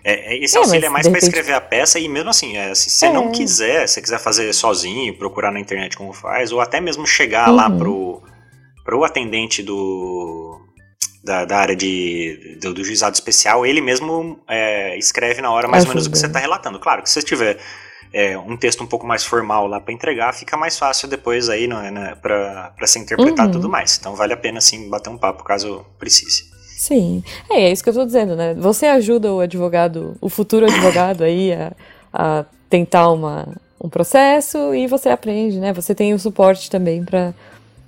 é- 0.04 0.34
é- 0.34 0.44
esse 0.44 0.56
É, 0.56 0.58
auxílio 0.60 0.82
mas, 0.82 0.90
é 0.90 0.92
mais 0.92 1.06
para 1.08 1.14
repente- 1.14 1.28
escrever 1.30 1.54
a 1.54 1.60
peça 1.60 1.98
e 1.98 2.06
mesmo 2.06 2.28
assim, 2.28 2.56
é, 2.58 2.74
se 2.74 2.90
você 2.90 3.06
É. 3.06 3.12
não 3.12 3.32
quiser, 3.32 3.88
se 3.88 3.94
você 3.94 4.02
quiser 4.02 4.18
fazer 4.18 4.52
sozinho, 4.52 5.16
procurar 5.16 5.50
na 5.50 5.58
internet 5.58 5.96
como 5.96 6.12
faz, 6.12 6.52
ou 6.52 6.60
até 6.60 6.80
mesmo 6.82 7.06
chegar 7.06 7.50
lá 7.50 7.68
Uhum. 7.70 7.78
pro, 7.78 8.22
pro 8.84 9.04
atendente 9.04 9.62
do. 9.62 10.60
Da, 11.24 11.44
da 11.44 11.56
área 11.58 11.76
de, 11.76 12.58
do, 12.60 12.74
do 12.74 12.82
juizado 12.84 13.14
especial, 13.14 13.64
ele 13.64 13.80
mesmo 13.80 14.40
é, 14.48 14.98
escreve 14.98 15.40
na 15.40 15.52
hora 15.52 15.68
mais 15.68 15.84
ou 15.84 15.88
menos 15.90 16.04
o 16.06 16.10
que 16.10 16.18
você 16.18 16.26
está 16.26 16.40
relatando. 16.40 16.80
Claro 16.80 17.00
que 17.00 17.08
se 17.08 17.14
você 17.20 17.24
tiver 17.26 17.58
é, 18.12 18.36
um 18.38 18.56
texto 18.56 18.82
um 18.84 18.86
pouco 18.86 19.06
mais 19.06 19.24
formal 19.24 19.66
lá 19.66 19.80
para 19.80 19.92
entregar, 19.94 20.32
fica 20.34 20.56
mais 20.56 20.78
fácil 20.78 21.08
depois 21.08 21.48
aí 21.48 21.66
né, 21.66 21.90
né, 21.90 22.14
para 22.20 22.72
ser 22.86 22.98
interpretado 23.00 23.42
e 23.42 23.46
Uhum. 23.46 23.52
tudo 23.60 23.68
mais. 23.68 23.96
Então 23.98 24.14
vale 24.14 24.32
a 24.32 24.36
pena 24.36 24.60
sim 24.60 24.88
bater 24.90 25.10
um 25.10 25.18
papo 25.18 25.42
caso 25.44 25.84
precise. 25.98 26.50
Sim, 26.76 27.22
é, 27.48 27.62
é 27.62 27.72
isso 27.72 27.82
que 27.82 27.90
eu 27.90 27.94
tô 27.94 28.04
dizendo, 28.04 28.34
né? 28.34 28.54
Você 28.54 28.86
ajuda 28.86 29.32
o 29.32 29.40
advogado, 29.40 30.16
o 30.20 30.28
futuro 30.28 30.66
advogado 30.66 31.22
aí 31.22 31.52
a, 31.52 31.72
a 32.12 32.44
tentar 32.68 33.08
uma, 33.12 33.46
um 33.80 33.88
processo 33.88 34.74
e 34.74 34.86
você 34.88 35.08
aprende, 35.08 35.58
né? 35.60 35.72
Você 35.72 35.94
tem 35.94 36.12
o 36.12 36.18
suporte 36.18 36.68
também 36.68 37.04
pra 37.04 37.32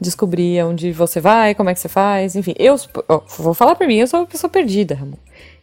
descobrir 0.00 0.62
onde 0.64 0.92
você 0.92 1.20
vai, 1.20 1.54
como 1.54 1.70
é 1.70 1.74
que 1.74 1.80
você 1.80 1.88
faz, 1.88 2.36
enfim. 2.36 2.54
Eu 2.58 2.76
ó, 3.08 3.20
vou 3.38 3.52
falar 3.54 3.74
por 3.74 3.86
mim, 3.86 3.96
eu 3.96 4.06
sou 4.06 4.20
uma 4.20 4.26
pessoa 4.26 4.48
perdida, 4.50 4.94
Ramon. 4.94 5.16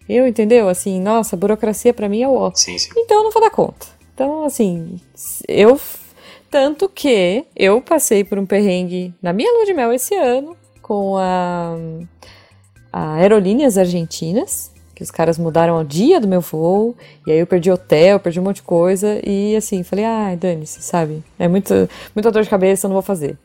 Eu, 0.10 0.28
entendeu? 0.28 0.68
Assim, 0.68 1.00
nossa, 1.00 1.38
burocracia 1.38 1.94
pra 1.94 2.10
mim 2.10 2.22
é 2.24 2.28
o 2.28 2.34
ó. 2.34 2.52
Sim, 2.54 2.78
sim. 2.78 2.90
Então 2.98 3.18
eu 3.20 3.24
não 3.24 3.32
vou 3.32 3.42
dar 3.42 3.50
conta. 3.52 3.88
Então, 4.22 4.46
assim, 4.46 5.00
eu. 5.48 5.82
Tanto 6.50 6.90
que 6.90 7.46
eu 7.56 7.82
passei 7.82 8.26
por 8.26 8.38
um 8.38 8.46
perrengue 8.46 9.14
na 9.22 9.32
minha 9.32 9.50
lua 9.54 9.66
de 9.66 9.74
mel 9.74 9.94
esse 9.94 10.14
ano 10.14 10.56
com 10.82 11.18
a, 11.18 11.78
a 12.92 13.14
Aerolíneas 13.16 13.78
Argentinas, 13.78 14.70
que 14.94 15.02
os 15.02 15.10
caras 15.10 15.38
mudaram 15.38 15.80
o 15.80 15.84
dia 15.86 16.20
do 16.20 16.28
meu 16.28 16.42
voo, 16.42 16.94
e 17.26 17.32
aí 17.32 17.40
eu 17.40 17.48
perdi 17.48 17.72
hotel, 17.72 18.20
perdi 18.20 18.42
um 18.42 18.44
monte 18.44 18.58
de 18.58 18.64
coisa, 18.64 19.22
e 19.26 19.56
assim, 19.56 19.82
falei, 19.82 20.04
ai, 20.04 20.36
dane-se, 20.36 20.82
sabe? 20.82 21.24
É 21.40 21.48
muito, 21.48 21.90
muita 22.14 22.30
dor 22.30 22.44
de 22.44 22.50
cabeça, 22.50 22.86
eu 22.86 22.90
não 22.90 22.96
vou 22.96 23.02
fazer. 23.02 23.38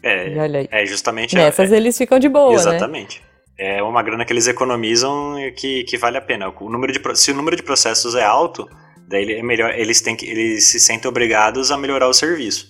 E 0.00 0.06
É, 0.06 0.40
olha 0.40 0.60
aí. 0.60 0.68
é 0.70 0.86
justamente. 0.86 1.34
Nessas 1.34 1.72
é, 1.72 1.76
eles 1.76 1.98
ficam 1.98 2.20
de 2.20 2.28
boa, 2.28 2.50
né? 2.50 2.54
Exatamente. 2.54 3.24
É 3.58 3.82
uma 3.82 4.04
grana 4.04 4.24
que 4.24 4.32
eles 4.32 4.46
economizam 4.46 5.36
e 5.40 5.50
que, 5.50 5.82
que 5.82 5.98
vale 5.98 6.16
a 6.16 6.22
pena. 6.22 6.48
O 6.60 6.70
número 6.70 6.92
de, 6.92 7.00
se 7.18 7.32
o 7.32 7.34
número 7.34 7.56
de 7.56 7.64
processos 7.64 8.14
é 8.14 8.22
alto, 8.22 8.68
daí 9.08 9.32
é 9.34 9.42
melhor, 9.42 9.72
eles, 9.74 10.00
têm 10.00 10.14
que, 10.16 10.26
eles 10.26 10.68
se 10.68 10.78
sentem 10.80 11.08
obrigados 11.08 11.70
a 11.70 11.76
melhorar 11.78 12.08
o 12.08 12.14
serviço. 12.14 12.68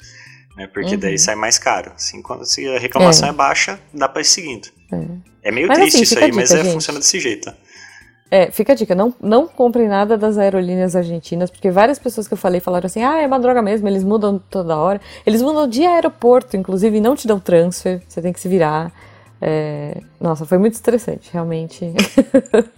Né? 0.57 0.66
Porque 0.66 0.94
Uhum. 0.94 1.01
daí 1.01 1.18
sai 1.18 1.35
mais 1.35 1.59
caro. 1.59 1.92
Assim, 1.94 2.22
quando, 2.22 2.44
se 2.46 2.66
a 2.68 2.79
reclamação 2.79 3.29
É. 3.29 3.31
é, 3.31 3.35
baixa, 3.35 3.79
dá 3.92 4.09
pra 4.09 4.22
ir 4.22 4.25
seguindo. 4.25 4.68
É, 5.42 5.51
meio 5.51 5.68
Mas, 5.68 5.79
triste 5.79 5.94
assim, 5.96 6.03
isso 6.05 6.18
aí, 6.18 6.31
a 6.31 6.35
mas 6.35 6.49
dica, 6.49 6.61
é, 6.61 6.64
gente. 6.64 6.72
funciona 6.75 6.99
desse 6.99 7.20
jeito. 7.20 7.53
É, 8.29 8.51
fica 8.51 8.72
a 8.72 8.77
dica, 8.77 8.92
não, 8.94 9.14
não 9.20 9.46
comprem 9.46 9.87
nada 9.87 10.18
das 10.18 10.37
aerolíneas 10.37 10.96
argentinas, 10.96 11.49
porque 11.49 11.70
várias 11.70 11.96
pessoas 11.99 12.27
que 12.27 12.35
eu 12.35 12.38
falei 12.38 12.59
falaram 12.61 12.87
assim, 12.87 13.03
ah, 13.05 13.20
é 13.20 13.27
uma 13.27 13.38
droga 13.38 13.62
mesmo, 13.62 13.87
eles 13.87 14.03
mudam 14.03 14.38
toda 14.51 14.77
hora. 14.77 15.01
Eles 15.25 15.40
mudam 15.42 15.68
de 15.68 15.85
aeroporto, 15.87 16.57
inclusive, 16.57 16.96
e 16.96 17.01
não 17.01 17.14
te 17.14 17.29
dão 17.29 17.38
transfer, 17.38 18.03
você 18.09 18.20
tem 18.20 18.33
que 18.33 18.40
se 18.40 18.49
virar. 18.49 18.90
É, 19.40 20.01
Nossa, 20.20 20.44
foi 20.46 20.59
muito 20.59 20.72
estressante, 20.75 21.31
realmente. 21.33 21.85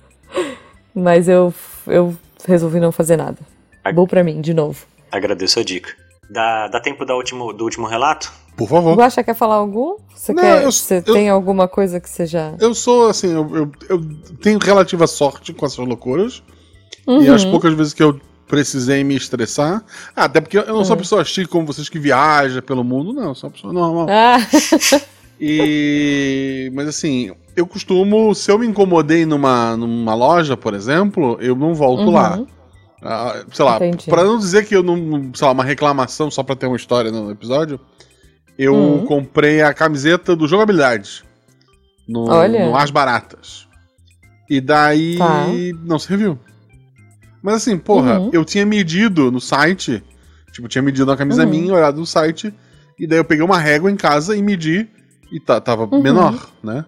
Mas 0.95 1.29
eu, 1.29 1.55
eu 1.87 2.15
resolvi 2.47 2.81
não 2.81 2.93
fazer 2.93 3.17
nada. 3.17 3.39
Bom 3.95 4.07
pra 4.07 4.23
mim, 4.23 4.41
de 4.41 4.53
novo. 4.53 4.85
Agradeço 5.11 5.59
a 5.61 5.65
dica. 5.65 5.91
Dá, 6.31 6.69
dá 6.69 6.79
tempo 6.81 7.05
da 7.07 7.15
último, 7.17 7.53
do 7.55 7.65
último 7.65 7.87
relato? 7.87 8.31
Por 8.57 8.69
favor. 8.69 8.95
Guaxa, 8.97 9.23
quer 9.25 9.35
falar 9.35 9.55
algum? 9.55 9.97
Você, 10.15 10.33
Não, 10.35 10.43
quer, 10.43 10.63
eu- 10.65 10.71
você 10.73 10.99
eu- 10.99 11.15
tem 11.15 11.29
alguma 11.31 11.67
coisa 11.67 11.99
que 12.01 12.11
seja... 12.11 12.55
Eu 12.61 12.75
sou, 12.75 13.09
assim, 13.09 13.33
eu, 13.33 13.57
eu, 13.57 13.73
eu 13.89 14.01
tenho 14.43 14.59
relativa 14.59 15.07
sorte 15.07 15.55
com 15.55 15.65
essas 15.65 15.79
loucuras. 15.87 16.43
E 17.07 17.11
Uhum. 17.11 17.35
as 17.35 17.45
poucas 17.45 17.73
vezes 17.73 17.95
que 17.95 18.03
eu 18.03 18.21
precisei 18.47 19.03
me 19.05 19.15
estressar. 19.17 19.83
Ah, 20.15 20.25
até 20.25 20.41
porque 20.41 20.59
eu 20.59 20.67
não 20.67 20.85
sou 20.85 20.93
uma 20.95 20.99
pessoa 21.03 21.25
chique 21.25 21.49
como 21.49 21.67
vocês 21.67 21.89
que 21.89 21.99
viaja 21.99 22.61
pelo 22.61 22.85
mundo, 22.85 23.13
não. 23.15 23.29
Eu 23.29 23.35
sou 23.35 23.49
uma 23.49 23.55
pessoa 23.55 23.73
normal. 23.73 24.07
Ah, 24.11 24.37
E. 25.41 26.71
Mas 26.75 26.89
assim, 26.89 27.33
eu 27.61 27.67
costumo, 27.67 28.35
se 28.35 28.51
eu 28.51 28.59
me 28.59 28.67
incomodei 28.67 29.25
numa, 29.27 29.77
numa 29.77 30.15
loja, 30.15 30.57
por 30.57 30.75
exemplo, 30.75 31.37
eu 31.41 31.55
não 31.57 31.75
volto 31.75 32.03
Uhum. 32.05 32.11
lá. 32.13 32.41
Ah, 33.03 33.45
sei 33.53 33.65
lá, 33.65 33.77
Entendi. 33.77 34.07
pra 34.11 34.25
não 34.25 34.39
dizer 34.39 34.67
que 34.67 34.75
eu 34.75 34.83
não. 34.83 35.31
Sei 35.35 35.47
lá, 35.47 35.53
uma 35.53 35.63
reclamação 35.65 36.31
só 36.31 36.43
pra 36.43 36.57
ter 36.57 36.67
uma 36.67 36.77
história 36.77 37.11
no 37.13 37.31
episódio, 37.31 37.79
eu 38.59 38.75
Uhum. 38.75 39.05
comprei 39.07 39.63
a 39.63 39.73
camiseta 39.73 40.35
do 40.35 40.49
jogabilidade. 40.49 41.23
No, 42.09 42.29
Olha. 42.29 42.67
no 42.67 42.77
As 42.77 42.91
Baratas. 42.91 43.69
E 44.51 44.61
daí 44.61 45.17
Tá. 45.19 45.47
não 45.85 45.99
serviu. 45.99 46.39
Mas 47.43 47.57
assim, 47.57 47.79
porra, 47.79 48.19
Uhum. 48.19 48.31
eu 48.33 48.45
tinha 48.45 48.67
medido 48.67 49.31
no 49.31 49.41
site. 49.41 50.03
Tipo, 50.53 50.67
tinha 50.67 50.83
medido 50.83 51.05
uma 51.09 51.17
camisa 51.17 51.45
Uhum. 51.45 51.51
minha, 51.51 51.75
olhado 51.75 51.99
no 52.01 52.07
site. 52.07 52.53
E 52.99 53.07
daí 53.07 53.19
eu 53.19 53.25
peguei 53.25 53.45
uma 53.45 53.59
régua 53.59 53.91
em 53.91 53.97
casa 53.97 54.35
e 54.37 54.43
medi. 54.43 54.89
E 55.31 55.39
tá, 55.39 55.61
tava 55.61 55.85
Uhum. 55.85 56.03
menor, 56.03 56.49
né? 56.65 56.85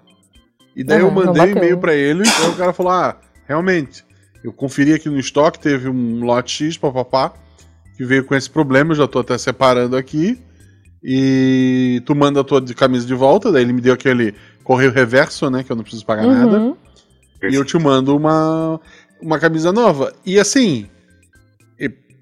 E 0.74 0.84
daí 0.84 1.00
eu 1.00 1.10
mandei 1.10 1.42
um 1.42 1.56
e-mail 1.56 1.78
pra 1.78 1.94
ele. 1.94 2.22
E 2.24 2.44
aí 2.44 2.50
o 2.50 2.56
cara 2.56 2.72
falou: 2.72 2.92
Ah, 2.92 3.16
realmente. 3.46 4.04
Eu 4.42 4.52
conferi 4.52 4.94
aqui 4.94 5.08
no 5.08 5.18
estoque, 5.18 5.58
teve 5.60 5.88
um 5.88 6.24
lote 6.24 6.64
X, 6.64 6.78
papapá, 6.78 7.34
que 7.96 8.04
veio 8.04 8.24
com 8.24 8.34
esse 8.34 8.48
problema. 8.48 8.92
Eu 8.92 8.96
já 8.96 9.06
tô 9.06 9.18
até 9.18 9.36
separando 9.36 9.96
aqui. 9.96 10.38
E 11.02 12.02
tu 12.06 12.14
manda 12.14 12.40
a 12.40 12.44
tua 12.44 12.60
de 12.60 12.74
camisa 12.74 13.06
de 13.06 13.14
volta. 13.14 13.52
Daí 13.52 13.62
ele 13.62 13.72
me 13.72 13.80
deu 13.80 13.92
aquele 13.94 14.34
correio 14.64 14.92
reverso, 14.92 15.50
né? 15.50 15.62
Que 15.62 15.70
eu 15.70 15.76
não 15.76 15.82
preciso 15.82 16.06
pagar 16.06 16.26
nada. 16.26 16.58
uhum. 16.58 16.76
E 17.42 17.54
eu 17.54 17.64
te 17.64 17.78
mando 17.78 18.16
uma, 18.16 18.80
uma 19.20 19.38
camisa 19.38 19.72
nova. 19.72 20.12
E 20.24 20.38
assim, 20.38 20.88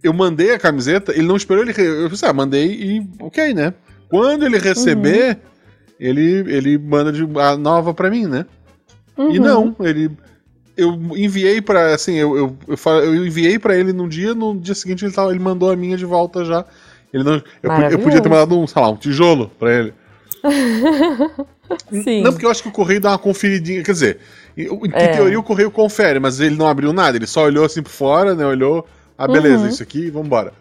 eu 0.02 0.12
mandei 0.12 0.52
a 0.52 0.58
camiseta, 0.58 1.12
ele 1.12 1.26
não 1.26 1.36
esperou, 1.36 1.62
ele. 1.62 1.74
Eu 1.80 2.08
disse, 2.08 2.24
ah, 2.24 2.32
mandei 2.32 2.66
e 2.72 3.10
ok, 3.20 3.52
né? 3.52 3.74
Quando 4.08 4.46
ele 4.46 4.58
receber, 4.58 5.34
Uhum. 5.34 5.40
Ele, 5.98 6.44
ele 6.52 6.78
manda 6.78 7.12
de, 7.12 7.26
a 7.40 7.56
nova 7.56 7.92
pra 7.94 8.10
mim, 8.10 8.26
né? 8.26 8.46
E 9.16 9.38
Uhum. 9.38 9.44
não, 9.44 9.76
ele. 9.80 10.10
Eu 10.76 10.92
enviei 11.16 11.60
pra. 11.60 11.92
Assim, 11.94 12.14
eu, 12.14 12.36
eu, 12.36 12.56
eu, 12.68 12.90
eu 13.02 13.26
enviei 13.26 13.58
pra 13.58 13.76
ele 13.76 13.92
num 13.92 14.08
dia, 14.08 14.32
no 14.34 14.56
dia 14.58 14.74
seguinte 14.76 15.04
ele, 15.04 15.12
tava, 15.12 15.30
ele 15.30 15.40
mandou 15.40 15.70
a 15.70 15.76
minha 15.76 15.96
de 15.96 16.04
volta 16.04 16.44
já. 16.44 16.64
Ele 17.12 17.24
não, 17.24 17.34
eu, 17.34 17.72
eu 17.90 17.98
podia 17.98 18.20
ter 18.20 18.28
mandado 18.28 18.56
um, 18.58 18.66
sei 18.66 18.80
lá, 18.80 18.88
um 18.90 18.96
tijolo 18.96 19.50
pra 19.58 19.72
ele. 19.74 19.94
Sim. 22.02 22.22
Não, 22.22 22.32
porque 22.32 22.46
eu 22.46 22.50
acho 22.50 22.62
que 22.62 22.68
o 22.68 22.72
correio 22.72 23.00
dá 23.00 23.10
uma 23.10 23.18
conferidinha. 23.18 23.82
Quer 23.82 23.92
dizer, 23.92 24.18
em, 24.56 24.66
É. 24.92 25.08
teoria 25.08 25.38
o 25.38 25.42
correio 25.42 25.70
confere, 25.70 26.18
mas 26.20 26.40
ele 26.40 26.56
não 26.56 26.66
abriu 26.68 26.92
nada, 26.92 27.16
ele 27.16 27.26
só 27.26 27.44
olhou 27.44 27.64
assim 27.64 27.82
por 27.82 27.90
fora, 27.90 28.34
né? 28.34 28.46
Olhou, 28.46 28.86
ah, 29.16 29.26
beleza, 29.26 29.64
Uhum. 29.64 29.68
isso 29.68 29.82
aqui, 29.82 30.10
vambora. 30.10 30.52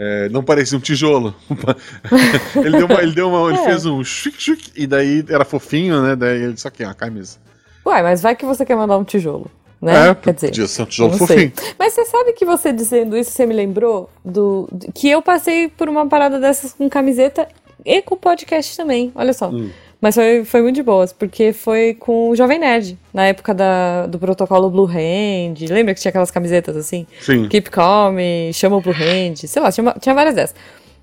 É, 0.00 0.28
não 0.28 0.44
parecia 0.44 0.78
um 0.78 0.80
tijolo. 0.80 1.34
ele 2.64 2.76
deu 2.76 2.86
uma, 2.86 3.02
ele, 3.02 3.12
deu 3.12 3.28
uma, 3.28 3.48
ele 3.50 3.58
É. 3.58 3.64
fez 3.64 3.84
um 3.84 4.02
chuc, 4.04 4.40
chuc, 4.40 4.70
e 4.76 4.86
daí 4.86 5.24
era 5.28 5.44
fofinho, 5.44 6.00
né? 6.02 6.14
Daí 6.14 6.40
ele 6.42 6.52
disse 6.52 6.68
aqui, 6.68 6.84
ó, 6.84 6.90
a 6.90 6.94
camisa. 6.94 7.38
Ué, 7.84 8.02
mas 8.02 8.20
vai 8.22 8.36
que 8.36 8.44
você 8.44 8.64
quer 8.64 8.76
mandar 8.76 8.96
um 8.96 9.02
tijolo, 9.04 9.50
né? 9.82 10.10
É, 10.10 10.14
Quer 10.14 10.34
dizer, 10.34 10.48
podia 10.48 10.66
ser 10.68 10.82
um 10.82 10.86
tijolo 10.86 11.18
fofinho. 11.18 11.52
sei. 11.56 11.74
Mas 11.78 11.94
você 11.94 12.04
sabe 12.04 12.32
que 12.32 12.44
você 12.44 12.72
dizendo 12.72 13.16
isso, 13.16 13.32
você 13.32 13.44
me 13.44 13.54
lembrou 13.54 14.08
do 14.24 14.68
do- 14.70 14.92
que 14.92 15.08
eu 15.08 15.20
passei 15.20 15.68
por 15.68 15.88
uma 15.88 16.06
parada 16.06 16.38
dessas 16.38 16.72
com 16.74 16.88
camiseta 16.88 17.48
e 17.84 18.00
com 18.02 18.16
podcast 18.16 18.76
também, 18.76 19.10
olha 19.16 19.32
só. 19.32 19.48
Hum. 19.50 19.70
Mas 20.00 20.14
foi, 20.14 20.44
foi 20.44 20.62
muito 20.62 20.76
de 20.76 20.82
boas, 20.82 21.12
porque 21.12 21.52
foi 21.52 21.94
com 21.94 22.30
o 22.30 22.36
Jovem 22.36 22.58
Nerd, 22.58 22.96
na 23.12 23.26
época 23.26 23.52
da, 23.52 24.06
do 24.06 24.18
protocolo 24.18 24.70
Blue 24.70 24.86
Hand. 24.86 25.66
Lembra 25.68 25.92
que 25.92 26.00
tinha 26.00 26.10
aquelas 26.10 26.30
camisetas 26.30 26.76
assim? 26.76 27.04
Sim. 27.20 27.48
Keep 27.48 27.70
Calm, 27.70 28.16
chama 28.52 28.76
o 28.76 28.80
Blue 28.80 28.94
Hand, 28.94 29.46
sei 29.46 29.60
lá, 29.60 29.72
tinha, 29.72 29.92
tinha 30.00 30.14
várias 30.14 30.36
dessas. 30.36 30.54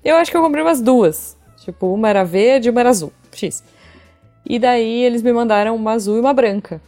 Eu 0.02 0.16
acho 0.16 0.30
que 0.30 0.36
eu 0.36 0.42
comprei 0.42 0.62
umas 0.62 0.80
duas. 0.80 1.36
Tipo, 1.62 1.92
uma 1.92 2.08
era 2.08 2.24
verde 2.24 2.68
e 2.68 2.70
uma 2.70 2.80
era 2.80 2.90
azul. 2.90 3.12
X. 3.34 3.62
E 4.48 4.58
daí 4.58 5.02
eles 5.02 5.20
me 5.20 5.32
mandaram 5.32 5.74
uma 5.74 5.92
azul 5.92 6.16
e 6.16 6.20
uma 6.20 6.32
branca. 6.32 6.80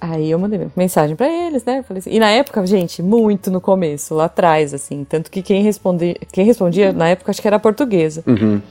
Aí 0.00 0.30
eu 0.30 0.38
mandei 0.38 0.66
mensagem 0.74 1.14
para 1.14 1.28
eles, 1.28 1.62
né? 1.64 1.82
Falei 1.82 1.98
assim, 1.98 2.10
e 2.10 2.18
na 2.18 2.30
época, 2.30 2.66
gente, 2.66 3.02
muito 3.02 3.50
no 3.50 3.60
começo, 3.60 4.14
lá 4.14 4.24
atrás, 4.24 4.72
assim. 4.72 5.04
Tanto 5.04 5.30
que 5.30 5.42
quem, 5.42 5.62
responde, 5.62 6.16
quem 6.32 6.46
respondia, 6.46 6.90
na 6.90 7.08
época, 7.08 7.30
acho 7.30 7.42
que 7.42 7.46
era 7.46 7.58
portuguesa. 7.58 8.24
Uhum. 8.26 8.62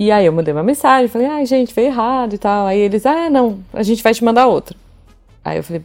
E 0.00 0.12
aí 0.12 0.26
eu 0.26 0.32
mandei 0.32 0.54
uma 0.54 0.62
mensagem, 0.62 1.08
falei, 1.08 1.26
ai, 1.26 1.44
gente, 1.44 1.74
veio 1.74 1.88
errado 1.88 2.32
e 2.32 2.38
tal. 2.38 2.68
Aí 2.68 2.78
eles, 2.78 3.04
ah, 3.04 3.28
não, 3.28 3.58
a 3.72 3.82
gente 3.82 4.00
vai 4.00 4.14
te 4.14 4.22
mandar 4.22 4.46
outra. 4.46 4.76
Aí 5.44 5.56
eu 5.56 5.62
falei, 5.64 5.82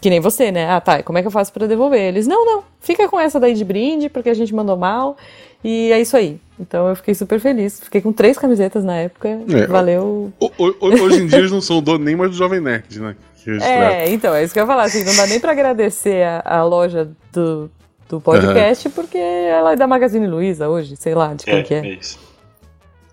que 0.00 0.08
nem 0.08 0.20
você, 0.20 0.50
né? 0.50 0.70
Ah, 0.70 0.80
tá, 0.80 1.02
como 1.02 1.18
é 1.18 1.20
que 1.20 1.26
eu 1.26 1.30
faço 1.30 1.52
para 1.52 1.66
devolver? 1.66 2.00
Eles, 2.00 2.26
não, 2.26 2.46
não, 2.46 2.64
fica 2.80 3.06
com 3.10 3.20
essa 3.20 3.38
daí 3.38 3.52
de 3.52 3.62
brinde, 3.62 4.08
porque 4.08 4.30
a 4.30 4.34
gente 4.34 4.54
mandou 4.54 4.74
mal. 4.74 5.18
E 5.62 5.92
é 5.92 6.00
isso 6.00 6.16
aí. 6.16 6.40
Então 6.58 6.88
eu 6.88 6.96
fiquei 6.96 7.14
super 7.14 7.38
feliz. 7.38 7.78
Fiquei 7.78 8.00
com 8.00 8.10
três 8.10 8.38
camisetas 8.38 8.84
na 8.84 8.96
época. 8.96 9.28
É, 9.28 9.66
valeu. 9.66 10.32
O, 10.40 10.50
o, 10.56 10.74
hoje 10.80 11.20
em 11.20 11.26
dia 11.26 11.40
eles 11.40 11.52
não 11.52 11.60
são 11.60 11.82
dono 11.82 12.02
nem 12.02 12.16
mais 12.16 12.30
do 12.30 12.36
Jovem 12.38 12.58
Nerd, 12.58 12.98
né? 13.00 13.14
É, 13.60 14.10
então, 14.10 14.34
é 14.34 14.42
isso 14.42 14.54
que 14.54 14.60
eu 14.60 14.62
ia 14.62 14.66
falar. 14.66 14.84
Assim, 14.84 15.04
não 15.04 15.14
dá 15.14 15.26
nem 15.26 15.38
pra 15.38 15.52
agradecer 15.52 16.24
a, 16.24 16.42
a 16.42 16.64
loja 16.64 17.10
do, 17.30 17.70
do 18.08 18.18
podcast, 18.18 18.88
uhum. 18.88 18.94
porque 18.94 19.18
ela 19.18 19.74
é 19.74 19.76
da 19.76 19.86
Magazine 19.86 20.26
Luiza 20.26 20.70
hoje, 20.70 20.96
sei 20.96 21.14
lá 21.14 21.34
de 21.34 21.44
quem 21.44 21.58
é, 21.58 21.62
que 21.62 21.74
é. 21.74 21.78
é 21.80 21.88
isso. 21.94 22.31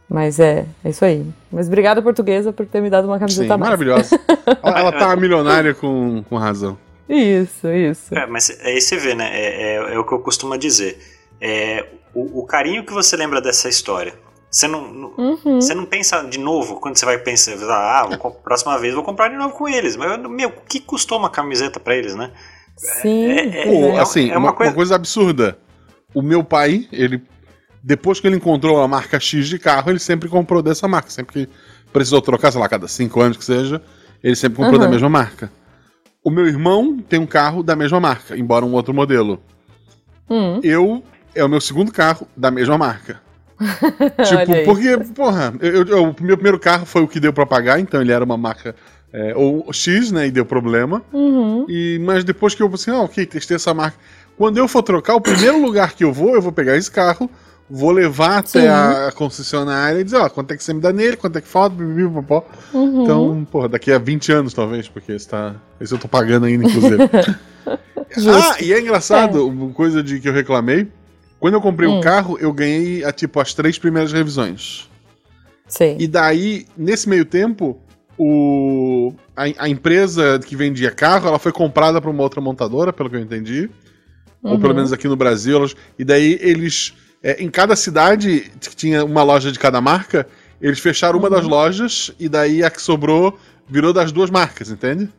Mas 0.10 0.40
é, 0.40 0.66
é 0.84 0.90
isso 0.90 1.06
aí. 1.06 1.24
Mas 1.52 1.68
obrigada, 1.68 2.02
portuguesa, 2.02 2.52
por 2.52 2.66
ter 2.66 2.82
me 2.82 2.90
dado 2.90 3.06
uma 3.06 3.20
camiseta 3.20 3.54
Sim, 3.54 3.60
maravilhosa. 3.60 4.20
ela, 4.64 4.80
ela 4.80 4.92
tá 4.92 5.16
milionária 5.16 5.76
com, 5.76 6.24
com 6.28 6.36
razão. 6.36 6.78
Isso, 7.08 7.68
isso. 7.68 8.16
É, 8.16 8.26
mas 8.26 8.50
aí 8.64 8.82
você 8.82 8.98
vê, 8.98 9.14
né? 9.14 9.30
É, 9.32 9.76
é, 9.76 9.94
é 9.94 10.00
o 10.00 10.04
que 10.04 10.12
eu 10.12 10.20
costumo 10.20 10.58
dizer. 10.58 11.00
É, 11.40 11.86
o, 12.14 12.40
o, 12.40 12.46
carinho 12.46 12.84
que 12.84 12.92
você 12.92 13.16
lembra 13.16 13.40
dessa 13.40 13.70
história. 13.70 14.14
Você 14.50 14.68
não, 14.68 15.14
uhum. 15.16 15.62
você 15.62 15.76
não 15.76 15.86
pensa 15.86 16.24
de 16.24 16.40
novo 16.40 16.80
quando 16.80 16.98
você 16.98 17.06
vai 17.06 17.20
pensar, 17.20 17.54
ah, 17.70 18.18
vou, 18.18 18.32
próxima 18.44 18.80
vez 18.80 18.96
vou 18.96 19.04
comprar 19.04 19.30
de 19.30 19.36
novo 19.36 19.54
com 19.54 19.70
eles. 19.70 19.96
Mas, 19.96 20.20
meu, 20.28 20.50
o 20.50 20.62
que 20.68 20.80
custou 20.80 21.20
uma 21.20 21.30
camiseta 21.30 21.80
para 21.80 21.96
eles, 21.96 22.16
né? 22.16 22.32
Sim. 22.76 23.32
É, 23.32 23.62
é, 23.62 23.64
Pô, 23.66 23.96
é, 23.96 24.00
assim, 24.00 24.32
é 24.32 24.38
uma, 24.38 24.50
uma, 24.50 24.54
coisa... 24.54 24.72
uma 24.72 24.76
coisa 24.76 24.96
absurda. 24.96 25.60
O 26.16 26.22
meu 26.24 26.44
pai, 26.44 26.88
ele 26.92 27.22
depois 27.84 28.20
que 28.20 28.28
ele 28.28 28.36
encontrou 28.36 28.82
a 28.82 28.88
marca 28.88 29.20
X 29.20 29.48
de 29.48 29.58
carro, 29.58 29.90
ele 29.90 30.00
sempre 30.00 30.28
comprou 30.30 30.62
dessa 30.62 30.88
marca. 30.88 31.10
Sempre 31.10 31.34
que 31.34 31.52
precisou 31.92 32.22
trocar, 32.22 32.52
sei 32.52 32.62
lá, 32.62 32.70
cada 32.70 32.88
cinco 32.88 33.22
anos 33.22 33.38
que 33.38 33.44
seja, 33.44 33.82
ele 34.24 34.36
sempre 34.36 34.58
comprou 34.58 34.76
uhum. 34.76 34.86
da 34.86 34.90
mesma 34.90 35.10
marca. 35.10 35.52
O 36.24 36.30
meu 36.30 36.48
irmão 36.48 37.00
tem 37.00 37.20
um 37.20 37.26
carro 37.26 37.64
da 37.64 37.76
mesma 37.76 38.00
marca, 38.00 38.38
embora 38.38 38.66
um 38.66 38.74
outro 38.74 38.94
modelo. 38.94 39.42
Uhum. 40.30 40.60
Eu 40.64 41.04
é 41.34 41.44
o 41.44 41.50
meu 41.50 41.62
segundo 41.62 41.92
carro 41.92 42.28
da 42.36 42.52
mesma 42.52 42.78
marca. 42.78 43.22
tipo, 43.60 44.66
porque, 44.66 44.98
porra, 45.14 45.54
eu, 45.60 45.86
eu, 45.86 46.04
o 46.04 46.16
meu 46.22 46.38
primeiro 46.38 46.60
carro 46.60 46.86
foi 46.86 47.02
o 47.02 47.08
que 47.08 47.20
deu 47.20 47.34
para 47.34 47.46
pagar, 47.46 47.80
então 47.80 48.02
ele 48.02 48.12
era 48.12 48.24
uma 48.24 48.38
marca 48.38 48.76
é, 49.12 49.34
ou 49.36 49.72
X, 49.74 50.12
né, 50.12 50.28
e 50.28 50.32
deu 50.32 50.46
problema. 50.46 51.02
Uhum. 51.12 51.66
E, 51.68 52.00
mas 52.00 52.24
depois 52.24 52.56
que 52.56 52.64
eu 52.64 52.72
assim, 52.74 52.92
ah, 52.92 53.02
ok, 53.02 53.26
testei 53.26 53.56
essa 53.56 53.74
marca. 53.74 53.98
Quando 54.38 54.58
eu 54.58 54.68
for 54.68 54.82
trocar, 54.84 55.16
o 55.16 55.22
primeiro 55.22 55.62
lugar 55.62 55.94
que 55.94 56.04
eu 56.04 56.14
vou, 56.14 56.34
eu 56.36 56.42
vou 56.42 56.52
pegar 56.52 56.78
esse 56.78 56.90
carro, 56.90 57.30
vou 57.70 57.92
levar 57.92 58.40
até 58.40 58.68
a 58.68 59.12
concessionária 59.14 60.00
e 60.00 60.04
dizer, 60.04 60.18
ó, 60.18 60.28
quanto 60.28 60.52
é 60.52 60.58
que 60.58 60.64
você 60.64 60.74
me 60.74 60.82
dá 60.82 60.92
nele, 60.92 61.16
quanto 61.16 61.38
é 61.38 61.42
que 61.42 61.48
falta, 61.48 61.76
bibibopó. 61.76 62.46
Uhum. 62.74 63.04
Então, 63.04 63.48
porra, 63.52 63.70
daqui 63.70 63.92
a 63.92 64.00
20 64.00 64.32
anos 64.32 64.54
talvez, 64.54 64.88
porque 64.88 65.12
esse, 65.12 65.28
tá, 65.28 65.56
esse 65.80 65.94
eu 65.94 66.00
tô 66.00 66.08
pagando 66.08 66.48
ainda, 66.48 66.66
inclusive. 66.66 66.98
ah, 67.68 68.58
e 68.60 68.74
é 68.74 68.80
engraçado, 68.80 69.38
é. 69.38 69.42
uma 69.44 69.72
coisa 69.72 70.02
de 70.02 70.20
que 70.20 70.28
eu 70.28 70.34
reclamei, 70.34 70.88
quando 71.40 71.54
eu 71.54 71.62
comprei 71.62 71.88
o 71.88 71.94
hum. 71.94 71.98
um 72.00 72.02
carro, 72.02 72.38
eu 72.40 72.52
ganhei, 72.52 73.04
a, 73.04 73.12
tipo, 73.12 73.40
as 73.40 73.54
três 73.54 73.78
primeiras 73.78 74.12
revisões. 74.12 74.90
Sim. 75.68 75.96
E 76.00 76.08
daí, 76.08 76.66
nesse 76.76 77.08
meio 77.08 77.24
tempo, 77.24 77.80
o, 78.18 79.14
a, 79.38 79.44
a 79.66 79.70
empresa 79.70 80.40
que 80.40 80.56
vendia 80.56 80.90
carro, 80.90 81.28
ela 81.28 81.40
foi 81.40 81.52
comprada 81.52 82.02
por 82.02 82.10
uma 82.10 82.24
outra 82.24 82.42
montadora, 82.42 82.92
pelo 82.92 83.10
que 83.10 83.16
eu 83.16 83.22
entendi. 83.22 83.70
Uhum. 84.44 84.52
Ou 84.52 84.58
pelo 84.58 84.72
uhum. 84.72 84.78
menos 84.78 84.92
aqui 84.92 85.08
no 85.08 85.16
Brasil. 85.16 85.58
Elas, 85.58 85.76
e 85.98 86.04
daí 86.04 86.40
eles 86.42 86.94
é, 87.24 87.44
em 87.44 87.50
cada 87.50 87.76
cidade 87.76 88.52
que 88.60 88.76
tinha 88.76 89.04
uma 89.04 89.24
loja 89.24 89.52
de 89.52 89.60
cada 89.60 89.82
marca, 89.82 90.28
eles 90.62 90.80
fecharam 90.80 91.20
uma 91.20 91.30
das 91.30 91.44
uhum. 91.44 91.50
lojas 91.50 92.12
e 92.20 92.28
daí 92.28 92.64
a 92.64 92.70
que 92.70 92.82
sobrou 92.82 93.38
virou 93.68 93.94
das 93.94 94.12
duas 94.12 94.30
marcas, 94.30 94.70
entende? 94.70 95.10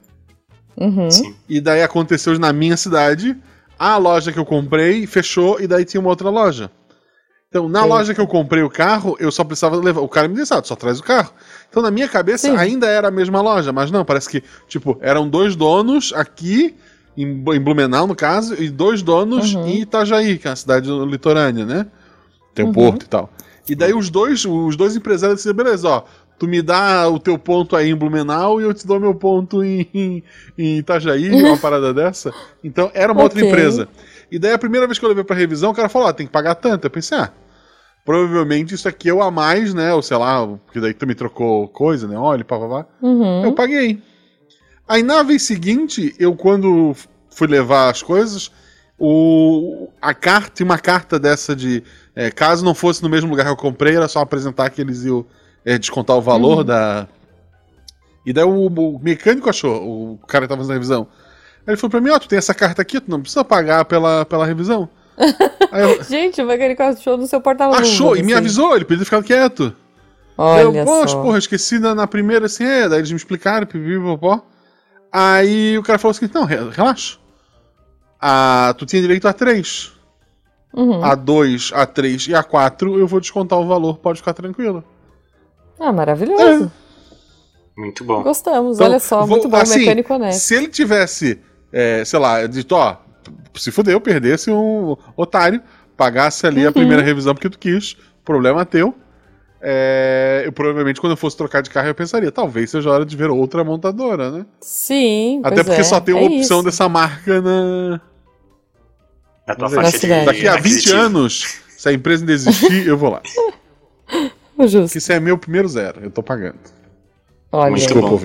Uhum. 0.77 1.09
E 1.49 1.61
daí 1.61 1.83
aconteceu 1.83 2.39
na 2.39 2.53
minha 2.53 2.77
cidade, 2.77 3.37
a 3.79 3.97
loja 3.97 4.33
que 4.33 4.39
eu 4.39 4.45
comprei 4.45 5.07
fechou 5.07 5.61
e 5.61 5.67
daí 5.67 5.85
tinha 5.85 6.01
uma 6.01 6.11
outra 6.11 6.31
loja. 6.31 6.71
Então, 7.49 7.69
na 7.69 7.83
Sim. 7.83 7.89
loja 7.89 8.15
que 8.15 8.21
eu 8.21 8.29
comprei 8.29 8.63
o 8.63 8.71
carro, 8.71 9.17
eu 9.19 9.31
só 9.33 9.43
precisava 9.43 9.77
levar. 9.77 10.01
O 10.03 10.09
cara 10.09 10.29
me 10.29 10.37
disse, 10.37 10.55
ah, 10.55 10.63
só 10.63 10.77
traz 10.77 11.01
o 11.01 11.03
carro. 11.03 11.33
Então, 11.69 11.83
na 11.83 11.91
minha 11.91 12.09
cabeça, 12.09 12.49
Sim. 12.49 12.57
ainda 12.57 12.87
era 12.87 13.09
a 13.09 13.11
mesma 13.11 13.41
loja, 13.41 13.73
mas 13.73 13.91
não, 13.91 14.05
parece 14.05 14.29
que, 14.29 14.45
tipo, 14.69 14.97
eram 15.01 15.29
dois 15.29 15.57
donos 15.57 16.13
aqui 16.15 16.77
em, 17.17 17.61
Blumenau, 17.61 18.07
no 18.07 18.15
caso, 18.15 18.55
e 18.61 18.69
dois 18.69 19.03
donos 19.03 19.55
uhum. 19.55 19.67
em 19.67 19.81
Itajaí, 19.81 20.39
que 20.39 20.49
é 20.49 20.51
a 20.51 20.57
cidade 20.57 20.91
litorânea, 20.91 21.65
né? 21.65 21.87
Tem 22.55 22.65
um 22.65 22.69
uhum. 22.69 22.75
porto 22.75 23.05
e 23.05 23.09
tal. 23.09 23.31
E 23.69 23.75
daí 23.75 23.93
os 23.93 24.11
dois, 24.11 24.45
os 24.45 24.77
dois 24.77 24.97
empresários 24.97 25.39
disseram, 25.39 25.57
beleza, 25.57 25.89
ó, 25.89 26.05
tu 26.39 26.49
me 26.49 26.63
dá 26.63 27.09
o 27.09 27.19
teu 27.19 27.39
ponto 27.39 27.77
aí 27.77 27.91
em 27.91 27.95
Blumenau 27.95 28.61
e 28.61 28.65
eu 28.65 28.73
te 28.73 28.87
dou 28.87 28.99
meu 28.99 29.15
ponto 29.15 29.63
em, 29.63 29.87
em, 29.93 30.25
em 30.57 30.79
Itajaí, 30.79 31.31
uma 31.45 31.59
parada 31.59 31.93
dessa. 31.93 32.33
Então 32.65 32.91
era 32.95 33.13
uma 33.13 33.25
okay. 33.25 33.43
outra 33.43 33.47
empresa. 33.47 33.89
E 34.31 34.39
daí 34.39 34.53
a 34.53 34.59
primeira 34.59 34.87
vez 34.87 34.99
que 34.99 35.05
eu 35.05 35.09
levei 35.09 35.25
pra 35.25 35.37
revisão, 35.37 35.71
o 35.71 35.75
cara 35.75 35.89
falou, 35.89 36.09
ó, 36.09 36.13
tem 36.13 36.27
que 36.27 36.33
pagar 36.33 36.55
tanto. 36.55 36.87
Eu 36.87 36.91
pensei, 36.91 37.19
ah, 37.19 37.31
provavelmente 38.05 38.75
isso 38.75 38.89
aqui 38.89 39.09
é 39.09 39.15
o 39.15 39.23
a 39.23 39.31
mais, 39.31 39.75
né? 39.75 39.93
Ou 39.93 40.03
sei 40.03 40.17
lá, 40.17 40.47
porque 40.47 40.81
daí 40.81 40.95
tu 40.95 41.07
me 41.07 41.15
trocou 41.15 41.69
coisa, 41.69 42.09
né? 42.09 42.17
Olha, 42.17 42.45
pá, 42.45 42.59
pá, 42.59 42.69
pá. 42.69 42.87
Uhum. 43.03 43.45
Eu 43.45 43.53
paguei. 43.53 44.03
Aí 44.91 45.05
na 45.05 45.23
vez 45.23 45.45
seguinte, 45.45 46.17
eu 46.19 46.35
quando 46.35 46.97
fui 47.31 47.47
levar 47.47 47.91
as 47.91 48.03
coisas, 48.03 48.51
o, 48.99 49.89
a 50.03 50.13
carta, 50.13 50.65
uma 50.65 50.81
carta 50.81 51.17
dessa 51.17 51.55
de 51.55 51.85
é, 52.13 52.29
caso 52.29 52.65
não 52.65 52.75
fosse 52.75 53.01
no 53.01 53.09
mesmo 53.09 53.31
lugar 53.31 53.45
que 53.45 53.53
eu 53.53 53.57
comprei, 53.57 53.95
era 53.95 54.09
só 54.09 54.19
apresentar 54.19 54.69
que 54.71 54.81
eles 54.81 55.05
iam 55.05 55.25
é, 55.65 55.79
descontar 55.79 56.17
o 56.17 56.21
valor 56.21 56.59
uhum. 56.59 56.65
da. 56.65 57.07
E 58.27 58.33
daí 58.33 58.43
o, 58.43 58.67
o, 58.67 58.99
mecânico 59.01 59.49
achou, 59.49 59.81
o 59.81 60.19
cara 60.27 60.45
que 60.45 60.49
tava 60.49 60.61
fazendo 60.61 60.73
a 60.73 60.75
revisão. 60.75 61.07
Aí 61.65 61.69
ele 61.73 61.77
falou 61.77 61.91
pra 61.93 62.01
mim, 62.01 62.11
ó, 62.11 62.17
oh, 62.17 62.19
tu 62.19 62.27
tem 62.27 62.39
essa 62.39 62.53
carta 62.53 62.83
aqui, 62.83 63.01
tu 63.01 63.09
não 63.09 63.21
precisa 63.21 63.45
pagar 63.45 63.85
pela, 63.85 64.25
pela 64.25 64.45
revisão. 64.45 64.89
eu, 65.73 66.03
Gente, 66.03 66.43
o 66.43 66.47
mecânico 66.47 66.83
achou 66.83 67.17
no 67.17 67.29
seu 67.29 67.41
porta-luvas. 67.41 67.81
Achou, 67.81 68.17
e 68.17 68.25
me 68.25 68.33
assim. 68.33 68.41
avisou, 68.41 68.75
ele 68.75 68.85
podia 68.85 69.05
ficar 69.05 69.23
quieto. 69.23 69.73
Olha 70.37 70.63
eu, 70.63 70.85
Poxa, 70.85 71.17
porra, 71.17 71.39
esqueci 71.39 71.79
na, 71.79 71.95
na, 71.95 72.09
primeira, 72.09 72.47
assim, 72.47 72.65
é, 72.65 72.89
daí 72.89 72.99
eles 72.99 73.13
me 73.13 73.17
explicaram, 73.17 73.69
pipi, 73.69 73.97
popó. 74.01 74.45
Aí 75.13 75.77
o 75.79 75.83
cara 75.83 75.99
falou 75.99 76.13
assim: 76.13 76.29
não, 76.33 76.45
relaxa. 76.45 77.19
Ah, 78.21 78.75
tu 78.77 78.85
tinha 78.85 79.01
direito 79.01 79.27
a 79.27 79.33
três. 79.33 79.93
Uhum. 80.73 81.03
A 81.03 81.15
2, 81.17 81.73
a 81.75 81.85
3 81.85 82.29
e 82.29 82.35
a 82.35 82.45
4, 82.45 82.99
eu 82.99 83.07
vou 83.07 83.21
descontar 83.21 83.59
o 83.59 83.67
valor, 83.67 83.99
pode 83.99 84.21
ficar 84.21 84.33
tranquilo. 84.33 84.85
Ah, 85.81 85.93
maravilhoso. 85.93 86.71
É. 86.77 87.81
Muito 87.81 88.05
bom. 88.05 88.23
Gostamos, 88.23 88.77
então, 88.77 88.87
olha 88.87 89.01
só, 89.01 89.21
vou, 89.21 89.29
muito 89.29 89.49
bom, 89.49 89.57
assim, 89.57 89.81
mecânico 89.81 90.15
honesto. 90.15 90.41
Se 90.41 90.55
ele 90.55 90.69
tivesse, 90.69 91.41
é, 91.73 92.05
sei 92.05 92.19
lá, 92.19 92.47
dito, 92.47 92.77
ó, 92.77 92.99
se 93.55 93.73
fudeu, 93.73 94.01
perdesse 94.01 94.51
um 94.51 94.97
otário, 95.17 95.63
pagasse 95.97 96.47
ali 96.47 96.63
uhum. 96.63 96.69
a 96.69 96.73
primeira 96.73 97.03
revisão 97.03 97.35
porque 97.35 97.51
tu 97.51 97.59
quis, 97.59 97.97
problema 98.25 98.65
teu. 98.65 98.95
É, 99.63 100.43
eu 100.47 100.53
provavelmente, 100.53 101.01
quando 101.01 101.13
eu 101.13 101.17
fosse 101.17 101.37
trocar 101.37 101.61
de 101.61 101.69
carro, 101.69 101.89
eu 101.89 101.95
pensaria, 101.95 102.33
talvez 102.33 102.71
seja 102.71 102.91
hora 102.91 103.05
de 103.05 103.15
ver 103.15 103.29
outra 103.29 103.63
montadora, 103.63 104.31
né? 104.31 104.47
Sim. 104.61 105.43
Até 105.45 105.63
porque 105.63 105.83
é. 105.83 105.85
só 105.85 106.01
tem 106.01 106.15
uma 106.15 106.23
é 106.23 106.39
opção 106.39 106.59
isso. 106.59 106.65
dessa 106.65 106.89
marca 106.89 107.41
na. 107.43 108.01
Na 109.47 109.55
tua 109.55 109.69
faixa 109.69 109.99
de 109.99 110.25
Daqui 110.25 110.49
a 110.49 110.57
20 110.57 110.93
anos, 110.93 111.61
se 111.77 111.89
a 111.89 111.93
empresa 111.93 112.23
ainda 112.23 112.33
existir, 112.33 112.87
eu 112.87 112.97
vou 112.97 113.11
lá. 113.11 113.23
Justo. 114.61 114.83
Porque 114.83 114.99
isso 114.99 115.13
é 115.13 115.21
meu 115.21 115.37
primeiro 115.37 115.69
zero, 115.69 116.01
eu 116.03 116.11
tô 116.11 116.23
pagando. 116.23 116.59
Olha. 117.53 117.71
Muito 117.71 117.95
bom. 117.95 118.21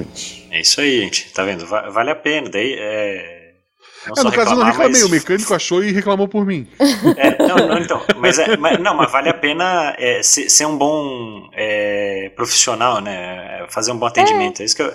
É 0.51 0.61
isso 0.61 0.79
aí, 0.79 1.01
gente. 1.01 1.33
Tá 1.33 1.43
vendo? 1.43 1.65
Vale 1.65 2.11
a 2.11 2.15
pena. 2.15 2.49
Daí 2.49 2.75
é 2.77 3.34
é, 4.17 4.23
no 4.23 4.31
caso 4.31 4.51
eu 4.51 4.57
não 4.57 4.65
reclamei, 4.65 5.01
mas... 5.01 5.03
o 5.03 5.09
mecânico 5.09 5.53
achou 5.53 5.83
e 5.83 5.91
reclamou 5.91 6.27
por 6.27 6.45
mim. 6.45 6.67
É, 7.17 7.37
não, 7.47 7.67
não, 7.67 7.77
então, 7.77 8.01
mas, 8.17 8.39
é, 8.39 8.57
mas, 8.57 8.79
não, 8.79 8.95
mas 8.95 9.11
vale 9.11 9.29
a 9.29 9.33
pena 9.33 9.95
é, 9.97 10.21
ser, 10.21 10.49
ser, 10.49 10.65
um 10.65 10.77
bom 10.77 11.49
é, 11.53 12.31
profissional, 12.35 12.99
né? 12.99 13.65
Fazer 13.69 13.91
um 13.91 13.97
bom 13.97 14.05
atendimento. 14.05 14.61
É, 14.61 14.65
isso 14.65 14.75
que 14.75 14.81
eu... 14.81 14.93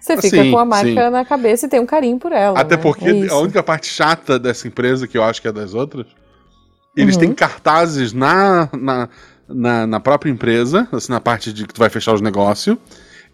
Você 0.00 0.16
fica 0.16 0.42
sim, 0.42 0.50
com 0.50 0.58
a 0.58 0.64
marca 0.64 0.88
sim. 0.88 1.10
na 1.10 1.24
cabeça 1.24 1.64
e 1.64 1.68
tem 1.68 1.80
um 1.80 1.86
carinho 1.86 2.18
por 2.18 2.32
ela. 2.32 2.58
Até 2.58 2.76
né? 2.76 2.82
porque 2.82 3.06
é 3.06 3.28
a 3.28 3.38
única 3.38 3.62
parte 3.62 3.86
chata 3.86 4.38
dessa 4.38 4.68
empresa, 4.68 5.08
que 5.08 5.16
eu 5.16 5.24
acho 5.24 5.40
que 5.40 5.48
é 5.48 5.52
das 5.52 5.72
outras, 5.72 6.06
eles 6.94 7.14
uhum. 7.14 7.20
têm 7.20 7.32
cartazes 7.32 8.12
na, 8.12 8.68
na, 8.72 9.08
na, 9.48 9.86
na, 9.86 10.00
própria 10.00 10.30
empresa, 10.30 10.86
assim, 10.92 11.10
na 11.10 11.20
parte 11.20 11.52
de 11.52 11.66
que 11.66 11.72
tu 11.72 11.78
vai 11.78 11.88
fechar 11.88 12.12
os 12.12 12.20
negócios 12.20 12.76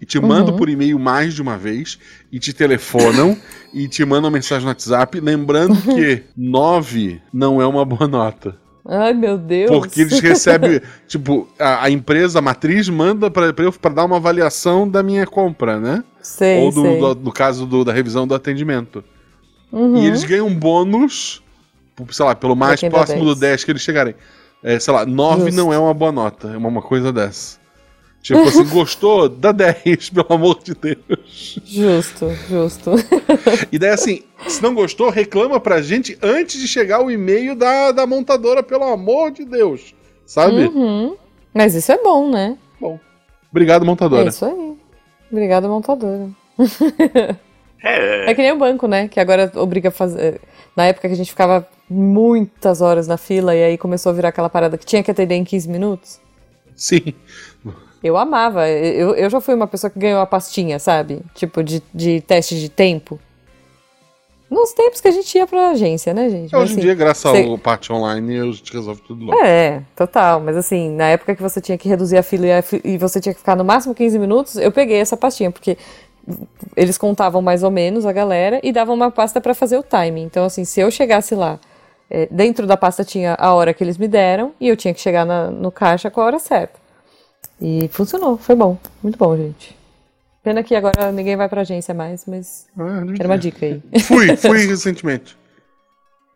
e 0.01 0.07
te 0.07 0.18
mandam 0.18 0.53
uhum. 0.55 0.57
por 0.57 0.68
e-mail 0.68 0.98
mais 0.98 1.34
de 1.34 1.42
uma 1.42 1.59
vez, 1.59 1.98
e 2.32 2.38
te 2.38 2.53
telefonam, 2.53 3.36
e 3.74 3.86
te 3.86 4.05
mandam 4.05 4.30
mensagem 4.30 4.64
no 4.64 4.70
WhatsApp, 4.70 5.20
lembrando 5.20 5.76
que 5.94 6.22
9 6.36 7.20
não 7.32 7.61
é 7.61 7.66
uma 7.66 7.84
boa 7.84 8.09
nota. 8.09 8.57
Ai, 8.88 9.12
meu 9.12 9.36
Deus. 9.36 9.70
Porque 9.70 10.01
eles 10.01 10.18
recebem, 10.20 10.80
tipo, 11.07 11.46
a, 11.59 11.84
a 11.84 11.90
empresa, 11.90 12.38
a 12.38 12.42
matriz, 12.42 12.88
manda 12.88 13.30
pra 13.30 13.53
eu 13.59 13.72
pra 13.72 13.90
dar 13.92 14.07
uma 14.07 14.16
avaliação 14.16 14.88
da 14.88 15.03
minha 15.03 15.26
compra, 15.26 15.78
né? 15.78 16.03
Sei, 16.22 16.61
Ou 16.61 16.72
do, 16.72 16.82
sei. 16.82 16.98
do- 16.98 17.14
no 17.16 17.32
caso 17.32 17.66
do- 17.66 17.84
da 17.84 17.92
revisão 17.92 18.26
do 18.26 18.34
atendimento. 18.34 19.05
Uhum. 19.70 19.98
E 19.98 20.07
eles 20.07 20.24
ganham 20.24 20.53
bônus, 20.53 21.42
sei 22.11 22.24
lá, 22.24 22.34
pelo 22.34 22.57
mais 22.57 22.80
próximo 22.80 23.24
10. 23.24 23.34
do 23.34 23.40
10 23.40 23.64
que 23.64 23.70
eles 23.70 23.82
chegarem. 23.82 24.14
É, 24.62 24.78
sei 24.80 24.92
lá, 24.92 25.07
9 25.07 25.42
Justo. 25.44 25.57
não 25.57 25.72
é 25.72 25.78
uma 25.78 25.94
boa 25.94 26.11
nota, 26.11 26.48
é 26.48 26.57
uma, 26.57 26.68
uma 26.68 26.82
coisa 26.82 27.12
dessa. 27.12 27.60
Tipo 28.23 28.41
assim, 28.41 28.64
gostou? 28.68 29.29
Dá 29.29 29.51
10, 29.53 30.11
pelo 30.11 30.27
amor 30.31 30.61
de 30.62 30.75
Deus. 30.75 31.59
Justo, 31.64 32.29
justo. 32.49 32.91
E 33.73 33.79
daí, 33.79 33.91
assim, 33.91 34.23
se 34.47 34.62
não 34.62 34.75
gostou, 34.75 35.09
reclama 35.11 35.59
pra 35.59 35.81
gente 35.81 36.18
antes 36.23 36.61
de 36.61 36.68
chegar 36.68 37.03
o 37.03 37.11
e-mail 37.11 37.55
da, 37.55 37.93
da 37.93 38.07
montadora, 38.07 38.62
pelo 38.62 38.85
amor 38.85 39.31
de 39.31 39.45
Deus. 39.45 39.95
Sabe? 40.27 40.66
Uhum. 40.66 41.16
Mas 41.55 41.75
isso 41.75 41.91
é 41.91 41.99
bom, 41.99 42.31
né? 42.31 42.57
Obrigado, 43.51 43.83
É 43.83 43.87
montadora. 43.87 44.29
isso 44.29 44.45
aí. 44.45 44.77
Obrigada, 45.33 45.66
montadora. 45.68 46.29
É, 47.83 48.31
É 48.31 48.35
que 48.35 48.43
nem 48.43 48.53
o 48.53 48.59
banco, 48.59 48.87
né? 48.87 49.09
Que 49.09 49.18
agora 49.18 49.51
obriga 49.57 49.89
a 49.89 49.93
fazer. 49.93 50.41
Na 50.77 50.85
época 50.87 51.09
que 51.09 51.14
a 51.14 51.16
gente 51.16 51.31
ficava 51.31 51.66
muitas 51.89 52.81
horas 52.81 53.09
na 53.09 53.16
fila 53.16 53.55
e 53.57 53.64
aí 53.64 53.79
começou 53.79 54.11
a 54.11 54.12
virar 54.12 54.29
aquela 54.29 54.49
parada 54.49 54.79
que 54.79 54.87
tinha 54.87 55.03
que 55.03 55.11
atender 55.11 55.35
em 55.35 55.43
15 55.45 55.68
minutos. 55.68 56.21
Sim. 56.77 57.12
Eu 58.03 58.16
amava. 58.16 58.68
Eu, 58.68 59.14
eu 59.14 59.28
já 59.30 59.40
fui 59.40 59.55
uma 59.55 59.66
pessoa 59.66 59.90
que 59.90 59.98
ganhou 59.98 60.20
a 60.20 60.26
pastinha, 60.26 60.78
sabe? 60.78 61.20
Tipo, 61.34 61.62
de, 61.62 61.82
de 61.94 62.20
teste 62.22 62.59
de 62.59 62.68
tempo. 62.68 63.18
Nos 64.51 64.72
tempos 64.72 65.01
que 65.01 65.07
a 65.07 65.12
gente 65.12 65.32
ia 65.38 65.46
pra 65.46 65.70
agência, 65.70 66.12
né, 66.12 66.28
gente? 66.28 66.51
Mas, 66.53 66.62
Hoje 66.62 66.72
em 66.72 66.74
assim, 66.76 66.80
dia, 66.82 66.94
graças 66.94 67.30
cê- 67.30 67.44
ao 67.44 67.57
parte 67.57 67.92
online, 67.92 68.40
a 68.40 68.44
gente 68.46 68.72
resolve 68.72 69.01
tudo 69.03 69.24
logo. 69.26 69.38
É, 69.44 69.82
total. 69.94 70.40
Mas 70.40 70.57
assim, 70.57 70.90
na 70.90 71.05
época 71.09 71.36
que 71.36 71.42
você 71.42 71.61
tinha 71.61 71.78
que 71.78 71.88
reduzir 71.88 72.16
a 72.18 72.22
fila 72.22 72.46
e, 72.46 72.53
a 72.53 72.61
fi- 72.62 72.80
e 72.84 72.98
você 72.98 73.20
tinha 73.20 73.32
que 73.32 73.38
ficar 73.38 73.55
no 73.55 73.64
máximo 73.64 73.94
15 73.94 74.18
minutos, 74.18 74.57
eu 74.57 74.72
peguei 74.72 74.96
essa 74.98 75.16
pastinha, 75.16 75.53
porque 75.53 75.78
eles 76.76 76.98
contavam 76.98 77.40
mais 77.40 77.62
ou 77.62 77.70
menos 77.70 78.05
a 78.05 78.12
galera 78.12 78.59
e 78.64 78.72
davam 78.72 78.94
uma 78.96 79.11
pasta 79.11 79.40
pra 79.40 79.55
fazer 79.55 79.78
o 79.78 79.84
timing. 79.84 80.22
Então, 80.24 80.44
assim, 80.44 80.64
se 80.64 80.80
eu 80.80 80.90
chegasse 80.90 81.34
lá, 81.36 81.61
é, 82.11 82.26
dentro 82.28 82.66
da 82.66 82.76
pasta 82.76 83.05
tinha 83.05 83.36
a 83.38 83.55
hora 83.55 83.72
que 83.72 83.84
eles 83.84 83.98
me 83.98 84.09
deram 84.09 84.53
e 84.61 84.66
eu 84.66 84.76
tinha 84.76 84.92
que 84.92 85.01
chegar 85.01 85.24
na- 85.24 85.48
no 85.48 85.70
caixa 85.70 86.11
com 86.11 86.20
a 86.20 86.24
hora 86.24 86.38
certa. 86.40 86.80
E 87.61 87.89
funcionou, 87.89 88.39
foi 88.39 88.55
bom. 88.55 88.79
Muito 89.03 89.19
bom, 89.19 89.37
gente. 89.37 89.77
Pena 90.43 90.63
que 90.63 90.75
agora 90.75 91.13
ninguém 91.13 91.37
vai 91.37 91.49
pra 91.49 91.61
agência 91.61 91.93
mais, 91.93 92.25
mas 92.27 92.67
Ah, 92.79 93.03
era 93.19 93.29
uma 93.29 93.37
dica 93.39 93.67
aí. 93.67 93.83
Fui, 94.03 94.35
fui 94.37 94.65
recentemente. 94.67 95.39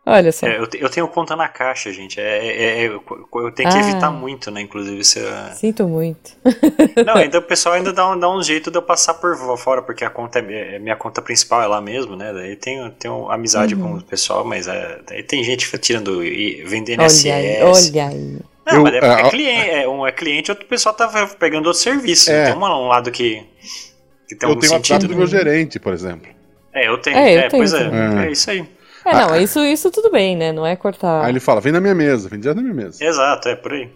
Olha 0.06 0.30
só. 0.32 0.46
é, 0.46 0.58
eu, 0.58 0.66
te- 0.66 0.78
eu 0.78 0.90
tenho 0.90 1.08
conta 1.08 1.34
na 1.34 1.48
caixa, 1.48 1.90
gente. 1.90 2.20
É, 2.20 2.46
é- 2.46 2.62
é- 2.62 2.88
eu, 2.88 3.02
eu 3.36 3.50
tenho 3.52 3.70
que 3.70 3.76
Ah. 3.78 3.80
evitar 3.80 4.10
muito, 4.10 4.50
né? 4.50 4.60
Inclusive, 4.60 5.02
se 5.02 5.18
eu- 5.18 5.26
Sinto 5.54 5.88
muito. 5.88 6.32
Não, 7.06 7.14
ainda 7.14 7.38
o 7.38 7.42
pessoal 7.42 7.76
ainda 7.76 7.90
dá 7.90 8.10
um, 8.10 8.18
dá 8.20 8.28
um 8.30 8.42
jeito 8.42 8.70
de 8.70 8.76
eu 8.76 8.82
passar 8.82 9.14
por 9.14 9.34
fora, 9.56 9.80
porque 9.80 10.04
a 10.04 10.10
conta 10.10 10.40
é, 10.40 10.74
é 10.74 10.78
minha 10.78 10.94
conta 10.94 11.22
principal 11.22 11.62
é 11.62 11.66
lá 11.66 11.80
mesmo, 11.80 12.16
né? 12.16 12.34
Daí 12.34 12.54
tenho, 12.54 12.90
tenho 12.90 13.30
amizade 13.30 13.74
com 13.74 13.94
o 13.94 14.02
pessoal, 14.02 14.44
mas 14.44 14.68
é, 14.68 15.00
daí 15.08 15.22
tem 15.22 15.42
gente 15.42 15.66
tirando 15.78 16.22
e 16.22 16.62
vendendo 16.64 17.00
Olha 17.00 17.08
SS. 17.08 17.30
aí, 17.30 17.62
olha 17.62 18.06
aí. 18.08 18.38
Não, 18.66 18.74
Eu- 18.76 18.82
mas 18.82 18.94
é, 18.94 19.00
porque 19.00 19.12
é, 19.22 19.26
é 19.26 19.30
cliente, 19.30 19.70
é, 19.70 19.88
um 19.88 20.06
é 20.06 20.12
cliente, 20.12 20.50
outro 20.50 20.66
pessoal 20.66 20.94
tá 20.94 21.08
pegando 21.38 21.66
outro 21.66 21.80
serviço. 21.82 22.30
É. 22.30 22.44
Tem 22.46 22.54
uma- 22.54 22.78
um 22.78 22.86
lado 22.88 23.10
que, 23.10 23.42
que 24.28 24.34
tem 24.36 24.48
eu 24.48 24.54
um 24.54 24.58
tenho 24.58 24.72
WhatsApp 24.72 25.02
sentido. 25.02 25.08
do 25.12 25.16
meu 25.18 25.26
gerente, 25.26 25.78
por 25.78 25.92
exemplo. 25.92 26.28
É, 26.72 26.88
eu 26.88 26.98
tenho. 26.98 27.16
É, 27.16 27.34
eu 27.34 27.38
É, 27.40 27.48
tenho 27.48 27.60
pois 27.62 27.72
é, 27.74 27.84
também. 27.84 28.24
é 28.26 28.30
isso 28.32 28.50
aí. 28.50 28.64
É, 29.06 29.12
não, 29.12 29.36
isso, 29.36 29.62
isso 29.62 29.90
tudo 29.90 30.10
bem, 30.10 30.34
né? 30.34 30.50
Não 30.50 30.66
é 30.66 30.74
cortar. 30.76 31.24
Aí 31.24 31.30
ele 31.30 31.38
fala, 31.40 31.60
vem 31.60 31.72
na 31.72 31.80
minha 31.80 31.94
mesa, 31.94 32.26
vem 32.28 32.40
direto 32.40 32.56
na 32.56 32.62
minha 32.62 32.74
mesa. 32.74 33.04
Exato, 33.04 33.48
é 33.50 33.54
por 33.54 33.72
aí. 33.72 33.90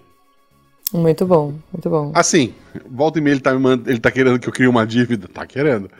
Muito 0.93 1.27
bom, 1.27 1.55
muito 1.73 1.89
bom. 1.91 2.13
Assim, 2.15 2.55
volta 2.91 3.19
e 3.19 3.23
meia 3.23 3.35
ele 3.35 3.41
tá, 3.41 3.53
me 3.53 3.59
mand... 3.61 3.83
ele 3.87 3.99
tá 3.99 4.11
querendo 4.11 4.39
que 4.39 4.49
eu 4.49 4.53
crie 4.53 4.67
uma 4.69 4.87
dívida. 4.87 5.29
Tá 5.29 5.47
querendo. 5.47 5.91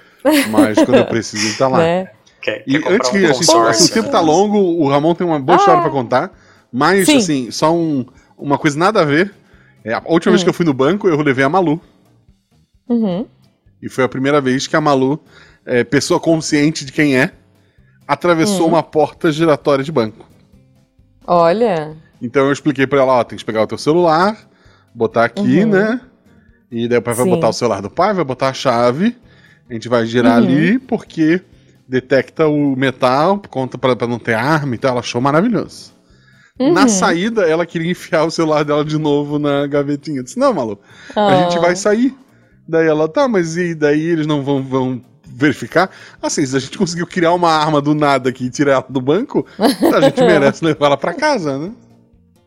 Mas 0.51 0.77
quando 0.83 0.97
eu 0.97 1.05
preciso, 1.09 1.47
ele 1.47 1.57
tá 1.57 1.69
lá. 1.69 1.79
né? 1.79 2.11
Quer, 2.41 2.63
E 2.67 2.79
quer 2.79 2.93
antes 2.93 3.09
um 3.09 3.13
que 3.13 3.19
a 3.19 3.33
gente, 3.33 3.51
assim, 3.69 3.85
o 3.85 3.89
tempo 3.95 4.07
né? 4.07 4.13
tá 4.13 4.21
longo, 4.21 4.59
o 4.59 4.89
Ramon 4.89 5.15
tem 5.15 5.27
uma 5.27 5.39
boa 5.41 5.57
história 5.59 5.83
pra 5.83 5.91
contar. 5.91 6.31
Mas, 6.73 7.07
Sim. 7.07 7.17
assim, 7.19 7.51
só 7.51 7.75
um- 7.75 8.05
uma 8.39 8.59
coisa 8.59 8.79
nada 8.79 9.01
a 9.03 9.05
ver. 9.05 9.35
É, 9.85 9.93
a 9.95 10.03
última 10.07 10.31
Hum. 10.31 10.35
vez 10.35 10.43
que 10.43 10.49
eu 10.49 10.53
fui 10.55 10.65
no 10.67 10.73
banco, 10.75 11.09
eu 11.09 11.21
levei 11.21 11.45
a 11.45 11.49
Malu. 11.49 11.81
Uhum. 12.89 13.27
E 13.83 13.89
foi 13.89 14.05
a 14.05 14.09
primeira 14.09 14.41
vez 14.41 14.67
que 14.67 14.77
a 14.77 14.81
Malu, 14.81 15.21
é, 15.65 15.85
pessoa 15.85 16.19
consciente 16.19 16.85
de 16.85 16.93
quem 16.93 17.17
é, 17.19 17.33
atravessou 18.07 18.67
Hum. 18.67 18.71
uma 18.71 18.83
porta 18.83 19.31
giratória 19.31 19.85
de 19.85 19.93
banco. 19.93 20.27
Olha. 21.27 21.95
Então 22.21 22.47
eu 22.47 22.53
expliquei 22.53 22.87
pra 22.87 23.01
ela, 23.01 23.13
ó, 23.15 23.25
tem 23.25 23.39
que 23.39 23.45
pegar 23.45 23.63
o 23.63 23.67
teu 23.67 23.79
celular, 23.79 24.37
botar 24.95 25.25
aqui, 25.25 25.61
Uhum. 25.65 25.71
né? 25.71 26.01
E 26.71 26.89
daí 26.89 26.99
o 26.99 27.03
pai 27.03 27.15
vai 27.15 27.25
Sim. 27.25 27.31
botar 27.31 27.49
o 27.49 27.53
celular 27.53 27.81
do 27.83 27.91
pai, 27.91 28.13
vai 28.15 28.25
botar 28.25 28.49
a 28.49 28.53
chave, 28.55 29.17
a 29.69 29.73
gente 29.73 29.89
vai 29.89 30.05
girar 30.07 30.39
Uhum. 30.43 30.45
ali, 30.49 30.79
porque 30.79 31.41
detecta 31.87 32.47
o 32.49 32.75
metal, 32.77 33.41
conta 33.49 33.79
pra, 33.79 33.95
pra 33.95 34.07
não 34.09 34.19
ter 34.19 34.35
arma 34.35 34.75
e 34.75 34.79
tal. 34.79 34.91
Ela 34.93 35.01
achou 35.01 35.21
maravilhoso. 35.21 35.93
Uhum. 36.59 36.73
Na 36.73 36.89
saída, 36.89 37.43
ela 37.43 37.65
queria 37.65 37.91
enfiar 37.91 38.25
o 38.25 38.31
celular 38.31 38.65
dela 38.65 38.85
de 38.85 38.99
novo 38.99 39.39
na 39.39 39.67
gavetinha. 39.67 40.19
Eu 40.19 40.25
disse, 40.25 40.39
não, 40.39 40.53
Malu, 40.53 40.79
a 41.15 41.27
Ah. 41.27 41.43
gente 41.51 41.59
vai 41.61 41.77
sair. 41.77 42.15
Daí 42.67 42.87
ela, 42.87 43.09
tá, 43.09 43.27
mas 43.29 43.57
e 43.57 43.75
daí 43.75 44.01
eles 44.01 44.27
não 44.27 44.43
vão, 44.43 44.63
vão 44.63 45.01
verificar? 45.27 45.89
Assim, 46.21 46.45
se 46.45 46.57
a 46.57 46.59
gente 46.59 46.77
conseguiu 46.77 47.07
criar 47.07 47.33
uma 47.33 47.51
arma 47.51 47.81
do 47.81 47.95
nada 47.95 48.29
aqui 48.29 48.47
e 48.47 48.51
tirar 48.51 48.73
ela 48.73 48.87
do 48.89 49.01
banco, 49.01 49.47
a 49.59 50.01
gente 50.01 50.21
merece 50.23 50.65
levar 50.65 50.87
ela 50.87 50.97
pra 50.97 51.15
casa, 51.15 51.57
né? 51.59 51.71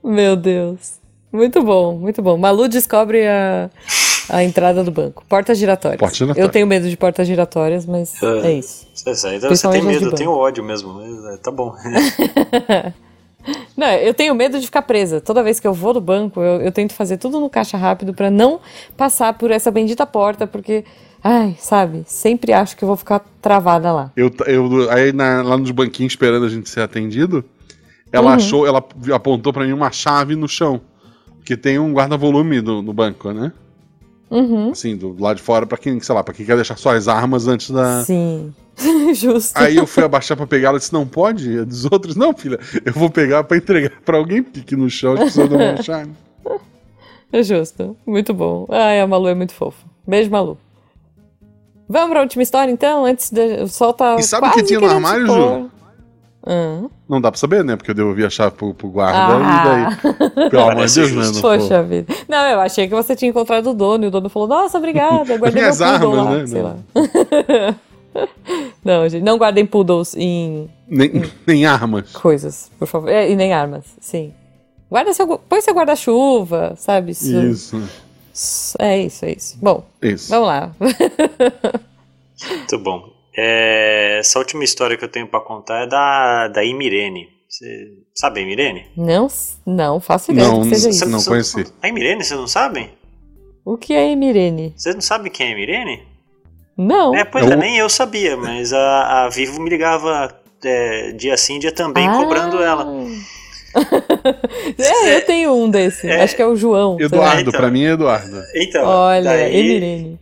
Meu 0.04 0.36
Deus. 0.36 1.00
Muito 1.32 1.64
bom, 1.64 1.98
muito 1.98 2.22
bom. 2.22 2.38
Malu 2.38 2.68
descobre 2.68 3.26
a, 3.26 3.70
a 4.30 4.44
entrada 4.44 4.84
do 4.84 4.92
banco. 4.92 5.24
Portas 5.30 5.58
giratórias. 5.58 6.00
Porta 6.00 6.16
giratória. 6.18 6.46
Eu 6.46 6.50
tenho 6.50 6.68
medo 6.68 6.90
de 6.90 6.98
portas 6.98 7.26
giratórias, 7.26 7.86
mas 7.86 8.22
Ah. 8.22 8.42
é 8.48 8.54
isso. 8.54 8.86
Você, 8.94 9.16
você, 9.16 9.36
então 9.38 9.50
você 9.50 9.70
tem 9.70 9.82
medo, 9.82 10.06
eu 10.08 10.14
tenho 10.14 10.32
ódio 10.32 10.64
mesmo. 10.64 10.94
mas, 10.96 11.34
é, 11.34 11.38
Tá 11.38 11.50
bom. 11.50 11.74
Não, 13.76 13.88
eu 13.88 14.14
tenho 14.14 14.36
medo 14.36 14.60
de 14.60 14.66
ficar 14.66 14.82
presa. 14.84 15.20
Toda 15.22 15.42
vez 15.44 15.60
que 15.60 15.68
eu 15.68 15.74
vou 15.74 15.94
no 15.94 16.02
banco, 16.02 16.42
eu, 16.42 16.62
eu 16.62 16.72
tento 16.72 16.94
fazer 16.94 17.18
tudo 17.18 17.40
no 17.40 17.50
caixa 17.50 17.78
rápido 17.78 18.14
pra 18.14 18.30
não 18.30 18.60
passar 18.96 19.34
por 19.38 19.50
essa 19.52 19.72
bendita 19.72 20.06
porta, 20.06 20.46
porque, 20.46 20.86
ai, 21.24 21.56
sabe, 21.60 22.04
sempre 22.06 22.54
acho 22.54 22.78
que 22.78 22.84
eu 22.84 22.88
vou 22.88 22.96
ficar 22.98 23.26
travada 23.42 23.92
lá. 23.92 24.12
Eu, 24.16 24.32
eu, 24.46 24.90
aí 24.92 25.12
na- 25.12 25.42
lá 25.42 25.58
nos 25.58 25.72
banquinhos 25.72 26.14
esperando 26.14 26.46
a 26.46 26.50
gente 26.50 26.70
ser 26.70 26.82
atendido, 26.82 27.44
ela 28.12 28.30
Uhum. 28.32 28.36
achou, 28.36 28.68
ela 28.68 28.84
apontou 29.14 29.52
pra 29.52 29.66
mim 29.66 29.72
uma 29.74 29.92
chave 29.92 30.36
no 30.36 30.48
chão. 30.48 30.82
Porque 31.38 31.58
tem 31.58 31.80
um 31.80 31.92
guarda-volume 31.94 32.62
do- 32.62 32.84
no 32.84 32.94
banco, 32.94 33.32
né? 33.32 33.52
Uhum. 34.32 34.72
Assim, 34.72 34.96
do 34.96 35.16
lado 35.22 35.36
de 35.38 35.44
fora, 35.44 35.66
pra 35.66 35.78
quem, 35.78 36.00
sei 36.00 36.16
lá, 36.16 36.24
pra 36.24 36.34
quem 36.34 36.46
quer 36.46 36.56
deixar 36.56 36.78
só 36.78 36.96
as 36.96 37.10
armas 37.10 37.48
antes 37.48 37.70
da. 37.70 38.04
Sim. 38.06 38.54
Justo. 39.14 39.58
Aí 39.58 39.76
eu 39.76 39.86
fui 39.86 40.04
abaixar 40.04 40.38
pra 40.38 40.48
pegar, 40.48 40.70
ela 40.70 40.80
disse, 40.80 40.94
não 40.94 41.06
pode? 41.06 41.60
A 41.60 41.64
dos 41.66 41.84
outros, 41.86 42.16
não, 42.16 42.34
filha, 42.34 42.58
eu 42.86 42.94
vou 42.94 43.10
pegar 43.10 43.44
pra 43.44 43.58
entregar 43.58 43.92
pra 44.06 44.18
alguém, 44.18 44.42
porque 44.42 44.62
aqui 44.62 44.76
no 44.76 44.90
chão 44.90 45.14
as 45.14 45.20
pessoas 45.20 45.50
não 45.50 45.58
vão 45.58 45.72
achar. 45.72 46.08
É 47.34 47.44
justo. 47.44 47.96
Muito 48.06 48.34
bom. 48.34 48.66
Ai, 48.70 49.00
a 49.00 49.08
Malu 49.08 49.28
é 49.28 49.36
muito 49.36 49.54
fofa. 49.54 49.86
Beijo, 50.08 50.30
Malu. 50.30 50.58
Vamos 51.88 52.10
pra 52.12 52.22
última 52.22 52.44
história, 52.44 52.72
então? 52.72 53.06
Antes 53.06 53.30
de... 53.30 53.64
O 53.64 53.68
sol 53.68 53.94
tá 53.94 54.16
E 54.18 54.24
sabe 54.24 54.48
o 54.48 54.52
que 54.52 54.64
tinha 54.64 54.80
no 54.80 54.90
armário. 54.90 55.28
Ju? 55.28 55.71
Não 57.08 57.22
dá 57.22 57.32
pra 57.32 57.40
saber, 57.40 57.64
né? 57.64 57.76
Porque 57.76 57.92
eu 57.92 57.96
devolvi 57.96 58.26
a 58.26 58.30
chave 58.30 58.56
pro, 58.56 58.74
pro 58.74 58.90
guarda 58.90 59.36
Ah. 59.38 59.90
e 59.92 60.34
daí. 60.34 60.50
Pelo 60.50 60.64
amor 60.70 60.86
de 60.88 60.94
Deus, 60.96 61.12
né? 61.12 61.26
não 61.34 61.42
Poxa 61.42 61.84
vida. 61.84 62.14
Não, 62.28 62.46
eu 62.48 62.60
achei 62.60 62.88
que 62.88 62.96
você 62.96 63.16
tinha 63.16 63.30
encontrado 63.30 63.70
o 63.70 63.74
dono 63.74 64.06
e 64.06 64.08
o 64.08 64.12
dono 64.12 64.28
falou: 64.30 64.48
Nossa, 64.48 64.78
obrigada, 64.78 65.38
guardei 65.38 65.62
meu 65.62 65.72
Minhas 65.74 65.78
poodle 65.78 66.20
armas, 66.20 66.26
lá. 66.26 66.32
né? 66.32 66.48
Sei 66.48 66.62
Não. 66.62 66.68
lá. 66.70 67.76
não, 68.84 69.10
gente, 69.10 69.24
não 69.24 69.38
guardem 69.38 69.66
poodles 69.66 70.16
em 70.16 70.70
Nem, 70.88 71.24
nem 71.46 71.66
armas. 71.66 72.12
coisas, 72.12 72.72
por 72.80 72.88
favor. 72.88 73.10
É, 73.10 73.30
e 73.30 73.36
nem 73.36 73.54
armas, 73.54 73.86
sim. 74.00 74.34
Guarda 74.90 75.14
seu, 75.14 75.26
põe 75.38 75.62
seu 75.62 75.74
guarda-chuva, 75.74 76.74
sabe? 76.76 77.12
Isso- 77.12 77.40
Isso. 77.40 77.82
É 78.80 78.98
isso, 78.98 79.26
é 79.26 79.32
isso. 79.34 79.58
Bom, 79.62 79.84
Isso. 80.02 80.30
vamos 80.30 80.48
lá. 80.48 80.72
Muito 82.50 82.80
bom. 82.80 83.10
É, 83.36 84.18
essa 84.20 84.40
última 84.40 84.64
história 84.64 84.98
que 84.98 85.04
eu 85.04 85.10
tenho 85.10 85.28
pra 85.28 85.40
contar 85.40 85.84
é 85.84 85.88
da, 85.88 86.48
da 86.50 86.64
Imirene. 86.64 87.30
Você 87.48 87.92
sabe 88.16 88.40
a 88.40 88.44
Imirene? 88.44 88.86
Não, 88.96 89.28
não 89.66 90.00
faço 90.00 90.32
ideia 90.32 90.48
Não, 90.48 90.62
que 90.64 90.70
seja 90.76 90.82
Você 90.84 90.90
isso. 90.90 91.10
não 91.10 91.20
você 91.20 91.30
conheci. 91.30 91.66
A 91.82 91.88
Imirene, 91.90 92.24
vocês 92.24 92.40
não 92.40 92.48
sabem? 92.48 92.90
O 93.66 93.78
que 93.78 93.94
é 93.94 94.12
Emirene? 94.12 94.74
Vocês 94.76 94.96
não 94.96 95.02
sabem 95.02 95.32
quem 95.32 95.48
é 95.48 95.50
a 95.50 95.52
Imirene? 95.54 96.04
Não. 96.78 97.14
É, 97.16 97.24
pois 97.26 97.46
É 97.46 97.52
é, 97.54 97.56
o- 97.56 97.60
nem 97.60 97.78
eu 97.78 97.90
sabia, 97.90 98.36
mas 98.38 98.72
a, 98.74 99.26
a 99.26 99.30
Vivo 99.30 99.62
me 99.62 99.70
ligava 99.70 100.34
é, 100.64 101.12
dia 101.12 101.36
sim, 101.38 101.60
dia 101.60 101.72
também, 101.72 102.08
Ah. 102.08 102.14
cobrando 102.18 102.62
ela. 102.64 102.86
é, 104.78 105.16
eu 105.18 105.26
tenho 105.26 105.54
um 105.54 105.70
desse. 105.70 106.08
É. 106.08 106.22
Acho 106.24 106.36
que 106.36 106.42
é 106.42 106.48
o 106.48 106.56
João. 106.56 106.98
Eduardo, 107.00 107.42
então. 107.50 107.54
pra 107.60 107.70
mim 107.70 107.84
é 107.86 107.92
Eduardo. 107.92 108.42
Então, 108.56 108.86
Olha, 108.86 109.24
daí 109.24 109.56
Emirene. 109.60 110.20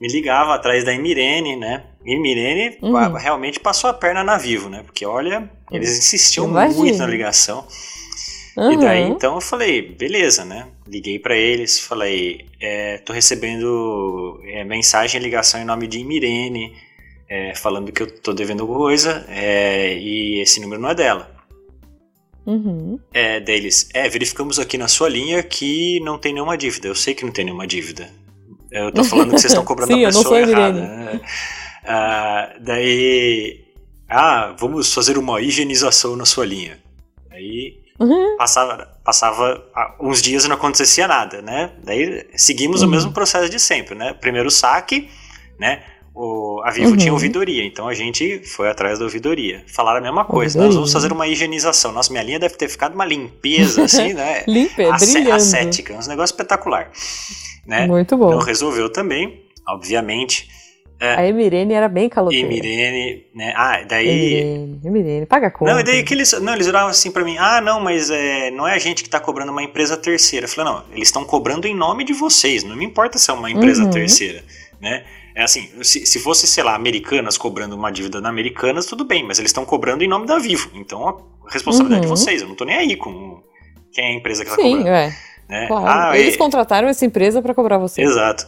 me 0.00 0.08
ligava 0.08 0.54
atrás 0.54 0.84
da 0.84 0.92
Imirene, 0.92 1.56
né? 1.56 1.84
E 2.04 2.14
Imirene 2.14 2.78
Uhum. 2.82 3.12
realmente 3.14 3.60
passou 3.60 3.88
a 3.88 3.94
perna 3.94 4.24
na 4.24 4.36
Vivo, 4.36 4.68
né? 4.68 4.82
Porque 4.84 5.06
olha, 5.06 5.48
eles 5.70 5.98
insistiam 5.98 6.46
Imagino. 6.48 6.78
muito 6.78 6.98
na 6.98 7.06
ligação. 7.06 7.66
Uhum. 8.56 8.72
E 8.72 8.76
daí, 8.76 9.02
então, 9.04 9.34
eu 9.36 9.40
falei, 9.40 9.80
beleza, 9.80 10.44
né? 10.44 10.66
Liguei 10.86 11.18
para 11.18 11.36
eles, 11.36 11.80
falei, 11.80 12.46
é, 12.60 12.98
tô 12.98 13.12
recebendo 13.12 14.40
é, 14.44 14.62
mensagem 14.64 15.20
ligação 15.20 15.60
em 15.60 15.64
nome 15.64 15.86
de 15.86 16.04
Mirene, 16.04 16.74
é, 17.28 17.54
falando 17.54 17.90
que 17.90 18.02
eu 18.02 18.20
tô 18.20 18.34
devendo 18.34 18.66
coisa, 18.66 19.24
é, 19.28 19.96
e 19.96 20.40
esse 20.40 20.60
número 20.60 20.80
não 20.82 20.90
é 20.90 20.94
dela. 20.94 21.30
Uhum. 22.44 22.98
É, 23.14 23.40
deles, 23.40 23.88
é, 23.94 24.08
verificamos 24.08 24.58
aqui 24.58 24.76
na 24.76 24.88
sua 24.88 25.08
linha 25.08 25.42
que 25.42 26.00
não 26.00 26.18
tem 26.18 26.34
nenhuma 26.34 26.58
dívida. 26.58 26.88
Eu 26.88 26.94
sei 26.94 27.14
que 27.14 27.24
não 27.24 27.32
tem 27.32 27.44
nenhuma 27.44 27.66
dívida. 27.66 28.10
Eu 28.70 28.90
tô 28.90 29.04
falando 29.04 29.30
que 29.30 29.38
vocês 29.40 29.52
estão 29.52 29.64
cobrando 29.64 29.92
Sim, 29.94 30.04
a 30.04 30.08
pessoa 30.08 30.40
errada. 30.40 30.80
Né? 30.80 31.20
Ah, 31.84 32.54
daí, 32.60 33.64
ah, 34.08 34.54
vamos 34.58 34.92
fazer 34.92 35.18
uma 35.18 35.40
higienização 35.40 36.16
na 36.16 36.24
sua 36.24 36.44
linha. 36.46 36.78
Aí 37.30 37.80
Uhum. 38.00 38.36
passava, 38.36 38.88
passava 39.04 39.64
ah, 39.74 39.94
uns 40.00 40.20
dias 40.22 40.44
e 40.44 40.48
não 40.48 40.56
acontecia 40.56 41.06
nada, 41.06 41.40
né? 41.42 41.72
Daí 41.84 42.26
seguimos 42.36 42.82
o 42.82 42.84
Uhum. 42.84 42.90
mesmo 42.90 43.12
processo 43.12 43.48
de 43.48 43.60
sempre, 43.60 43.94
né? 43.94 44.12
Primeiro 44.14 44.50
saque, 44.50 45.08
né? 45.58 45.82
O, 46.14 46.60
a 46.64 46.70
Vivo 46.70 46.90
Uhum. 46.90 46.96
tinha 46.96 47.12
ouvidoria, 47.12 47.64
então 47.64 47.88
a 47.88 47.94
gente 47.94 48.40
foi 48.44 48.68
atrás 48.68 48.98
da 48.98 49.04
ouvidoria. 49.06 49.64
Falaram 49.66 49.98
a 49.98 50.02
mesma 50.02 50.24
coisa, 50.24 50.58
Ouvidoria. 50.58 50.66
nós 50.66 50.74
vamos 50.74 50.92
fazer 50.92 51.10
uma 51.12 51.26
higienização. 51.26 51.90
Nossa, 51.92 52.10
minha 52.12 52.22
linha 52.22 52.38
deve 52.38 52.54
ter 52.56 52.68
ficado 52.68 52.94
uma 52.94 53.04
limpeza, 53.04 53.84
assim, 53.84 54.12
né? 54.12 54.44
Limpa, 54.48 54.92
brilhando. 54.98 55.32
Ascética, 55.32 55.94
um 55.94 56.06
negócio 56.08 56.34
espetacular. 56.34 56.90
Né? 57.66 57.86
Muito 57.86 58.16
bom. 58.16 58.28
Então 58.28 58.40
resolveu 58.40 58.90
também, 58.90 59.42
obviamente. 59.66 60.48
A 61.16 61.26
Emirene 61.26 61.74
era 61.74 61.88
bem 61.88 62.06
E 62.06 62.10
caloteira. 62.10 62.48
Mirene, 62.48 63.26
né? 63.34 63.52
Ah, 63.56 63.82
daí. 63.88 64.08
Emirene, 64.08 64.80
Emirene, 64.84 65.26
paga 65.26 65.48
a 65.48 65.50
conta. 65.50 65.72
Não, 65.72 65.80
e 65.80 65.82
daí 65.84 66.02
que 66.02 66.14
eles, 66.14 66.32
não, 66.40 66.54
eles 66.54 66.66
viravam 66.66 66.88
assim 66.90 67.10
pra 67.10 67.24
mim, 67.24 67.36
ah, 67.38 67.60
não, 67.60 67.80
mas 67.80 68.10
é, 68.10 68.50
não 68.50 68.66
é 68.68 68.74
a 68.74 68.78
gente 68.78 69.02
que 69.02 69.08
tá 69.10 69.18
cobrando 69.18 69.50
uma 69.52 69.62
empresa 69.62 69.96
terceira. 69.96 70.46
Eu 70.46 70.48
falei, 70.50 70.72
não, 70.72 70.84
eles 70.92 71.08
estão 71.08 71.24
cobrando 71.24 71.66
em 71.66 71.74
nome 71.74 72.04
de 72.04 72.12
vocês, 72.12 72.62
não 72.64 72.76
me 72.76 72.84
importa 72.84 73.18
se 73.18 73.30
é 73.30 73.34
uma 73.34 73.50
empresa 73.50 73.84
Uhum. 73.84 73.90
terceira, 73.90 74.44
né? 74.80 75.04
É 75.34 75.42
assim, 75.44 75.68
se, 75.82 76.04
se 76.04 76.18
fosse, 76.18 76.46
sei 76.46 76.62
lá, 76.62 76.74
Americanas 76.74 77.38
cobrando 77.38 77.74
uma 77.74 77.90
dívida 77.90 78.20
na 78.20 78.28
Americanas, 78.28 78.84
tudo 78.86 79.02
bem, 79.04 79.24
mas 79.24 79.38
eles 79.38 79.48
estão 79.50 79.64
cobrando 79.64 80.04
em 80.04 80.08
nome 80.08 80.26
da 80.26 80.38
Vivo, 80.38 80.70
então 80.74 81.08
a 81.08 81.50
responsabilidade 81.52 82.06
Uhum. 82.06 82.12
é 82.12 82.14
de 82.14 82.20
vocês, 82.22 82.42
eu 82.42 82.48
não 82.48 82.54
tô 82.54 82.64
nem 82.66 82.76
aí 82.76 82.96
com 82.96 83.42
quem 83.90 84.04
é 84.04 84.08
a 84.08 84.12
empresa 84.12 84.44
que 84.44 84.50
tá 84.50 84.56
Sim, 84.56 84.76
cobrando, 84.76 84.88
é. 84.88 85.16
né? 85.48 85.66
Claro. 85.68 85.86
Ah, 85.88 86.18
Eles 86.18 86.34
e- 86.34 86.38
contrataram 86.38 86.86
essa 86.88 87.04
empresa 87.06 87.40
pra 87.40 87.54
cobrar 87.54 87.78
você. 87.78 88.02
Exato. 88.02 88.46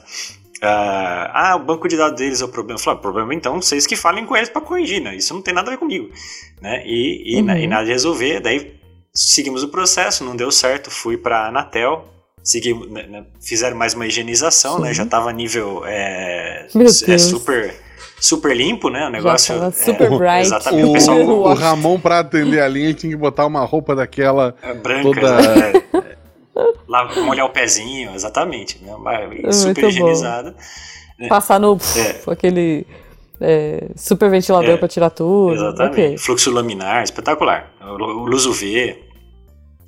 Ah, 0.65 1.31
ah, 1.53 1.57
o 1.57 1.61
banco 1.61 1.87
de 1.89 1.97
dados 1.97 2.17
deles 2.19 2.41
é 2.41 2.45
o 2.45 2.49
problema. 2.49 2.81
Eu 2.85 2.91
ah, 2.93 2.95
o 2.95 2.99
problema 2.99 3.35
então, 3.35 3.61
vocês 3.61 3.87
que 3.87 3.97
falem 3.97 4.25
com 4.27 4.37
eles 4.37 4.49
para 4.49 4.61
corrigir, 4.62 5.01
né? 5.03 5.15
Isso 5.17 5.35
não 5.35 5.43
tem 5.43 5.53
nada 5.55 5.69
a 5.69 5.71
ver 5.73 5.79
comigo. 5.79 6.09
Né? 6.61 6.83
E, 6.87 7.39
e, 7.39 7.43
na- 7.43 7.53
Uhum. 7.55 7.59
e 7.61 7.67
nada 7.67 7.85
de 7.85 7.91
resolver. 7.93 8.41
Daí 8.41 8.75
seguimos 9.12 9.62
o 9.62 9.69
processo, 9.69 10.25
não 10.25 10.35
deu 10.35 10.51
certo. 10.51 10.91
Fui 10.91 11.17
para 11.17 11.47
Anatel, 11.49 12.07
seguimos, 12.43 12.91
né, 12.91 13.07
né, 13.07 13.25
fizeram 13.41 13.77
mais 13.77 13.95
uma 13.95 14.07
higienização, 14.07 14.79
né? 14.79 14.89
Sim. 14.89 14.95
Já 14.95 15.07
tava 15.07 15.33
nível 15.33 15.83
é, 15.87 16.67
é 17.09 17.19
super, 17.19 17.75
super 18.21 18.57
limpo, 18.57 18.89
né? 18.91 19.07
O 19.07 19.11
negócio. 19.11 19.55
é, 19.62 19.71
super 19.71 20.09
bright. 20.17 20.41
Exatamente. 20.47 20.85
O, 20.85 20.91
O 20.91 20.93
pessoal 20.95 21.19
o. 21.21 21.55
Ramon, 21.55 21.99
pra 22.01 22.21
atender 22.21 22.61
a 22.61 22.69
linha, 22.69 22.93
tinha 22.95 23.11
que 23.11 23.17
botar 23.17 23.47
uma 23.47 23.65
roupa 23.65 23.95
daquela. 23.95 24.55
é 24.62 24.73
branca, 24.75 25.03
toda- 25.21 25.55
né? 25.57 25.73
Lá, 26.89 27.05
molhar 27.23 27.47
o 27.47 27.51
pezinho, 27.51 28.15
exatamente. 28.15 28.79
Né? 28.83 28.95
Mas 28.99 29.57
Super 29.57 29.83
bom. 29.83 29.89
higienizada. 29.89 30.55
Passar 31.29 31.59
no 31.61 31.77
É. 31.97 32.31
aquele 32.33 32.87
é, 33.41 33.89
super 33.97 34.31
ventilador 34.31 34.71
É, 34.71 34.77
pra 34.77 34.89
tirar 34.89 35.11
tudo. 35.11 35.55
Exatamente. 35.55 35.93
Ok. 36.01 36.19
Fluxo 36.19 36.51
laminar, 36.51 37.03
espetacular. 37.03 37.73
Luz 37.81 38.47
UV. 38.47 39.03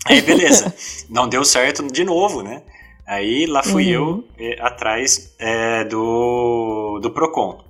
Aí, 0.07 0.21
beleza. 0.23 0.75
Não 1.11 1.29
deu 1.29 1.45
certo 1.45 1.87
de 1.91 2.05
novo, 2.05 2.43
né? 2.43 2.62
Aí 3.07 3.47
lá 3.47 3.62
fui 3.62 3.97
Uhum. 3.97 4.25
eu 4.39 4.47
eh, 4.51 4.57
atrás 4.61 5.35
eh, 5.39 5.85
do, 5.85 6.99
do 7.01 7.11
Procon. 7.11 7.64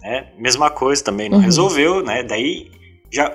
Né? 0.00 0.28
Mesma 0.38 0.68
coisa 0.70 1.04
também, 1.04 1.28
não 1.28 1.38
Uhum. 1.38 1.44
resolveu, 1.44 2.02
né? 2.02 2.22
Daí 2.24 2.70
já. 3.12 3.32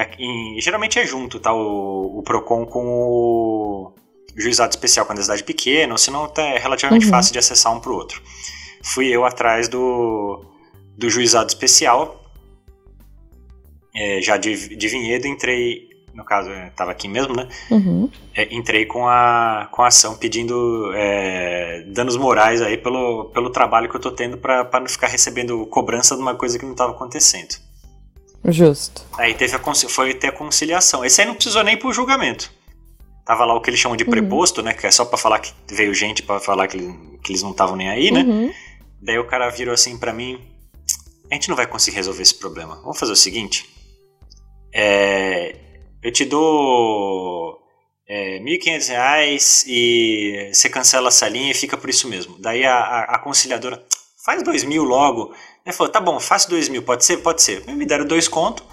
aqui 0.00 0.24
em- 0.24 0.60
geralmente 0.60 0.98
é 0.98 1.04
junto, 1.06 1.38
tá? 1.38 1.52
O, 1.52 2.18
o 2.18 2.22
Procon 2.22 2.64
com 2.66 2.84
o 2.86 3.92
juizado 4.38 4.70
especial 4.70 5.04
quando 5.04 5.18
é 5.18 5.22
cidade 5.22 5.44
pequena, 5.44 5.92
ou 5.92 5.98
senão 5.98 6.28
tá, 6.28 6.42
é 6.42 6.58
relativamente 6.58 7.06
Uhum. 7.06 7.10
fácil 7.10 7.32
de 7.32 7.38
acessar 7.38 7.74
um 7.74 7.80
pro 7.80 7.94
outro. 7.94 8.22
Fui 8.82 9.08
eu 9.08 9.24
atrás 9.24 9.68
do, 9.68 10.44
do 10.96 11.10
juizado 11.10 11.48
especial, 11.48 12.24
é, 13.94 14.20
já 14.22 14.36
de, 14.36 14.76
de 14.76 14.88
Vinhedo, 14.88 15.26
entrei, 15.26 15.88
no 16.14 16.24
caso, 16.24 16.50
estava 16.50 16.92
aqui 16.92 17.08
mesmo, 17.08 17.34
né? 17.34 17.48
Uhum. 17.70 18.08
É, 18.34 18.54
entrei 18.54 18.86
com 18.86 19.08
a, 19.08 19.68
com 19.72 19.82
a 19.82 19.88
ação 19.88 20.16
pedindo 20.16 20.92
é, 20.94 21.82
danos 21.88 22.16
morais 22.16 22.62
aí 22.62 22.76
pelo, 22.76 23.26
pelo 23.26 23.50
trabalho 23.50 23.88
que 23.88 23.96
eu 23.96 24.00
tô 24.00 24.12
tendo 24.12 24.38
para 24.38 24.68
não 24.78 24.86
ficar 24.88 25.08
recebendo 25.08 25.66
cobrança 25.66 26.14
de 26.14 26.22
uma 26.22 26.34
coisa 26.34 26.58
que 26.58 26.64
não 26.64 26.72
estava 26.72 26.92
acontecendo. 26.92 27.56
Justo. 28.44 29.02
Aí 29.18 29.34
teve 29.34 29.56
a, 29.56 29.74
foi 29.88 30.14
ter 30.14 30.28
a 30.28 30.32
conciliação. 30.32 31.04
Esse 31.04 31.20
aí 31.20 31.26
não 31.26 31.34
precisou 31.34 31.64
nem 31.64 31.76
pro 31.76 31.92
julgamento. 31.92 32.50
Tava 33.28 33.44
lá 33.44 33.54
o 33.54 33.60
que 33.60 33.68
eles 33.68 33.78
chamam 33.78 33.94
de 33.94 34.04
Uhum. 34.04 34.10
preposto, 34.10 34.62
né? 34.62 34.72
Que 34.72 34.86
é 34.86 34.90
só 34.90 35.04
para 35.04 35.18
falar 35.18 35.38
que 35.40 35.52
veio 35.70 35.92
gente 35.92 36.22
para 36.22 36.40
falar 36.40 36.66
que, 36.66 36.78
que 37.22 37.30
eles 37.30 37.42
não 37.42 37.50
estavam 37.50 37.76
nem 37.76 37.90
aí, 37.90 38.10
né? 38.10 38.22
Uhum. 38.22 38.50
Daí 39.02 39.18
o 39.18 39.26
cara 39.26 39.50
virou 39.50 39.74
assim 39.74 39.98
pra 39.98 40.14
mim: 40.14 40.40
a 41.30 41.34
gente 41.34 41.46
não 41.50 41.54
vai 41.54 41.66
conseguir 41.66 41.96
resolver 41.96 42.22
esse 42.22 42.34
problema. 42.36 42.76
Vamos 42.76 42.98
fazer 42.98 43.12
o 43.12 43.16
seguinte: 43.16 43.68
é, 44.74 45.56
eu 46.02 46.10
te 46.10 46.24
dou 46.24 47.58
é, 48.08 48.38
1.500 48.40 48.88
reais 48.88 49.64
e 49.68 50.50
você 50.50 50.70
cancela 50.70 51.08
essa 51.08 51.28
linha 51.28 51.50
e 51.50 51.54
fica 51.54 51.76
por 51.76 51.90
isso 51.90 52.08
mesmo. 52.08 52.34
Daí 52.38 52.64
a, 52.64 52.74
a, 52.78 53.02
a 53.16 53.18
conciliadora 53.18 53.84
faz 54.24 54.42
dois 54.42 54.64
mil 54.64 54.84
logo. 54.84 55.34
Ele 55.66 55.74
falou: 55.74 55.92
tá 55.92 56.00
bom, 56.00 56.18
faço 56.18 56.48
dois 56.48 56.70
mil, 56.70 56.82
pode 56.82 57.04
ser? 57.04 57.18
Pode 57.18 57.42
ser. 57.42 57.62
Me 57.66 57.84
deram 57.84 58.06
dois 58.06 58.26
conto. 58.26 58.64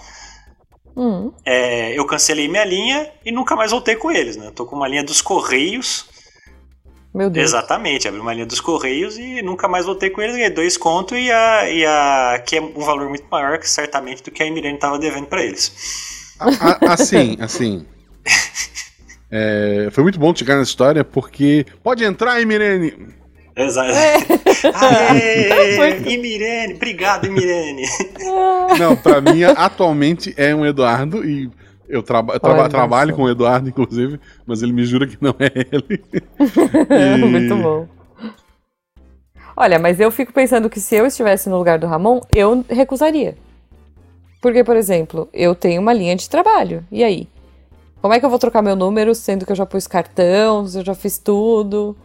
Uhum. 0.95 1.33
É, 1.43 1.91
eu 1.97 2.05
cancelei 2.05 2.47
minha 2.47 2.63
linha 2.63 3.09
e 3.25 3.31
nunca 3.31 3.55
mais 3.55 3.71
voltei 3.71 3.95
com 3.95 4.09
eles, 4.11 4.37
né? 4.37 4.51
Tô 4.55 4.65
com 4.65 4.75
uma 4.75 4.87
linha 4.87 5.03
dos 5.03 5.21
Correios. 5.21 6.05
Meu 7.13 7.29
Deus. 7.29 7.49
Exatamente, 7.49 8.07
abri 8.07 8.19
uma 8.19 8.33
linha 8.33 8.45
dos 8.45 8.59
Correios 8.59 9.17
e 9.17 9.41
nunca 9.41 9.67
mais 9.67 9.85
voltei 9.85 10.09
com 10.09 10.21
eles. 10.21 10.35
Ganhei 10.35 10.49
dois 10.49 10.77
contos 10.77 11.17
e 11.17 11.31
a, 11.31 11.69
e 11.69 11.85
a. 11.85 12.43
que 12.45 12.57
é 12.57 12.61
um 12.61 12.79
valor 12.79 13.07
muito 13.09 13.25
maior, 13.31 13.57
que 13.57 13.69
certamente, 13.69 14.21
do 14.23 14.31
que 14.31 14.43
a 14.43 14.45
Emirene 14.47 14.77
tava 14.77 14.99
devendo 14.99 15.27
pra 15.27 15.41
eles. 15.43 15.71
A- 16.39 16.49
a- 16.89 16.93
assim, 16.93 17.37
assim. 17.41 17.85
É, 19.31 19.89
foi 19.91 20.03
muito 20.03 20.19
bom 20.19 20.33
chegar 20.35 20.57
nessa 20.57 20.69
história 20.69 21.03
porque. 21.03 21.65
Pode 21.83 22.03
entrar, 22.03 22.41
Emirene! 22.41 22.93
Exato. 23.55 23.89
É. 23.91 24.15
Aê, 24.73 25.77
Muito. 25.77 26.09
Emirene, 26.09 26.73
obrigado, 26.73 27.25
Emirene. 27.25 27.83
Não, 28.77 28.95
pra 28.95 29.21
mim, 29.21 29.43
atualmente 29.43 30.33
é 30.37 30.53
um 30.53 30.65
Eduardo 30.65 31.23
e 31.23 31.49
eu, 31.87 32.03
traba 32.03 32.33
eu 32.33 32.39
traba- 32.39 32.61
Olha 32.61 32.69
trabalho 32.69 33.11
só. 33.11 33.15
com 33.15 33.23
o 33.23 33.29
Eduardo, 33.29 33.69
inclusive, 33.69 34.19
mas 34.45 34.61
ele 34.61 34.73
me 34.73 34.83
jura 34.83 35.07
que 35.07 35.17
não 35.21 35.35
é 35.39 35.51
ele. 35.71 36.03
E- 37.23 37.25
Muito 37.25 37.55
bom. 37.55 37.87
Olha, 39.57 39.79
mas 39.79 39.99
eu 39.99 40.11
fico 40.11 40.33
pensando 40.33 40.69
que 40.69 40.79
se 40.81 40.95
eu 40.95 41.05
estivesse 41.05 41.47
no 41.49 41.57
lugar 41.57 41.79
do 41.79 41.87
Ramon, 41.87 42.19
eu 42.33 42.65
recusaria. 42.69 43.37
Porque, 44.41 44.63
por 44.63 44.75
exemplo, 44.75 45.29
eu 45.33 45.55
tenho 45.55 45.81
uma 45.81 45.93
linha 45.93 46.15
de 46.15 46.29
trabalho. 46.29 46.83
E 46.91 47.03
aí? 47.03 47.27
Como 48.01 48.13
é 48.13 48.19
que 48.19 48.25
eu 48.25 48.29
vou 48.29 48.37
trocar 48.37 48.61
meu 48.61 48.75
número, 48.75 49.15
sendo 49.15 49.45
que 49.45 49.51
eu 49.51 49.55
já 49.55 49.65
pus 49.65 49.87
cartão, 49.87 50.65
eu 50.75 50.83
já 50.83 50.93
fiz 50.93 51.17
tudo? 51.17 51.95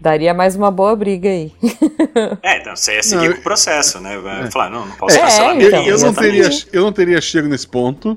Daria 0.00 0.34
mais 0.34 0.54
uma 0.56 0.70
boa 0.70 0.94
briga 0.94 1.28
aí. 1.28 1.52
É, 2.42 2.58
então 2.60 2.74
você 2.76 2.94
ia 2.96 3.02
seguir 3.02 3.28
Não, 3.28 3.34
com 3.34 3.40
o 3.40 3.42
processo, 3.42 4.00
né? 4.00 4.16
Vai 4.18 4.50
falar, 4.50 4.70
não, 4.70 4.86
não 4.86 4.96
posso 4.96 5.16
É, 5.16 5.20
cancelar 5.22 5.56
então, 5.56 5.82
eu, 5.84 5.96
eu 5.96 5.98
não 5.98 6.14
teria, 6.14 6.48
eu 6.72 6.82
não 6.82 6.92
teria 6.92 7.20
chego 7.20 7.48
nesse 7.48 7.66
ponto, 7.66 8.16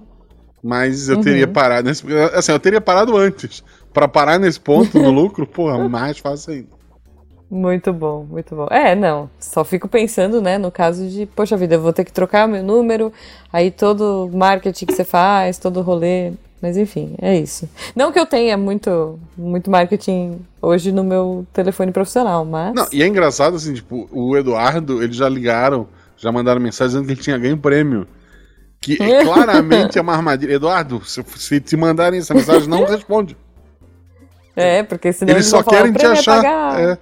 mas 0.63 1.09
eu 1.09 1.17
Uhum. 1.17 1.21
teria 1.23 1.47
parado 1.47 1.88
nesse, 1.88 2.03
assim, 2.34 2.51
eu 2.51 2.59
teria 2.59 2.82
parado 2.82 3.15
antes. 3.17 3.63
Pra 3.93 4.07
parar 4.07 4.39
nesse 4.39 4.59
ponto 4.59 4.99
no 4.99 5.09
lucro, 5.11 5.47
porra, 5.47 5.80
mais 5.80 6.17
fácil 6.19 6.53
ainda. 6.53 6.69
Muito 7.51 7.91
bom, 7.91 8.25
muito 8.25 8.55
bom. 8.55 8.67
É, 8.69 8.93
não, 8.95 9.27
só 9.39 9.65
fico 9.65 9.88
pensando, 9.88 10.39
né, 10.39 10.59
no 10.59 10.71
caso 10.71 11.07
de, 11.09 11.25
poxa 11.25 11.57
vida, 11.57 11.75
eu 11.75 11.82
vou 11.82 11.91
ter 11.91 12.05
que 12.05 12.13
trocar 12.13 12.47
meu 12.47 12.61
número, 12.63 13.11
aí 13.51 13.71
todo 13.71 14.27
o 14.27 14.38
marketing 14.38 14.86
que 14.86 14.93
você 14.93 15.03
faz, 15.03 15.57
todo 15.57 15.77
o 15.80 15.84
rolê, 15.84 16.34
mas 16.62 16.78
enfim, 16.78 17.16
é 17.22 17.38
isso. 17.38 17.70
Não 17.95 18.12
que 18.12 18.20
eu 18.20 18.26
tenha 18.26 18.57
muito, 18.57 19.20
muito 19.38 19.70
marketing 19.70 20.39
hoje 20.62 20.91
no 20.91 21.03
meu 21.03 21.45
telefone 21.53 21.91
profissional, 21.91 22.43
mas... 22.45 22.74
Não, 22.74 22.88
e 22.91 23.01
é 23.01 23.07
engraçado 23.07 23.55
assim, 23.55 23.74
tipo, 23.74 24.07
o 24.12 24.36
Eduardo, 24.38 25.01
eles 25.03 25.16
já 25.16 25.30
ligaram, 25.30 25.88
já 26.18 26.32
mandaram 26.32 26.60
mensagem 26.60 26.89
dizendo 26.91 27.05
que 27.07 27.14
ele 27.14 27.22
tinha 27.22 27.38
ganho 27.38 27.57
prêmio. 27.57 28.07
Que 28.82 29.01
é 29.01 29.24
claramente 29.26 29.97
é 29.97 30.01
uma 30.01 30.14
armadilha. 30.14 30.53
Eduardo, 30.53 31.03
se, 31.05 31.24
se 31.36 31.60
te 31.60 31.76
mandarem 31.76 32.20
essa 32.20 32.34
mensagem, 32.34 32.68
não 32.68 32.86
responde. 32.86 33.36
É, 34.55 34.84
porque 34.84 35.14
senão 35.14 35.34
Eles 35.34 35.45
eles 35.45 35.49
só 35.49 35.64
falar, 35.64 35.78
querem 35.78 35.91
"O 35.91 35.95
te 35.95 36.05
é 36.05 36.10
achar. 36.10 36.36
pagar." 36.38 36.80
é. 36.80 36.97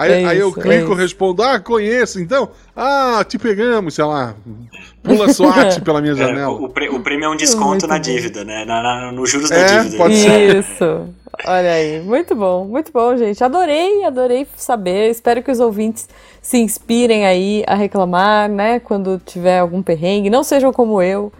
Aí, 0.00 0.12
É 0.12 0.24
aí 0.26 0.38
eu 0.38 0.48
isso, 0.48 0.60
é 0.60 0.62
clico, 0.62 0.84
isso. 0.84 0.94
respondo, 0.94 1.42
ah, 1.42 1.60
conheço, 1.60 2.18
então. 2.20 2.48
Ah, 2.74 3.22
te 3.28 3.38
pegamos, 3.38 3.94
sei 3.94 4.04
lá. 4.04 4.34
Pula 5.02 5.30
SWAT 5.32 5.80
pela 5.84 6.00
minha 6.00 6.14
É, 6.14 6.16
janela. 6.16 6.50
o, 6.52 6.64
o 6.64 7.00
prêmio 7.00 7.24
é 7.26 7.28
um 7.28 7.36
desconto 7.36 7.68
Muito 7.68 7.86
na 7.86 7.96
bom. 7.96 8.00
dívida, 8.00 8.42
né? 8.44 8.64
Na, 8.64 8.82
na- 8.82 9.12
nos 9.12 9.28
juros 9.30 9.50
É, 9.50 9.62
da 9.62 9.82
dívida. 9.82 9.96
pode 9.98 10.16
ser. 10.16 10.56
Isso. 10.56 11.08
Olha 11.46 11.72
aí, 11.72 12.00
muito 12.00 12.34
bom, 12.34 12.64
muito 12.64 12.90
bom, 12.92 13.16
gente. 13.16 13.42
Adorei, 13.44 14.04
adorei 14.04 14.46
saber. 14.56 15.10
Espero 15.10 15.42
que 15.42 15.50
os 15.50 15.60
ouvintes 15.60 16.08
se 16.40 16.58
inspirem 16.58 17.26
aí 17.26 17.62
a 17.66 17.74
reclamar, 17.74 18.48
né? 18.48 18.80
Quando 18.80 19.20
tiver 19.24 19.58
algum 19.58 19.82
perrengue. 19.82 20.30
Não 20.30 20.42
sejam 20.42 20.72
como 20.72 21.00
eu 21.02 21.32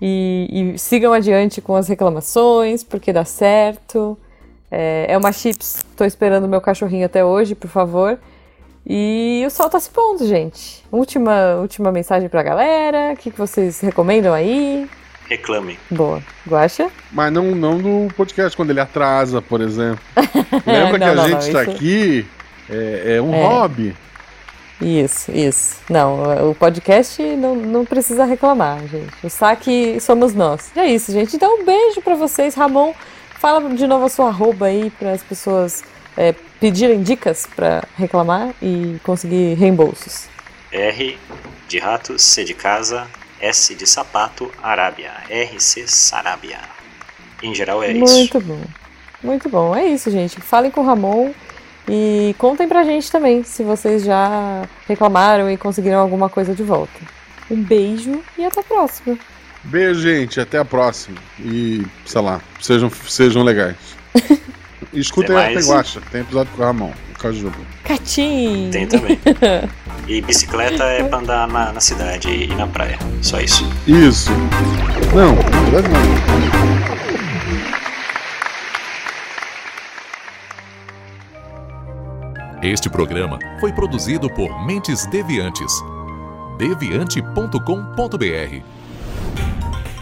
e, 0.00 0.72
e 0.74 0.78
sigam 0.78 1.12
adiante 1.12 1.60
com 1.60 1.74
as 1.76 1.88
reclamações, 1.88 2.82
porque 2.82 3.12
dá 3.12 3.24
certo. 3.24 4.16
É, 4.70 5.06
é 5.08 5.16
uma 5.18 5.32
chips, 5.32 5.84
tô 5.96 6.04
esperando 6.04 6.46
meu 6.48 6.60
cachorrinho 6.60 7.06
até 7.06 7.24
hoje, 7.24 7.54
por 7.54 7.68
favor. 7.68 8.18
E 8.86 9.42
o 9.46 9.50
sol 9.50 9.68
tá 9.68 9.78
se 9.78 9.90
pondo, 9.90 10.26
gente. 10.26 10.82
Última, 10.90 11.56
última 11.60 11.92
mensagem 11.92 12.28
pra 12.28 12.42
galera. 12.42 13.12
O 13.12 13.16
que, 13.16 13.30
que 13.30 13.38
vocês 13.38 13.80
recomendam 13.80 14.32
aí? 14.32 14.88
Reclamem. 15.28 15.76
Boa. 15.90 16.22
Guaxa? 16.48 16.88
Mas 17.12 17.30
não, 17.32 17.54
não 17.54 17.76
do 17.78 18.14
podcast, 18.14 18.56
quando 18.56 18.70
ele 18.70 18.80
atrasa, 18.80 19.42
por 19.42 19.60
exemplo. 19.60 20.00
Lembra 20.66 20.92
Não, 20.92 20.98
que 20.98 21.04
a 21.04 21.14
não, 21.14 21.22
gente 21.24 21.32
não, 21.32 21.38
está 21.40 21.62
isso- 21.64 21.70
aqui, 21.72 22.26
é, 22.70 23.16
é 23.16 23.22
um 23.22 23.34
É. 23.34 23.46
hobby. 23.46 23.94
Isso, 24.80 25.32
isso. 25.32 25.76
Não, 25.90 26.50
o 26.50 26.54
podcast 26.54 27.20
não, 27.36 27.54
não 27.56 27.84
precisa 27.84 28.24
reclamar, 28.24 28.78
gente. 28.86 29.12
O 29.24 29.28
saque 29.28 29.98
somos 30.00 30.34
nós. 30.34 30.70
E 30.76 30.78
é 30.80 30.86
isso, 30.86 31.10
gente. 31.12 31.34
Então, 31.36 31.60
um 31.60 31.64
beijo 31.64 32.00
pra 32.00 32.14
vocês. 32.14 32.54
Ramon, 32.54 32.94
fala 33.38 33.68
de 33.74 33.86
novo 33.86 34.04
a 34.04 34.08
sua 34.08 34.28
arroba 34.28 34.66
aí 34.66 34.90
para 34.90 35.12
as 35.12 35.22
pessoas 35.22 35.84
é, 36.16 36.34
pedirem 36.60 37.02
dicas 37.02 37.46
pra 37.54 37.84
reclamar 37.96 38.52
e 38.60 38.98
conseguir 39.04 39.54
reembolsos. 39.54 40.28
R 40.72 41.18
de 41.68 41.78
rato, 41.78 42.18
C 42.18 42.44
de 42.44 42.54
casa, 42.54 43.06
S 43.40 43.74
de 43.74 43.86
sapato, 43.86 44.50
Arábia. 44.62 45.12
RC 45.30 45.86
Sarabia. 45.86 46.58
Em 47.42 47.54
geral 47.54 47.82
é 47.82 47.92
isso. 47.92 48.14
Muito 48.14 48.40
bom. 48.40 48.60
Muito 49.22 49.48
bom. 49.48 49.76
É 49.76 49.86
isso, 49.86 50.10
gente. 50.10 50.40
Falem 50.40 50.70
com 50.70 50.80
o 50.80 50.84
Ramon 50.84 51.32
e 51.88 52.34
contem 52.38 52.68
pra 52.68 52.84
gente 52.84 53.10
também 53.10 53.44
se 53.44 53.62
vocês 53.62 54.04
já 54.04 54.62
reclamaram 54.86 55.50
e 55.50 55.56
conseguiram 55.56 56.00
alguma 56.00 56.28
coisa 56.28 56.54
de 56.54 56.62
volta. 56.62 56.98
Um 57.50 57.62
beijo 57.62 58.20
e 58.36 58.44
até 58.44 58.60
a 58.60 58.64
próxima. 58.64 59.16
Beijo, 59.64 60.00
gente. 60.00 60.40
Até 60.40 60.58
a 60.58 60.64
próxima. 60.64 61.18
E, 61.40 61.84
sei 62.06 62.20
lá, 62.20 62.40
sejam, 62.60 62.90
sejam 62.90 63.42
legais. 63.42 63.76
E 64.92 65.00
escutem 65.00 65.36
a 65.36 65.40
mais. 65.40 65.66
Peguacha. 65.66 66.00
Tem 66.10 66.20
episódio 66.22 66.52
com 66.54 66.62
o 66.62 66.64
Ramon, 66.64 66.92
o 67.14 67.18
Caju. 67.18 67.52
Catim! 67.84 68.70
Tem 68.70 68.86
também. 68.86 69.18
E 70.08 70.22
bicicleta 70.22 70.84
é 70.84 71.04
pra 71.04 71.18
andar 71.18 71.46
na, 71.46 71.70
na 71.70 71.80
cidade 71.80 72.30
e 72.30 72.46
na 72.54 72.66
praia. 72.66 72.98
Só 73.20 73.38
isso. 73.40 73.62
Isso. 73.86 74.30
Não, 75.14 75.34
na 75.34 75.70
verdade 75.70 75.88
não. 75.88 75.98
Este 82.62 82.88
programa 82.88 83.38
foi 83.60 83.70
produzido 83.70 84.30
por 84.30 84.64
Mentes 84.64 85.04
Deviantes. 85.06 85.70
deviante.com.br 86.56 88.77